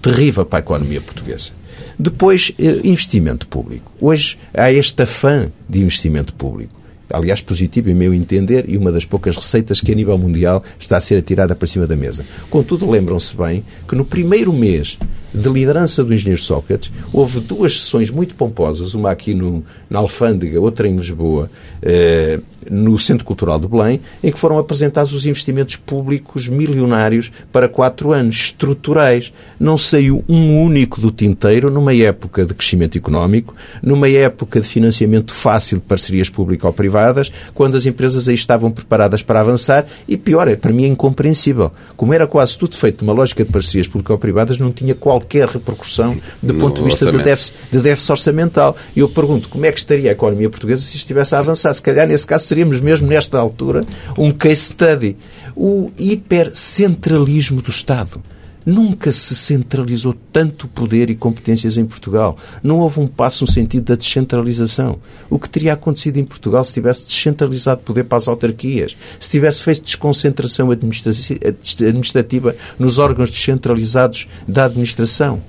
Terrível 0.00 0.46
para 0.46 0.60
a 0.60 0.62
economia 0.62 1.00
portuguesa. 1.00 1.50
Depois, 1.98 2.52
eh, 2.58 2.80
investimento 2.84 3.46
público. 3.46 3.92
Hoje 4.00 4.38
há 4.52 4.72
este 4.72 5.02
afã 5.02 5.50
de 5.68 5.80
investimento 5.80 6.34
público. 6.34 6.80
Aliás, 7.12 7.40
positivo, 7.40 7.90
em 7.90 7.94
meu 7.94 8.14
entender, 8.14 8.64
e 8.68 8.76
uma 8.76 8.90
das 8.90 9.04
poucas 9.04 9.36
receitas 9.36 9.80
que 9.80 9.92
a 9.92 9.94
nível 9.94 10.16
mundial 10.16 10.64
está 10.78 10.96
a 10.96 11.00
ser 11.00 11.16
atirada 11.18 11.54
para 11.54 11.66
cima 11.66 11.86
da 11.86 11.94
mesa. 11.94 12.24
Contudo, 12.50 12.90
lembram-se 12.90 13.36
bem 13.36 13.64
que 13.86 13.94
no 13.94 14.04
primeiro 14.04 14.52
mês 14.52 14.98
de 15.34 15.48
liderança 15.48 16.04
do 16.04 16.14
engenheiro 16.14 16.40
Sócrates, 16.40 16.92
houve 17.12 17.40
duas 17.40 17.80
sessões 17.80 18.08
muito 18.08 18.36
pomposas, 18.36 18.94
uma 18.94 19.10
aqui 19.10 19.34
no, 19.34 19.64
na 19.90 19.98
Alfândega, 19.98 20.60
outra 20.60 20.86
em 20.86 20.94
Lisboa, 20.96 21.50
eh, 21.82 22.38
no 22.70 22.96
Centro 22.98 23.24
Cultural 23.24 23.58
de 23.58 23.66
Belém, 23.66 24.00
em 24.22 24.30
que 24.30 24.38
foram 24.38 24.58
apresentados 24.58 25.12
os 25.12 25.26
investimentos 25.26 25.76
públicos 25.76 26.46
milionários 26.48 27.32
para 27.52 27.68
quatro 27.68 28.12
anos, 28.12 28.36
estruturais. 28.36 29.32
Não 29.58 29.76
saiu 29.76 30.24
um 30.28 30.62
único 30.62 31.00
do 31.00 31.10
tinteiro 31.10 31.68
numa 31.68 31.94
época 31.94 32.46
de 32.46 32.54
crescimento 32.54 32.96
económico, 32.96 33.54
numa 33.82 34.08
época 34.08 34.60
de 34.60 34.68
financiamento 34.68 35.34
fácil 35.34 35.78
de 35.78 35.84
parcerias 35.84 36.28
público-privadas, 36.28 37.30
quando 37.52 37.76
as 37.76 37.86
empresas 37.86 38.28
aí 38.28 38.34
estavam 38.34 38.70
preparadas 38.70 39.20
para 39.20 39.40
avançar 39.40 39.84
e, 40.08 40.16
pior, 40.16 40.46
é 40.46 40.54
para 40.54 40.72
mim 40.72 40.84
é 40.84 40.88
incompreensível. 40.88 41.72
Como 41.96 42.14
era 42.14 42.26
quase 42.26 42.56
tudo 42.56 42.76
feito 42.76 43.04
numa 43.04 43.14
lógica 43.14 43.44
de 43.44 43.50
parcerias 43.50 43.88
público-privadas, 43.88 44.58
não 44.58 44.72
tinha 44.72 44.94
qualquer 44.94 45.23
repercussão 45.46 46.16
do 46.42 46.54
ponto 46.54 46.82
de 46.82 46.84
vista 46.84 47.10
de 47.10 47.22
déficit, 47.22 47.54
de 47.70 47.78
déficit 47.80 48.12
orçamental. 48.12 48.76
E 48.94 49.00
eu 49.00 49.08
pergunto, 49.08 49.48
como 49.48 49.64
é 49.66 49.72
que 49.72 49.78
estaria 49.78 50.10
a 50.10 50.12
economia 50.12 50.50
portuguesa 50.50 50.82
se 50.82 50.96
estivesse 50.96 51.34
a 51.34 51.38
avançar? 51.38 51.72
Se 51.74 51.82
calhar, 51.82 52.06
nesse 52.06 52.26
caso, 52.26 52.44
seríamos 52.44 52.80
mesmo, 52.80 53.06
nesta 53.06 53.38
altura, 53.38 53.84
um 54.16 54.30
case 54.30 54.56
study. 54.56 55.16
O 55.56 55.90
hipercentralismo 55.98 57.62
do 57.62 57.70
Estado. 57.70 58.20
Nunca 58.66 59.12
se 59.12 59.34
centralizou 59.34 60.14
tanto 60.32 60.66
poder 60.66 61.10
e 61.10 61.14
competências 61.14 61.76
em 61.76 61.84
Portugal. 61.84 62.38
Não 62.62 62.78
houve 62.78 62.98
um 63.00 63.06
passo 63.06 63.44
no 63.44 63.50
sentido 63.50 63.84
da 63.84 63.94
descentralização. 63.94 64.98
O 65.28 65.38
que 65.38 65.48
teria 65.48 65.74
acontecido 65.74 66.16
em 66.16 66.24
Portugal 66.24 66.64
se 66.64 66.72
tivesse 66.72 67.06
descentralizado 67.06 67.82
poder 67.82 68.04
para 68.04 68.18
as 68.18 68.26
autarquias, 68.26 68.96
se 69.20 69.30
tivesse 69.30 69.62
feito 69.62 69.82
desconcentração 69.82 70.70
administrativa 70.70 72.56
nos 72.78 72.98
órgãos 72.98 73.30
descentralizados 73.30 74.26
da 74.48 74.64
administração? 74.64 75.42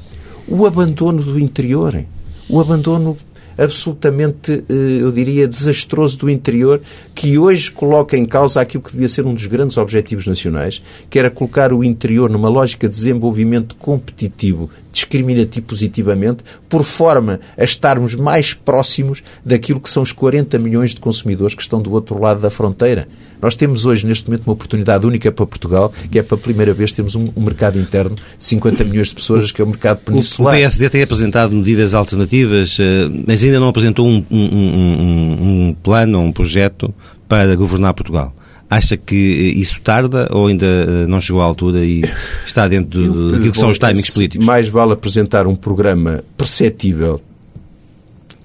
O 0.48 0.66
abandono 0.66 1.24
do 1.24 1.40
interior, 1.40 2.06
o 2.50 2.60
abandono 2.60 3.18
absolutamente, 3.58 4.64
eh, 4.70 5.02
eu 5.02 5.12
diria, 5.12 5.48
desastroso 5.48 6.18
do 6.18 6.30
interior, 6.30 6.82
que 7.14 7.38
hoje 7.38 7.72
coloca 7.72 8.18
em 8.18 8.26
causa 8.26 8.62
aquilo 8.62 8.84
que 8.84 8.92
devia 8.92 9.08
ser 9.08 9.26
um 9.26 9.34
dos 9.34 9.46
grandes 9.46 9.78
objetivos 9.78 10.26
nacionais, 10.28 10.82
que 11.10 11.18
era 11.18 11.30
colocar 11.30 11.74
o 11.74 11.84
interior 11.84 12.30
numa 12.30 12.50
lógica 12.50 12.88
de 12.88 12.96
desenvolvimento 12.96 13.76
competitivo, 13.76 14.70
discriminativo 14.96 15.66
positivamente, 15.66 16.44
por 16.70 16.84
forma 16.84 17.42
a 17.58 17.64
estarmos 17.64 18.16
mais 18.16 18.54
próximos 18.54 19.22
daquilo 19.44 19.80
que 19.80 19.90
são 19.90 20.02
os 20.02 20.14
40 20.14 20.58
milhões 20.58 20.96
de 20.96 21.02
consumidores 21.02 21.54
que 21.54 21.62
estão 21.62 21.82
do 21.82 21.92
outro 21.92 22.20
lado 22.20 22.40
da 22.40 22.50
fronteira. 22.50 23.06
Nós 23.42 23.56
temos 23.56 23.86
hoje, 23.86 24.08
neste 24.08 24.28
momento, 24.28 24.48
uma 24.48 24.54
oportunidade 24.54 25.06
única 25.06 25.30
para 25.32 25.46
Portugal, 25.46 25.92
que 26.10 26.18
é 26.18 26.24
pela 26.24 26.40
primeira 26.40 26.74
vez 26.74 26.94
temos 26.94 27.14
um, 27.16 27.28
um 27.36 27.44
mercado 27.44 27.78
interno 27.78 28.16
de 28.16 28.24
50 28.44 28.84
milhões 28.86 29.10
de 29.10 29.16
pessoas, 29.16 29.52
que 29.52 29.62
é 29.62 29.66
o 29.66 29.68
mercado 29.68 29.98
peninsular. 29.98 30.56
O 30.56 30.58
PSD 30.58 30.90
tem 30.90 31.04
apresentado 31.04 31.54
medidas 31.54 31.94
alternativas, 31.94 32.78
eh, 32.80 33.10
mas 33.28 33.44
ainda 33.44 33.60
não 33.60 33.68
apresentou 33.68 34.08
um, 34.08 34.26
um, 34.32 34.38
um, 34.40 35.68
um 35.68 35.76
plano, 35.84 36.22
um 36.22 36.32
projeto 36.32 36.94
para 37.28 37.54
governar 37.56 37.94
Portugal. 37.94 38.34
Acha 38.76 38.98
que 38.98 39.16
isso 39.16 39.80
tarda 39.80 40.28
ou 40.32 40.48
ainda 40.48 40.66
eh, 40.66 41.08
não 41.08 41.22
chegou 41.22 41.42
à 41.42 41.46
altura 41.46 41.80
e 41.80 42.04
está 42.46 42.68
dentro 42.68 43.02
do, 43.02 43.32
daquilo 43.32 43.54
que 43.54 43.58
são 43.58 43.70
os 43.70 43.80
timings 43.80 44.10
políticos? 44.10 44.46
Mais 44.46 44.68
vale 44.68 44.92
apresentar 44.92 45.48
um 45.48 45.56
programa 45.56 46.22
perceptível 46.36 47.22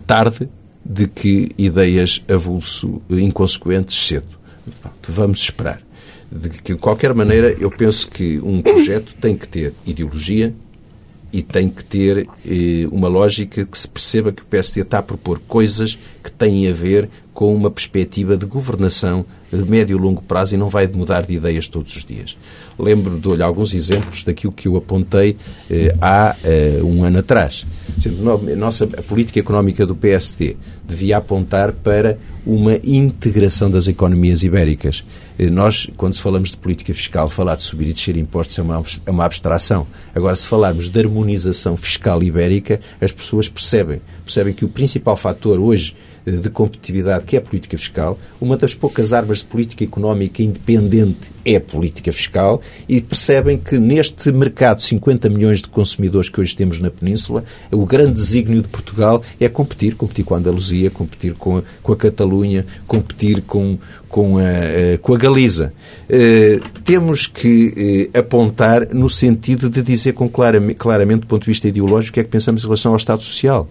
tarde 0.07 0.49
de 0.85 1.09
que 1.09 1.49
ideias 1.59 2.23
avulso 2.29 3.03
inconsequentes 3.11 4.07
cedo. 4.07 4.39
Vamos 5.09 5.41
esperar. 5.41 5.83
De, 6.31 6.49
que, 6.49 6.75
de 6.75 6.79
qualquer 6.79 7.13
maneira, 7.13 7.57
eu 7.59 7.69
penso 7.69 8.09
que 8.09 8.39
um 8.39 8.63
projeto 8.63 9.17
tem 9.21 9.37
que 9.37 9.49
ter 9.49 9.75
ideologia 9.85 10.55
e 11.33 11.43
tem 11.43 11.69
que 11.69 11.85
ter 11.85 12.29
eh, 12.47 12.87
uma 12.93 13.09
lógica 13.09 13.67
que 13.67 13.77
se 13.77 13.89
perceba 13.89 14.31
que 14.31 14.43
o 14.43 14.47
PSD 14.47 14.83
está 14.83 14.99
a 14.99 15.03
propor 15.03 15.41
coisas 15.41 15.99
que 16.23 16.31
têm 16.31 16.69
a 16.69 16.73
ver 16.73 17.09
com 17.41 17.55
uma 17.55 17.71
perspectiva 17.71 18.37
de 18.37 18.45
governação 18.45 19.25
de 19.51 19.65
médio 19.65 19.97
e 19.97 19.99
longo 19.99 20.21
prazo 20.21 20.55
e 20.55 20.59
não 20.59 20.69
vai 20.69 20.87
mudar 20.87 21.23
de 21.23 21.33
ideias 21.33 21.67
todos 21.67 21.97
os 21.97 22.05
dias. 22.05 22.37
Lembro, 22.79 23.19
de 23.19 23.43
alguns 23.43 23.73
exemplos 23.73 24.23
daquilo 24.23 24.53
que 24.53 24.69
eu 24.69 24.77
apontei 24.77 25.39
eh, 25.71 25.97
há 26.03 26.37
eh, 26.45 26.81
um 26.83 27.03
ano 27.03 27.21
atrás. 27.21 27.65
A 27.97 28.55
nossa 28.55 28.85
a 28.85 29.03
política 29.03 29.41
económica 29.41 29.87
do 29.87 29.97
PSD 29.97 30.55
devia 30.87 31.17
apontar 31.17 31.73
para 31.73 32.19
uma 32.45 32.75
integração 32.85 33.71
das 33.71 33.89
economias 33.89 34.43
ibéricas. 34.43 35.03
Eh, 35.39 35.49
nós, 35.49 35.89
quando 35.97 36.19
falamos 36.19 36.51
de 36.51 36.59
política 36.59 36.93
fiscal, 36.93 37.31
falar 37.31 37.57
de 37.57 37.63
subir 37.63 37.89
e 37.89 37.95
descer 37.95 38.19
impostos 38.19 38.59
é 38.59 38.63
uma, 38.63 38.85
é 39.07 39.11
uma 39.11 39.25
abstração. 39.25 39.87
Agora, 40.15 40.37
se 40.37 40.47
falarmos 40.47 40.91
de 40.91 41.01
harmonização 41.01 41.75
fiscal 41.75 42.23
ibérica, 42.23 42.79
as 43.01 43.13
pessoas 43.13 43.49
percebem. 43.49 44.03
Percebem 44.27 44.53
que 44.53 44.67
o 44.67 44.69
principal 44.69 45.17
fator 45.17 45.59
hoje 45.59 45.95
de 46.39 46.51
competitividade, 46.51 47.25
que 47.25 47.37
é 47.37 47.39
a 47.39 47.43
política 47.43 47.77
fiscal, 47.77 48.19
uma 48.41 48.57
das 48.57 48.75
poucas 48.75 49.13
armas 49.13 49.39
de 49.39 49.45
política 49.45 49.85
económica 49.85 50.43
independente 50.43 51.31
é 51.45 51.57
a 51.57 51.61
política 51.61 52.13
fiscal. 52.13 52.61
E 52.89 53.01
percebem 53.01 53.59
que 53.59 53.79
neste 53.79 54.31
mercado 54.33 54.79
de 54.79 54.85
50 54.85 55.29
milhões 55.29 55.63
de 55.63 55.69
consumidores 55.69 56.29
que 56.29 56.41
hoje 56.41 56.55
temos 56.55 56.79
na 56.79 56.91
Península, 56.91 57.45
o 57.71 57.85
grande 57.85 58.13
desígnio 58.13 58.63
de 58.63 58.69
Portugal 58.69 59.23
é 59.41 59.49
competir, 59.49 59.95
competir 59.95 60.25
com 60.25 60.35
a 60.35 60.39
Andaluzia, 60.39 60.91
competir 60.91 61.35
com 61.35 61.59
a, 61.59 61.63
com 61.83 61.93
a 61.93 61.97
Catalunha, 61.97 62.67
competir 62.87 63.43
com, 63.43 63.79
com, 64.09 64.39
a, 64.39 64.99
com 65.01 65.15
a 65.15 65.19
Galiza. 65.19 65.73
Uh, 66.09 66.81
temos 66.85 67.27
que 67.27 68.11
uh, 68.15 68.19
apontar 68.19 68.93
no 68.93 69.09
sentido 69.09 69.71
de 69.71 69.83
dizer 69.83 70.13
com 70.13 70.29
claramente, 70.29 70.75
claramente, 70.75 71.21
do 71.21 71.27
ponto 71.27 71.43
de 71.43 71.51
vista 71.51 71.69
ideológico, 71.69 72.13
o 72.13 72.15
que 72.15 72.21
é 72.21 72.25
que 72.25 72.31
pensamos 72.31 72.63
em 72.63 72.67
relação 72.67 72.93
ao 72.93 72.97
Estado 72.97 73.23
Social 73.23 73.69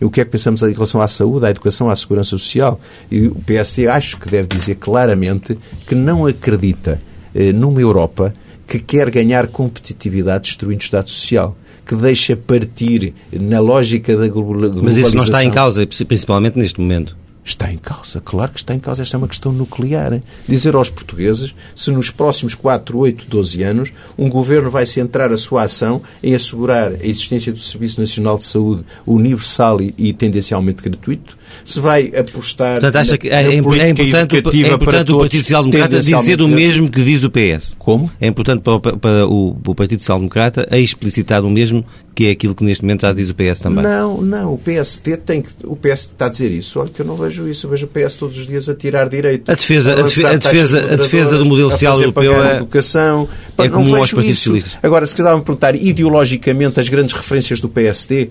o 0.00 0.10
que 0.10 0.20
é 0.20 0.24
que 0.24 0.30
pensamos 0.30 0.62
em 0.62 0.72
relação 0.72 1.00
à 1.00 1.08
saúde, 1.08 1.46
à 1.46 1.50
educação, 1.50 1.88
à 1.88 1.96
segurança 1.96 2.30
social. 2.30 2.80
E 3.10 3.26
o 3.26 3.34
PSD 3.34 3.86
acho 3.86 4.18
que 4.18 4.28
deve 4.28 4.48
dizer 4.48 4.76
claramente 4.76 5.58
que 5.86 5.94
não 5.94 6.26
acredita 6.26 7.00
eh, 7.34 7.52
numa 7.52 7.80
Europa 7.80 8.34
que 8.66 8.78
quer 8.78 9.10
ganhar 9.10 9.48
competitividade 9.48 10.44
destruindo 10.44 10.80
o 10.80 10.84
Estado 10.84 11.08
Social 11.10 11.56
que 11.86 11.94
deixa 11.94 12.36
partir 12.36 13.12
na 13.30 13.60
lógica 13.60 14.16
da 14.16 14.26
globalização. 14.26 14.82
Mas 14.82 14.96
isso 14.96 15.14
não 15.14 15.24
está 15.24 15.44
em 15.44 15.50
causa, 15.50 15.86
principalmente 15.86 16.58
neste 16.58 16.80
momento. 16.80 17.16
Está 17.44 17.70
em 17.70 17.76
causa, 17.76 18.22
claro 18.24 18.52
que 18.52 18.58
está 18.58 18.74
em 18.74 18.78
causa. 18.78 19.02
Esta 19.02 19.16
é 19.16 19.18
uma 19.18 19.28
questão 19.28 19.52
nuclear. 19.52 20.22
Dizer 20.48 20.74
aos 20.74 20.88
portugueses 20.88 21.54
se 21.76 21.90
nos 21.90 22.10
próximos 22.10 22.54
4, 22.54 22.96
8, 22.96 23.26
12 23.28 23.62
anos 23.62 23.92
um 24.16 24.30
governo 24.30 24.70
vai 24.70 24.86
centrar 24.86 25.30
a 25.30 25.36
sua 25.36 25.64
ação 25.64 26.00
em 26.22 26.34
assegurar 26.34 26.92
a 26.92 27.06
existência 27.06 27.52
do 27.52 27.58
Serviço 27.58 28.00
Nacional 28.00 28.38
de 28.38 28.44
Saúde 28.44 28.84
universal 29.06 29.80
e, 29.80 29.94
e 29.98 30.12
tendencialmente 30.12 30.82
gratuito, 30.82 31.36
se 31.64 31.80
vai 31.80 32.12
apostar 32.16 32.80
Portanto, 32.80 32.96
acha 32.96 33.18
que 33.18 33.28
é, 33.28 33.46
é, 33.46 33.54
importante, 33.54 34.02
é 34.02 34.72
importante 34.72 35.12
o 35.12 35.18
Partido 35.18 35.42
Social 35.42 35.62
Democrata 35.62 36.00
dizer 36.00 36.40
o 36.40 36.48
mesmo 36.48 36.90
que 36.90 37.02
diz 37.04 37.24
o 37.24 37.30
PS. 37.30 37.76
Como? 37.78 38.10
É 38.20 38.26
importante 38.26 38.62
para, 38.62 38.80
para 38.80 39.26
o, 39.26 39.56
o, 39.66 39.74
Partido 39.74 40.00
Social 40.00 40.18
Democrata 40.18 40.66
a 40.70 40.78
explicitar 40.78 41.44
o 41.44 41.50
mesmo 41.50 41.84
que 42.14 42.26
é 42.26 42.30
aquilo 42.30 42.54
que 42.54 42.64
neste 42.64 42.82
momento 42.82 43.02
já 43.02 43.12
diz 43.12 43.30
o 43.30 43.34
PS 43.34 43.60
também. 43.60 43.82
Não, 43.82 44.20
não. 44.20 44.54
O 44.54 44.58
PSD 44.58 45.16
tem 45.16 45.42
que. 45.42 45.50
O 45.64 45.76
PS 45.76 46.00
está 46.00 46.26
a 46.26 46.28
dizer 46.28 46.50
isso. 46.50 46.78
Olha 46.78 46.90
que 46.90 47.00
eu 47.00 47.06
não 47.06 47.16
vejo 47.16 47.33
isso. 47.48 47.66
Eu 47.66 47.70
vejo 47.70 47.86
o 47.86 47.88
PS 47.88 48.14
todos 48.14 48.38
os 48.38 48.46
dias 48.46 48.68
a 48.68 48.74
tirar 48.74 49.08
direito. 49.08 49.50
A 49.50 49.54
defesa, 49.54 49.92
a, 49.92 50.02
defesa, 50.02 50.28
a 50.28 50.36
defesa, 50.36 50.78
a 50.78 50.96
defesa 50.96 51.38
do 51.38 51.44
modelo 51.44 51.70
social 51.70 51.98
europeu 51.98 52.44
é, 52.44 52.56
educação. 52.56 53.28
é 53.58 53.68
não 53.68 53.70
comum 53.70 53.96
aos 53.96 54.12
partidos 54.12 54.38
socialistas. 54.38 54.78
Agora, 54.82 55.06
se 55.06 55.14
quiser 55.14 55.34
me 55.34 55.42
perguntar 55.42 55.74
ideologicamente 55.74 56.80
as 56.80 56.88
grandes 56.88 57.14
referências 57.14 57.60
do 57.60 57.68
PSD, 57.68 58.30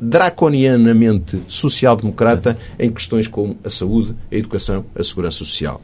draconianamente 0.00 1.42
social-democrata 1.46 2.58
em 2.78 2.90
questões 2.90 3.26
como 3.26 3.58
a 3.64 3.70
saúde, 3.70 4.14
a 4.30 4.36
educação, 4.36 4.84
a 4.94 5.02
segurança 5.02 5.38
social 5.38 5.80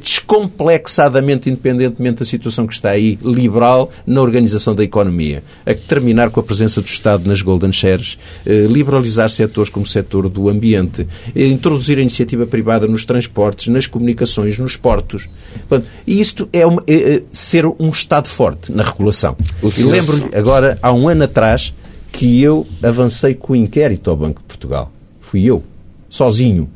descomplexadamente, 0.00 1.50
independentemente 1.50 2.20
da 2.20 2.24
situação 2.24 2.66
que 2.66 2.74
está 2.74 2.90
aí, 2.90 3.18
liberal 3.22 3.90
na 4.06 4.22
organização 4.22 4.74
da 4.74 4.84
economia. 4.84 5.42
A 5.66 5.74
terminar 5.74 6.30
com 6.30 6.40
a 6.40 6.42
presença 6.42 6.80
do 6.80 6.86
Estado 6.86 7.28
nas 7.28 7.42
golden 7.42 7.72
shares, 7.72 8.16
eh, 8.46 8.66
liberalizar 8.68 9.28
setores 9.30 9.68
como 9.68 9.84
o 9.84 9.88
setor 9.88 10.28
do 10.28 10.48
ambiente, 10.48 11.06
eh, 11.34 11.46
introduzir 11.46 11.98
a 11.98 12.00
iniciativa 12.00 12.46
privada 12.46 12.86
nos 12.86 13.04
transportes, 13.04 13.68
nas 13.68 13.86
comunicações, 13.86 14.58
nos 14.58 14.76
portos. 14.76 15.28
E 16.06 16.20
isto 16.20 16.48
é, 16.52 16.64
uma, 16.64 16.82
é, 16.86 17.16
é 17.16 17.22
ser 17.30 17.66
um 17.66 17.88
Estado 17.88 18.28
forte 18.28 18.70
na 18.70 18.82
regulação. 18.82 19.36
E 19.76 19.82
lembro-me, 19.82 20.34
agora, 20.34 20.78
há 20.80 20.92
um 20.92 21.08
ano 21.08 21.24
atrás, 21.24 21.74
que 22.12 22.40
eu 22.40 22.66
avancei 22.82 23.34
com 23.34 23.54
o 23.54 23.56
inquérito 23.56 24.08
ao 24.08 24.16
Banco 24.16 24.40
de 24.40 24.46
Portugal. 24.46 24.92
Fui 25.20 25.42
eu, 25.44 25.64
sozinho. 26.08 26.70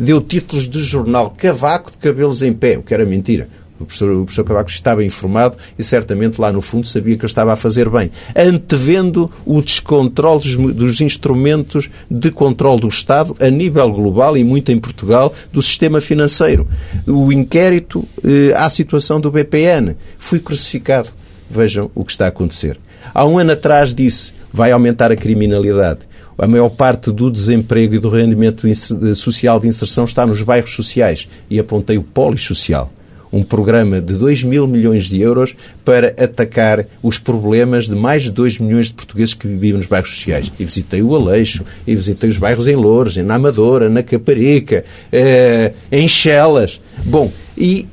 Deu 0.00 0.18
títulos 0.22 0.66
de 0.66 0.80
jornal 0.80 1.30
Cavaco 1.36 1.90
de 1.90 1.98
cabelos 1.98 2.40
em 2.40 2.54
pé, 2.54 2.78
o 2.78 2.82
que 2.82 2.94
era 2.94 3.04
mentira. 3.04 3.48
O 3.78 3.84
professor, 3.84 4.10
o 4.10 4.24
professor 4.24 4.44
Cavaco 4.44 4.70
estava 4.70 5.04
informado 5.04 5.58
e 5.78 5.84
certamente 5.84 6.40
lá 6.40 6.50
no 6.50 6.62
fundo 6.62 6.86
sabia 6.86 7.18
que 7.18 7.24
eu 7.24 7.26
estava 7.26 7.52
a 7.52 7.56
fazer 7.56 7.90
bem. 7.90 8.10
Antevendo 8.34 9.30
o 9.44 9.60
descontrole 9.60 10.40
dos, 10.40 10.56
dos 10.74 11.00
instrumentos 11.02 11.90
de 12.10 12.30
controle 12.30 12.80
do 12.80 12.88
Estado 12.88 13.36
a 13.38 13.50
nível 13.50 13.92
global 13.92 14.38
e 14.38 14.44
muito 14.44 14.72
em 14.72 14.78
Portugal 14.78 15.34
do 15.52 15.60
sistema 15.60 16.00
financeiro. 16.00 16.66
O 17.06 17.30
inquérito 17.30 18.02
eh, 18.24 18.54
à 18.56 18.70
situação 18.70 19.20
do 19.20 19.30
BPN. 19.30 19.96
Fui 20.18 20.40
crucificado. 20.40 21.10
Vejam 21.50 21.90
o 21.94 22.06
que 22.06 22.12
está 22.12 22.24
a 22.24 22.28
acontecer. 22.28 22.80
Há 23.12 23.26
um 23.26 23.38
ano 23.38 23.52
atrás 23.52 23.94
disse 23.94 24.32
vai 24.52 24.72
aumentar 24.72 25.12
a 25.12 25.16
criminalidade. 25.16 26.00
A 26.38 26.46
maior 26.46 26.70
parte 26.70 27.10
do 27.10 27.30
desemprego 27.30 27.94
e 27.94 27.98
do 27.98 28.08
rendimento 28.08 28.66
social 29.14 29.60
de 29.60 29.68
inserção 29.68 30.04
está 30.04 30.26
nos 30.26 30.42
bairros 30.42 30.74
sociais. 30.74 31.28
E 31.50 31.58
apontei 31.58 31.98
o 31.98 32.02
polissocial 32.02 32.90
um 33.32 33.42
programa 33.42 34.00
de 34.00 34.14
2 34.14 34.42
mil 34.42 34.66
milhões 34.66 35.08
de 35.08 35.20
euros 35.20 35.54
para 35.84 36.08
atacar 36.22 36.86
os 37.02 37.18
problemas 37.18 37.88
de 37.88 37.94
mais 37.94 38.24
de 38.24 38.30
2 38.32 38.58
milhões 38.58 38.86
de 38.86 38.94
portugueses 38.94 39.34
que 39.34 39.46
viviam 39.46 39.78
nos 39.78 39.86
bairros 39.86 40.10
sociais. 40.10 40.50
E 40.58 40.64
visitei 40.64 41.02
o 41.02 41.14
Aleixo, 41.14 41.64
e 41.86 41.94
visitei 41.94 42.28
os 42.28 42.38
bairros 42.38 42.66
em 42.66 42.74
Louros, 42.74 43.16
na 43.18 43.36
Amadora, 43.36 43.88
na 43.88 44.02
Caparica, 44.02 44.84
eh, 45.12 45.72
em 45.92 46.08
Chelas. 46.08 46.80
Bom, 47.04 47.32
e 47.56 47.86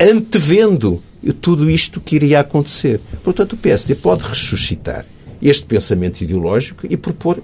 antevendo 0.00 1.02
tudo 1.40 1.70
isto 1.70 2.00
que 2.00 2.16
iria 2.16 2.40
acontecer. 2.40 3.00
Portanto, 3.22 3.52
o 3.52 3.56
PSD 3.56 3.94
pode 3.94 4.24
ressuscitar 4.24 5.04
este 5.42 5.64
pensamento 5.64 6.22
ideológico 6.22 6.86
e 6.88 6.96
propor 6.96 7.42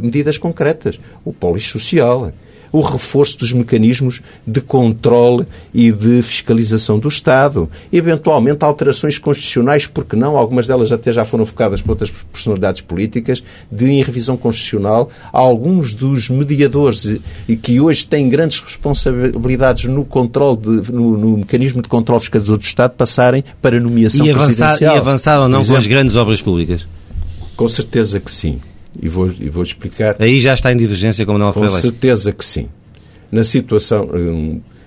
medidas 0.00 0.38
concretas. 0.38 0.98
O 1.24 1.32
polissocial, 1.32 2.32
o 2.72 2.80
reforço 2.80 3.38
dos 3.38 3.52
mecanismos 3.52 4.22
de 4.46 4.60
controle 4.62 5.46
e 5.74 5.92
de 5.92 6.22
fiscalização 6.22 6.98
do 6.98 7.06
Estado, 7.06 7.68
eventualmente 7.92 8.64
alterações 8.64 9.18
constitucionais, 9.18 9.86
porque 9.86 10.16
não, 10.16 10.38
algumas 10.38 10.66
delas 10.66 10.90
até 10.90 11.12
já 11.12 11.24
foram 11.24 11.44
focadas 11.44 11.82
por 11.82 11.90
outras 11.90 12.10
personalidades 12.10 12.80
políticas, 12.80 13.42
de 13.70 13.90
em 13.90 14.02
revisão 14.02 14.38
constitucional, 14.38 15.10
alguns 15.30 15.92
dos 15.92 16.30
mediadores 16.30 17.18
e 17.46 17.56
que 17.56 17.78
hoje 17.78 18.06
têm 18.06 18.28
grandes 18.28 18.60
responsabilidades 18.60 19.84
no 19.84 20.04
controle, 20.04 20.56
de, 20.56 20.92
no, 20.92 21.18
no, 21.18 21.36
mecanismo 21.38 21.82
de 21.82 21.88
controle 21.88 22.20
fiscalizador 22.20 22.56
do 22.56 22.64
Estado, 22.64 22.92
passarem 22.92 23.44
para 23.60 23.78
nomeação 23.78 24.24
e 24.24 24.30
avançar, 24.30 24.46
presidencial. 24.46 24.94
E 24.94 24.98
avançar 24.98 25.40
ou 25.40 25.48
não 25.48 25.62
com 25.62 25.76
as 25.76 25.86
grandes 25.86 26.16
obras 26.16 26.40
públicas? 26.40 26.86
Com 27.56 27.68
certeza 27.68 28.20
que 28.20 28.30
sim. 28.30 28.60
E 29.00 29.08
vou, 29.08 29.30
e 29.30 29.48
vou 29.48 29.62
explicar. 29.62 30.16
Aí 30.18 30.38
já 30.38 30.54
está 30.54 30.72
em 30.72 30.76
divergência 30.76 31.24
com 31.24 31.38
não 31.38 31.52
Com 31.52 31.68
certeza 31.68 32.32
que 32.32 32.44
sim. 32.44 32.68
Na 33.30 33.44
situação, 33.44 34.08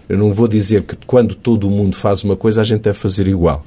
eu 0.07 0.18
não 0.18 0.32
vou 0.32 0.47
dizer 0.47 0.84
que 0.84 0.95
quando 1.07 1.34
todo 1.34 1.68
o 1.68 1.72
mundo 1.72 1.95
faz 1.95 2.24
uma 2.24 2.36
coisa 2.36 2.61
a 2.61 2.63
gente 2.63 2.82
deve 2.82 2.97
fazer 2.97 3.28
igual. 3.28 3.66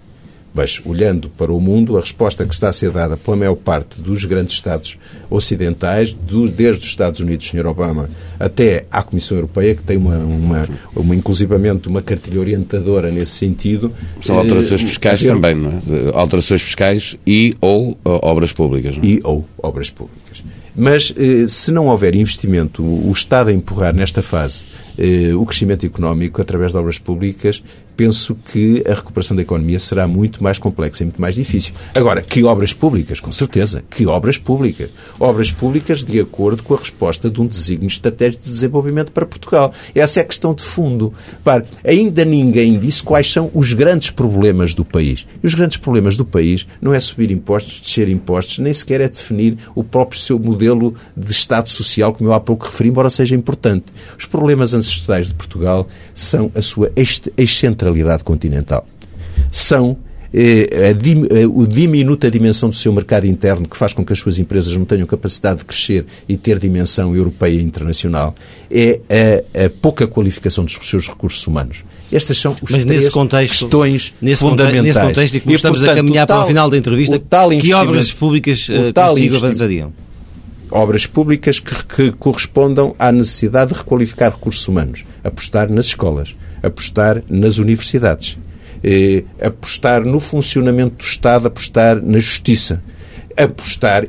Mas, 0.58 0.80
olhando 0.84 1.28
para 1.28 1.52
o 1.52 1.60
mundo, 1.60 1.96
a 1.96 2.00
resposta 2.00 2.44
que 2.44 2.52
está 2.52 2.68
a 2.68 2.72
ser 2.72 2.90
dada 2.90 3.16
pela 3.16 3.36
maior 3.36 3.54
parte 3.54 4.02
dos 4.02 4.24
grandes 4.24 4.54
Estados 4.54 4.98
ocidentais, 5.30 6.12
do, 6.12 6.48
desde 6.48 6.82
os 6.82 6.88
Estados 6.88 7.20
Unidos, 7.20 7.46
Sr. 7.46 7.64
Obama, 7.64 8.10
até 8.40 8.84
à 8.90 9.00
Comissão 9.00 9.36
Europeia, 9.36 9.76
que 9.76 9.84
tem 9.84 9.96
uma, 9.96 10.16
uma, 10.16 10.68
uma 10.96 11.14
inclusivamente 11.14 11.86
uma 11.86 12.02
cartilha 12.02 12.40
orientadora 12.40 13.08
nesse 13.08 13.36
sentido. 13.36 13.92
São 14.20 14.36
alterações 14.36 14.82
eh, 14.82 14.86
fiscais 14.86 15.24
eh, 15.24 15.28
também, 15.28 15.54
não 15.54 15.70
é? 15.70 15.80
Alterações 16.12 16.60
fiscais 16.60 17.16
e 17.24 17.56
ou 17.60 17.92
uh, 17.92 17.98
obras 18.04 18.52
públicas. 18.52 18.96
Não 18.96 19.04
é? 19.04 19.06
E 19.06 19.20
ou 19.22 19.46
obras 19.62 19.90
públicas. 19.90 20.42
Mas 20.74 21.12
eh, 21.16 21.46
se 21.48 21.70
não 21.70 21.86
houver 21.86 22.14
investimento, 22.16 22.82
o 22.82 23.10
Estado 23.12 23.50
a 23.50 23.52
empurrar 23.52 23.94
nesta 23.94 24.22
fase 24.22 24.64
eh, 24.96 25.34
o 25.34 25.44
crescimento 25.46 25.84
económico 25.86 26.40
através 26.40 26.70
de 26.70 26.78
obras 26.78 26.98
públicas, 26.98 27.62
penso 27.98 28.38
que 28.44 28.84
a 28.88 28.94
recuperação 28.94 29.36
da 29.36 29.42
economia 29.42 29.80
será 29.80 30.06
muito 30.06 30.40
mais 30.40 30.56
complexa 30.56 31.02
e 31.02 31.06
muito 31.06 31.20
mais 31.20 31.34
difícil. 31.34 31.74
Agora, 31.92 32.22
que 32.22 32.44
obras 32.44 32.72
públicas? 32.72 33.18
Com 33.18 33.32
certeza. 33.32 33.82
Que 33.90 34.06
obras 34.06 34.38
públicas? 34.38 34.88
Obras 35.18 35.50
públicas 35.50 36.04
de 36.04 36.20
acordo 36.20 36.62
com 36.62 36.74
a 36.74 36.78
resposta 36.78 37.28
de 37.28 37.40
um 37.40 37.46
desígnio 37.48 37.88
estratégico 37.88 38.44
de 38.44 38.52
desenvolvimento 38.52 39.10
para 39.10 39.26
Portugal. 39.26 39.72
Essa 39.96 40.20
é 40.20 40.22
a 40.22 40.24
questão 40.24 40.54
de 40.54 40.62
fundo. 40.62 41.12
Para, 41.42 41.64
ainda 41.84 42.24
ninguém 42.24 42.78
disse 42.78 43.02
quais 43.02 43.32
são 43.32 43.50
os 43.52 43.72
grandes 43.72 44.12
problemas 44.12 44.74
do 44.74 44.84
país. 44.84 45.26
E 45.42 45.46
os 45.48 45.54
grandes 45.54 45.78
problemas 45.78 46.16
do 46.16 46.24
país 46.24 46.68
não 46.80 46.94
é 46.94 47.00
subir 47.00 47.32
impostos, 47.32 47.80
descer 47.80 48.08
impostos, 48.08 48.60
nem 48.60 48.72
sequer 48.72 49.00
é 49.00 49.08
definir 49.08 49.58
o 49.74 49.82
próprio 49.82 50.20
seu 50.20 50.38
modelo 50.38 50.94
de 51.16 51.32
Estado 51.32 51.68
social, 51.68 52.12
como 52.12 52.30
eu 52.30 52.32
há 52.32 52.38
pouco 52.38 52.66
referi, 52.66 52.90
embora 52.90 53.10
seja 53.10 53.34
importante. 53.34 53.86
Os 54.16 54.24
problemas 54.24 54.72
ancestrais 54.72 55.26
de 55.26 55.34
Portugal 55.34 55.88
são 56.14 56.52
a 56.54 56.62
sua 56.62 56.92
excentralidade 57.36 57.87
centralidade 57.88 58.24
continental. 58.24 58.86
São 59.50 59.96
eh, 60.32 60.68
a, 60.72 60.88
a, 60.88 61.64
a 61.64 61.66
diminuta 61.66 62.30
dimensão 62.30 62.68
do 62.68 62.76
seu 62.76 62.92
mercado 62.92 63.26
interno, 63.26 63.66
que 63.66 63.76
faz 63.76 63.92
com 63.92 64.04
que 64.04 64.12
as 64.12 64.18
suas 64.18 64.38
empresas 64.38 64.76
não 64.76 64.84
tenham 64.84 65.06
capacidade 65.06 65.60
de 65.60 65.64
crescer 65.64 66.04
e 66.28 66.36
ter 66.36 66.58
dimensão 66.58 67.16
europeia 67.16 67.54
e 67.58 67.62
internacional, 67.62 68.34
é 68.70 69.00
a, 69.54 69.64
a 69.64 69.70
pouca 69.70 70.06
qualificação 70.06 70.64
dos 70.64 70.78
seus 70.82 71.08
recursos 71.08 71.46
humanos. 71.46 71.84
Estas 72.12 72.38
são 72.38 72.54
os 72.60 72.70
Mas 72.70 72.84
nesse 72.84 73.10
contexto, 73.10 73.60
questões 73.60 74.12
nesse 74.20 74.40
fundamentais. 74.40 74.84
nesse 74.84 75.00
contexto, 75.00 75.34
e 75.36 75.40
como 75.40 75.54
estamos 75.54 75.78
portanto, 75.80 75.94
a 75.94 75.96
caminhar 75.96 76.26
tal, 76.26 76.38
para 76.38 76.44
o 76.44 76.48
final 76.48 76.70
da 76.70 76.76
entrevista, 76.76 77.18
que 77.60 77.74
obras 77.74 78.12
públicas 78.12 78.68
uh, 78.68 78.92
consigo 78.92 79.36
avançariam? 79.36 79.92
Obras 80.70 81.06
públicas 81.06 81.60
que, 81.60 81.74
que 81.86 82.12
correspondam 82.12 82.94
à 82.98 83.10
necessidade 83.10 83.72
de 83.72 83.78
requalificar 83.78 84.32
recursos 84.32 84.68
humanos, 84.68 85.02
apostar 85.24 85.70
nas 85.70 85.86
escolas, 85.86 86.36
apostar 86.62 87.22
nas 87.28 87.58
universidades, 87.58 88.38
eh, 88.82 89.24
apostar 89.40 90.04
no 90.04 90.20
funcionamento 90.20 90.96
do 90.96 91.04
Estado, 91.04 91.46
apostar 91.46 92.02
na 92.02 92.18
justiça, 92.18 92.82
apostar, 93.36 94.06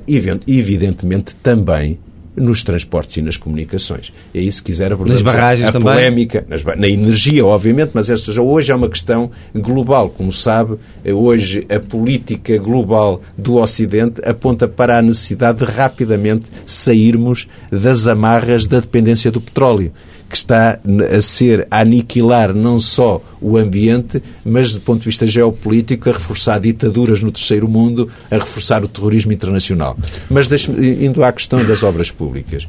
evidentemente, 0.47 1.35
também 1.35 1.99
nos 2.39 2.63
transportes 2.63 3.17
e 3.17 3.21
nas 3.21 3.37
comunicações. 3.37 4.13
É 4.33 4.39
isso 4.39 4.63
que 4.63 4.71
quiser 4.71 4.93
abordar. 4.93 5.13
Nas 5.13 5.21
barragens 5.21 5.69
a 5.69 5.71
também? 5.71 5.93
polémica, 5.93 6.45
nas, 6.47 6.63
na 6.63 6.87
energia, 6.87 7.45
obviamente, 7.45 7.91
mas 7.93 8.09
esta 8.09 8.31
já 8.31 8.41
hoje 8.41 8.71
é 8.71 8.75
uma 8.75 8.89
questão 8.89 9.29
global. 9.53 10.09
Como 10.09 10.31
sabe, 10.31 10.77
hoje 11.05 11.65
a 11.69 11.79
política 11.79 12.57
global 12.57 13.21
do 13.37 13.55
Ocidente 13.55 14.21
aponta 14.23 14.67
para 14.67 14.97
a 14.97 15.01
necessidade 15.01 15.59
de 15.59 15.65
rapidamente 15.65 16.45
sairmos 16.65 17.47
das 17.69 18.07
amarras 18.07 18.65
da 18.65 18.79
dependência 18.79 19.29
do 19.29 19.41
petróleo 19.41 19.91
que 20.29 20.35
está 20.35 20.79
a 21.15 21.21
ser 21.21 21.67
a 21.71 21.79
aniquilar 21.79 22.53
não 22.53 22.79
só 22.79 23.21
o 23.41 23.57
ambiente, 23.57 24.21
mas 24.45 24.73
do 24.73 24.81
ponto 24.81 24.99
de 24.99 25.05
vista 25.05 25.25
geopolítico, 25.25 26.09
a 26.09 26.13
reforçar 26.13 26.59
ditaduras 26.59 27.21
no 27.21 27.31
terceiro 27.31 27.67
mundo, 27.67 28.07
a 28.29 28.35
reforçar 28.35 28.83
o 28.83 28.87
terrorismo 28.87 29.33
internacional. 29.33 29.97
Mas 30.29 30.49
indo 30.67 31.23
à 31.23 31.31
questão 31.31 31.65
das 31.65 31.81
obras 31.81 32.11
públicas, 32.11 32.67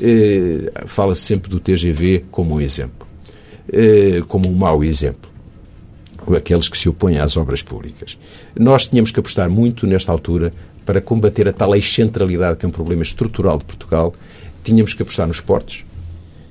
eh, 0.00 0.70
fala-se 0.86 1.22
sempre 1.22 1.48
do 1.50 1.58
TGV 1.58 2.26
como 2.30 2.56
um 2.56 2.60
exemplo, 2.60 3.06
eh, 3.72 4.22
como 4.28 4.48
um 4.48 4.54
mau 4.54 4.84
exemplo 4.84 5.28
aqueles 6.36 6.68
que 6.68 6.76
se 6.76 6.90
opõem 6.90 7.18
às 7.18 7.38
obras 7.38 7.62
públicas. 7.62 8.18
Nós 8.54 8.86
tínhamos 8.86 9.10
que 9.10 9.18
apostar 9.18 9.48
muito 9.48 9.86
nesta 9.86 10.12
altura 10.12 10.52
para 10.84 11.00
combater 11.00 11.48
a 11.48 11.52
tal 11.52 11.74
excentralidade 11.74 12.58
que 12.58 12.66
é 12.66 12.68
um 12.68 12.72
problema 12.72 13.02
estrutural 13.02 13.56
de 13.58 13.64
Portugal. 13.64 14.14
Tínhamos 14.62 14.92
que 14.94 15.02
apostar 15.02 15.26
nos 15.26 15.40
portos, 15.40 15.84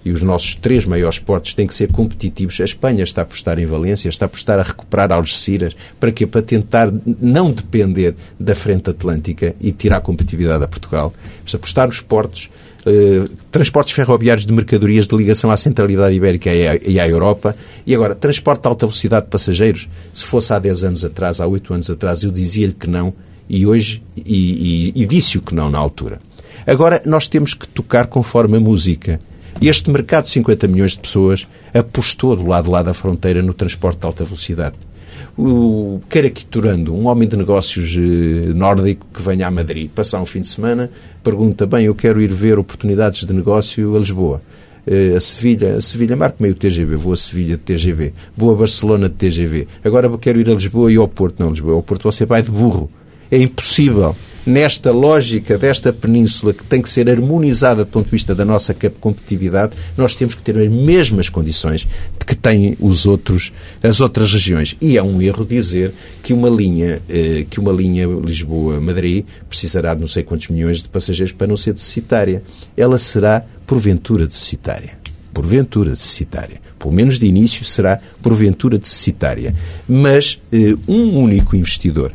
e 0.07 0.11
os 0.11 0.21
nossos 0.23 0.55
três 0.55 0.85
maiores 0.85 1.19
portos 1.19 1.53
têm 1.53 1.67
que 1.67 1.73
ser 1.73 1.91
competitivos. 1.91 2.59
A 2.61 2.63
Espanha 2.63 3.03
está 3.03 3.21
a 3.21 3.23
apostar 3.23 3.59
em 3.59 3.65
Valência, 3.65 4.07
está 4.07 4.25
a 4.25 4.27
apostar 4.27 4.57
a 4.57 4.63
recuperar 4.63 5.11
Algeciras, 5.11 5.75
para 5.99 6.11
que 6.11 6.25
Para 6.25 6.41
tentar 6.41 6.91
não 7.19 7.51
depender 7.51 8.15
da 8.39 8.55
frente 8.55 8.89
atlântica 8.89 9.55
e 9.59 9.71
tirar 9.71 10.01
competitividade 10.01 10.63
a 10.63 10.67
Portugal. 10.67 11.13
Mas 11.43 11.53
apostar 11.55 11.87
nos 11.87 12.01
portos, 12.01 12.49
eh, 12.85 13.27
transportes 13.51 13.93
ferroviários 13.93 14.45
de 14.45 14.53
mercadorias 14.53 15.07
de 15.07 15.15
ligação 15.15 15.51
à 15.51 15.57
centralidade 15.57 16.15
ibérica 16.15 16.53
e 16.53 16.67
à, 16.67 16.75
e 16.75 16.99
à, 16.99 17.07
Europa. 17.07 17.55
E 17.85 17.93
agora, 17.93 18.15
transporte 18.15 18.61
de 18.61 18.67
alta 18.67 18.85
velocidade 18.85 19.25
de 19.25 19.31
passageiros. 19.31 19.89
Se 20.13 20.23
fosse 20.23 20.53
há 20.53 20.59
10 20.59 20.83
anos 20.83 21.05
atrás, 21.05 21.39
há 21.39 21.47
8 21.47 21.73
anos 21.73 21.89
atrás, 21.89 22.23
eu 22.23 22.31
dizia-lhe 22.31 22.73
que 22.73 22.87
não, 22.87 23.13
e 23.49 23.65
hoje, 23.65 24.01
e, 24.15 24.93
e, 24.95 25.03
e 25.03 25.05
disse-o 25.05 25.41
que 25.41 25.53
não 25.53 25.69
na 25.69 25.77
altura. 25.77 26.19
Agora, 26.65 27.01
nós 27.05 27.27
temos 27.27 27.53
que 27.53 27.67
tocar 27.67 28.07
conforme 28.07 28.57
a 28.57 28.59
música. 28.59 29.19
Este 29.59 29.89
mercado 29.89 30.25
de 30.25 30.29
50 30.29 30.67
milhões 30.67 30.91
de 30.91 30.99
pessoas 30.99 31.47
apostou 31.73 32.35
do 32.35 32.45
lado 32.45 32.69
lá 32.69 32.83
da 32.83 32.93
fronteira 32.93 33.41
no 33.41 33.53
transporte 33.53 33.99
de 33.99 34.05
alta 34.05 34.23
velocidade. 34.23 34.75
O, 35.35 35.99
caricaturando 36.09 36.93
um 36.93 37.07
homem 37.07 37.27
de 37.27 37.35
negócios 37.35 37.95
eh, 37.95 38.53
nórdico 38.53 39.07
que 39.11 39.21
venha 39.21 39.47
a 39.47 39.51
Madrid 39.51 39.89
passar 39.89 40.21
um 40.21 40.25
fim 40.25 40.41
de 40.41 40.47
semana, 40.47 40.91
pergunta, 41.23 41.65
bem, 41.65 41.85
eu 41.85 41.95
quero 41.95 42.21
ir 42.21 42.31
ver 42.31 42.59
oportunidades 42.59 43.25
de 43.25 43.33
negócio 43.33 43.95
a 43.95 43.99
Lisboa. 43.99 44.41
Eh, 44.85 45.15
a 45.17 45.19
Sevilha, 45.19 45.75
a 45.77 45.81
Sevilha 45.81 46.15
marca 46.15 46.37
meio 46.39 46.53
TGV, 46.53 46.95
vou 46.95 47.13
a 47.13 47.17
Sevilha 47.17 47.57
de 47.57 47.63
TGV, 47.63 48.13
vou 48.35 48.51
a 48.51 48.55
Barcelona 48.55 49.09
de 49.09 49.15
TGV, 49.15 49.67
agora 49.83 50.09
quero 50.17 50.39
ir 50.39 50.49
a 50.49 50.53
Lisboa 50.53 50.91
e 50.91 50.97
ao 50.97 51.07
Porto, 51.07 51.39
não, 51.39 51.49
Lisboa, 51.49 51.73
ao 51.73 51.83
Porto 51.83 52.03
você 52.03 52.25
vai 52.25 52.43
de 52.43 52.51
burro. 52.51 52.89
É 53.29 53.37
impossível 53.39 54.15
nesta 54.47 54.91
lógica 54.91 55.57
desta 55.57 55.91
península 55.91 56.53
que 56.53 56.63
tem 56.63 56.81
que 56.81 56.89
ser 56.89 57.09
harmonizada 57.09 57.83
do 57.83 57.91
ponto 57.91 58.05
de 58.05 58.11
vista 58.11 58.33
da 58.33 58.45
nossa 58.45 58.73
competitividade, 58.73 59.75
nós 59.97 60.15
temos 60.15 60.33
que 60.33 60.41
ter 60.41 60.57
as 60.57 60.69
mesmas 60.69 61.27
condições 61.27 61.85
que 62.25 62.33
têm 62.33 62.77
os 62.79 63.05
outros, 63.05 63.51
as 63.83 63.99
outras 63.99 64.31
regiões. 64.31 64.77
E 64.79 64.97
é 64.97 65.03
um 65.03 65.21
erro 65.21 65.45
dizer 65.45 65.93
que 66.23 66.31
uma 66.31 66.49
linha, 66.49 67.01
eh, 67.09 67.45
que 67.49 67.59
uma 67.59 67.73
linha 67.73 68.07
Lisboa-Madrid 68.07 69.25
precisará 69.49 69.93
de 69.93 69.99
não 69.99 70.07
sei 70.07 70.23
quantos 70.23 70.47
milhões 70.47 70.81
de 70.81 70.87
passageiros 70.87 71.33
para 71.33 71.47
não 71.47 71.57
ser 71.57 71.73
deficitária. 71.73 72.41
Ela 72.75 72.97
será, 72.97 73.45
porventura, 73.65 74.25
deficitária 74.25 74.97
porventura 75.33 75.91
deficitária. 75.91 76.59
Pelo 76.79 76.91
menos 76.91 77.19
de 77.19 77.27
início 77.27 77.63
será 77.63 77.99
porventura 78.23 78.79
deficitária. 78.79 79.53
Mas 79.87 80.41
eh, 80.51 80.73
um 80.87 81.15
único 81.19 81.55
investidor 81.55 82.11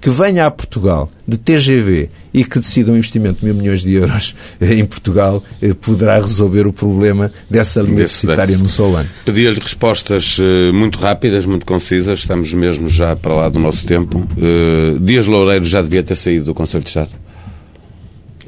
que 0.00 0.08
venha 0.08 0.46
a 0.46 0.50
Portugal 0.50 1.10
de 1.26 1.36
TGV 1.36 2.08
e 2.32 2.44
que 2.44 2.58
decida 2.58 2.90
um 2.90 2.96
investimento 2.96 3.40
de 3.40 3.44
mil 3.44 3.54
milhões 3.54 3.82
de 3.82 3.92
euros 3.92 4.34
em 4.60 4.84
Portugal 4.84 5.44
eh, 5.60 5.74
poderá 5.74 6.18
resolver 6.20 6.66
o 6.66 6.72
problema 6.72 7.30
dessa 7.48 7.82
linha 7.82 7.96
deficitária 7.96 8.56
no 8.56 8.68
só 8.68 8.86
ano. 8.94 9.08
Pedi-lhe 9.24 9.60
respostas 9.60 10.38
eh, 10.40 10.72
muito 10.72 10.98
rápidas, 10.98 11.44
muito 11.44 11.66
concisas, 11.66 12.20
estamos 12.20 12.54
mesmo 12.54 12.88
já 12.88 13.14
para 13.14 13.34
lá 13.34 13.48
do 13.48 13.58
nosso 13.58 13.86
tempo. 13.86 14.26
Eh, 14.38 14.98
Dias 15.00 15.26
Loureiro 15.26 15.64
já 15.64 15.82
devia 15.82 16.02
ter 16.02 16.16
saído 16.16 16.46
do 16.46 16.54
Conselho 16.54 16.82
de 16.82 16.88
Estado. 16.88 17.10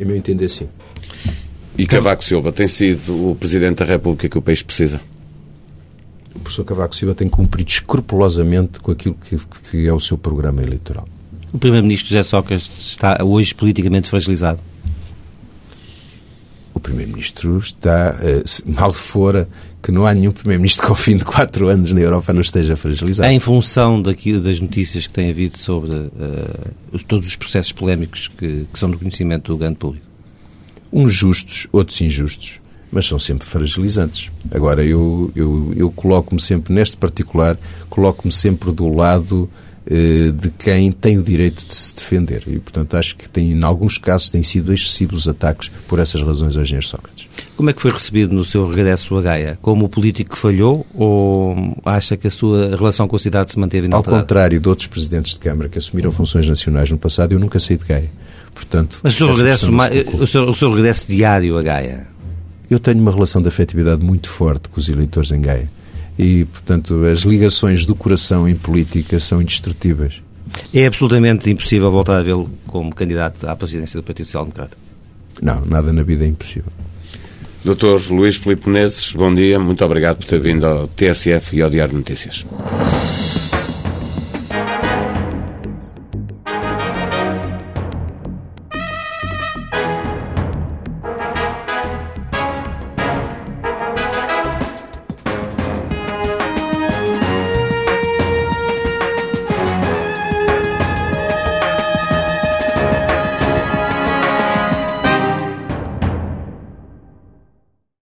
Em 0.01 0.05
meu 0.05 0.17
entender, 0.17 0.49
sim. 0.49 0.69
E 1.77 1.87
Cavaco 1.87 2.25
Silva 2.25 2.53
tem 2.53 2.67
sido 2.67 3.31
o 3.31 3.35
Presidente 3.35 3.79
da 3.79 3.85
República 3.85 4.29
que 4.29 4.39
o 4.39 4.43
país 4.43 4.63
precisa. 4.63 5.01
O 6.35 6.41
professor 6.41 6.65
Cavaco 6.65 6.97
Silva 6.97 7.15
tem 7.15 7.29
cumprido 7.29 7.71
escrupulosamente 7.71 8.81
com 8.81 8.91
aquilo 8.91 9.15
que, 9.15 9.37
que 9.71 9.87
é 9.87 9.93
o 9.93 10.01
seu 10.01 10.17
programa 10.17 10.63
eleitoral. 10.63 11.07
O 11.53 11.59
Primeiro-Ministro 11.59 12.09
José 12.09 12.23
Sócrates 12.23 12.71
está 12.79 13.23
hoje 13.23 13.55
politicamente 13.55 14.09
fragilizado. 14.09 14.59
O 16.73 16.81
Primeiro-Ministro 16.81 17.59
está, 17.59 18.19
eh, 18.23 18.43
mal 18.65 18.93
fora, 18.93 19.47
que 19.83 19.93
não 19.93 20.07
há 20.07 20.15
nenhum 20.15 20.33
Primeiro-Ministro 20.33 20.87
que 20.87 20.91
ao 20.91 20.97
fim 20.97 21.17
de 21.17 21.25
quatro 21.25 21.69
anos 21.69 21.93
na 21.93 22.01
Europa 22.01 22.33
não 22.33 22.41
esteja 22.41 22.75
fragilizado. 22.75 23.31
Em 23.31 23.39
função 23.39 24.01
daquilo, 24.01 24.41
das 24.41 24.59
notícias 24.61 25.07
que 25.07 25.13
tem 25.13 25.29
havido 25.29 25.59
sobre 25.59 25.91
uh, 25.91 27.05
todos 27.07 27.29
os 27.29 27.37
processos 27.37 27.73
polémicos 27.73 28.29
que, 28.29 28.67
que 28.73 28.79
são 28.79 28.91
do 28.91 28.99
conhecimento 28.99 29.53
do 29.53 29.59
grande 29.59 29.77
público. 29.77 30.07
Uns 30.91 31.13
justos, 31.13 31.67
outros 31.71 32.01
injustos, 32.01 32.61
mas 32.91 33.07
são 33.07 33.19
sempre 33.19 33.47
fragilizantes. 33.47 34.31
Agora, 34.51 34.83
eu, 34.83 35.31
eu, 35.37 35.73
eu 35.77 35.91
coloco-me 35.91 36.41
sempre, 36.41 36.73
neste 36.73 36.97
particular, 36.97 37.59
coloco-me 37.91 38.33
sempre 38.33 38.73
do 38.73 38.89
lado 38.89 39.51
de 39.85 40.51
quem 40.51 40.93
tem 40.93 41.19
o 41.19 41.23
direito 41.23 41.67
de 41.67 41.75
se 41.75 41.95
defender. 41.95 42.45
E, 42.47 42.59
portanto, 42.59 42.97
acho 42.97 43.17
que 43.17 43.29
tem, 43.29 43.53
em 43.53 43.65
alguns 43.65 43.99
casos 43.99 44.31
têm 44.31 44.43
sido 44.43 44.73
excessivos 44.73 45.23
os 45.23 45.29
ataques 45.29 45.71
por 45.89 45.99
essas 45.99 46.23
razões 46.23 46.57
ao 46.57 46.63
engenheiro 46.63 46.87
Sócrates. 46.87 47.29
Como 47.57 47.69
é 47.69 47.73
que 47.73 47.83
foi 47.83 47.91
recebido 47.91 48.35
no 48.35 48.45
seu 48.45 48.69
regresso 48.69 49.17
a 49.17 49.23
Gaia? 49.23 49.59
Como 49.61 49.87
o 49.87 49.89
político 49.89 50.31
que 50.31 50.39
falhou 50.39 50.87
ou 50.95 51.77
acha 51.85 52.17
que 52.17 52.29
a 52.29 52.31
sua 52.31 52.77
relação 52.77 53.09
com 53.09 53.17
a 53.17 53.19
cidade 53.19 53.51
se 53.51 53.59
manteve 53.59 53.87
inalterada? 53.87 54.19
Ao 54.19 54.23
contrário 54.23 54.61
de 54.61 54.69
outros 54.69 54.87
presidentes 54.87 55.35
de 55.35 55.41
Câmara 55.41 55.69
que 55.69 55.79
assumiram 55.79 56.13
funções 56.13 56.49
nacionais 56.49 56.91
no 56.91 56.99
passado, 56.99 57.33
eu 57.33 57.39
nunca 57.39 57.59
saí 57.59 57.77
de 57.77 57.85
Gaia. 57.85 58.11
Portanto, 58.55 59.01
Mas 59.03 59.15
o 59.15 59.17
seu, 59.17 59.33
regresso, 59.33 59.71
o, 60.21 60.27
seu, 60.27 60.51
o 60.51 60.55
seu 60.55 60.75
regresso 60.75 61.07
diário 61.09 61.59
a 61.59 61.63
Gaia? 61.63 62.07
Eu 62.71 62.79
tenho 62.79 63.01
uma 63.01 63.11
relação 63.11 63.43
de 63.43 63.49
afetividade 63.49 64.03
muito 64.03 64.29
forte 64.29 64.69
com 64.69 64.79
os 64.79 64.89
eleitores 64.89 65.33
em 65.33 65.41
Gaia 65.41 65.69
e, 66.19 66.45
portanto, 66.47 67.05
as 67.05 67.21
ligações 67.21 67.87
do 67.87 67.95
coração 67.95 68.49
em 68.49 68.55
política 68.55 69.19
são 69.19 69.41
indestrutíveis. 69.41 70.23
É 70.73 70.87
absolutamente 70.87 71.51
impossível 71.51 71.91
voltar 71.91 72.19
a 72.19 72.23
vê-lo 72.23 72.51
como 72.67 72.95
candidato 72.95 73.49
à 73.49 73.57
presidência 73.57 73.99
do 73.99 74.03
Partido 74.03 74.27
Social 74.27 74.45
Democrata? 74.45 74.77
Não, 75.41 75.65
nada 75.65 75.93
na 75.93 76.03
vida 76.03 76.25
é 76.25 76.29
impossível. 76.29 76.71
Doutor 77.65 78.03
Luís 78.11 78.37
Filipe 78.37 78.69
Menezes, 78.69 79.13
bom 79.13 79.33
dia, 79.33 79.59
muito 79.59 79.85
obrigado 79.85 80.19
por 80.19 80.27
ter 80.27 80.41
vindo 80.41 80.67
ao 80.67 80.89
TSF 80.89 81.57
e 81.57 81.63
ao 81.63 81.71
Diário 81.71 81.93
de 81.93 81.99
Notícias. 81.99 82.45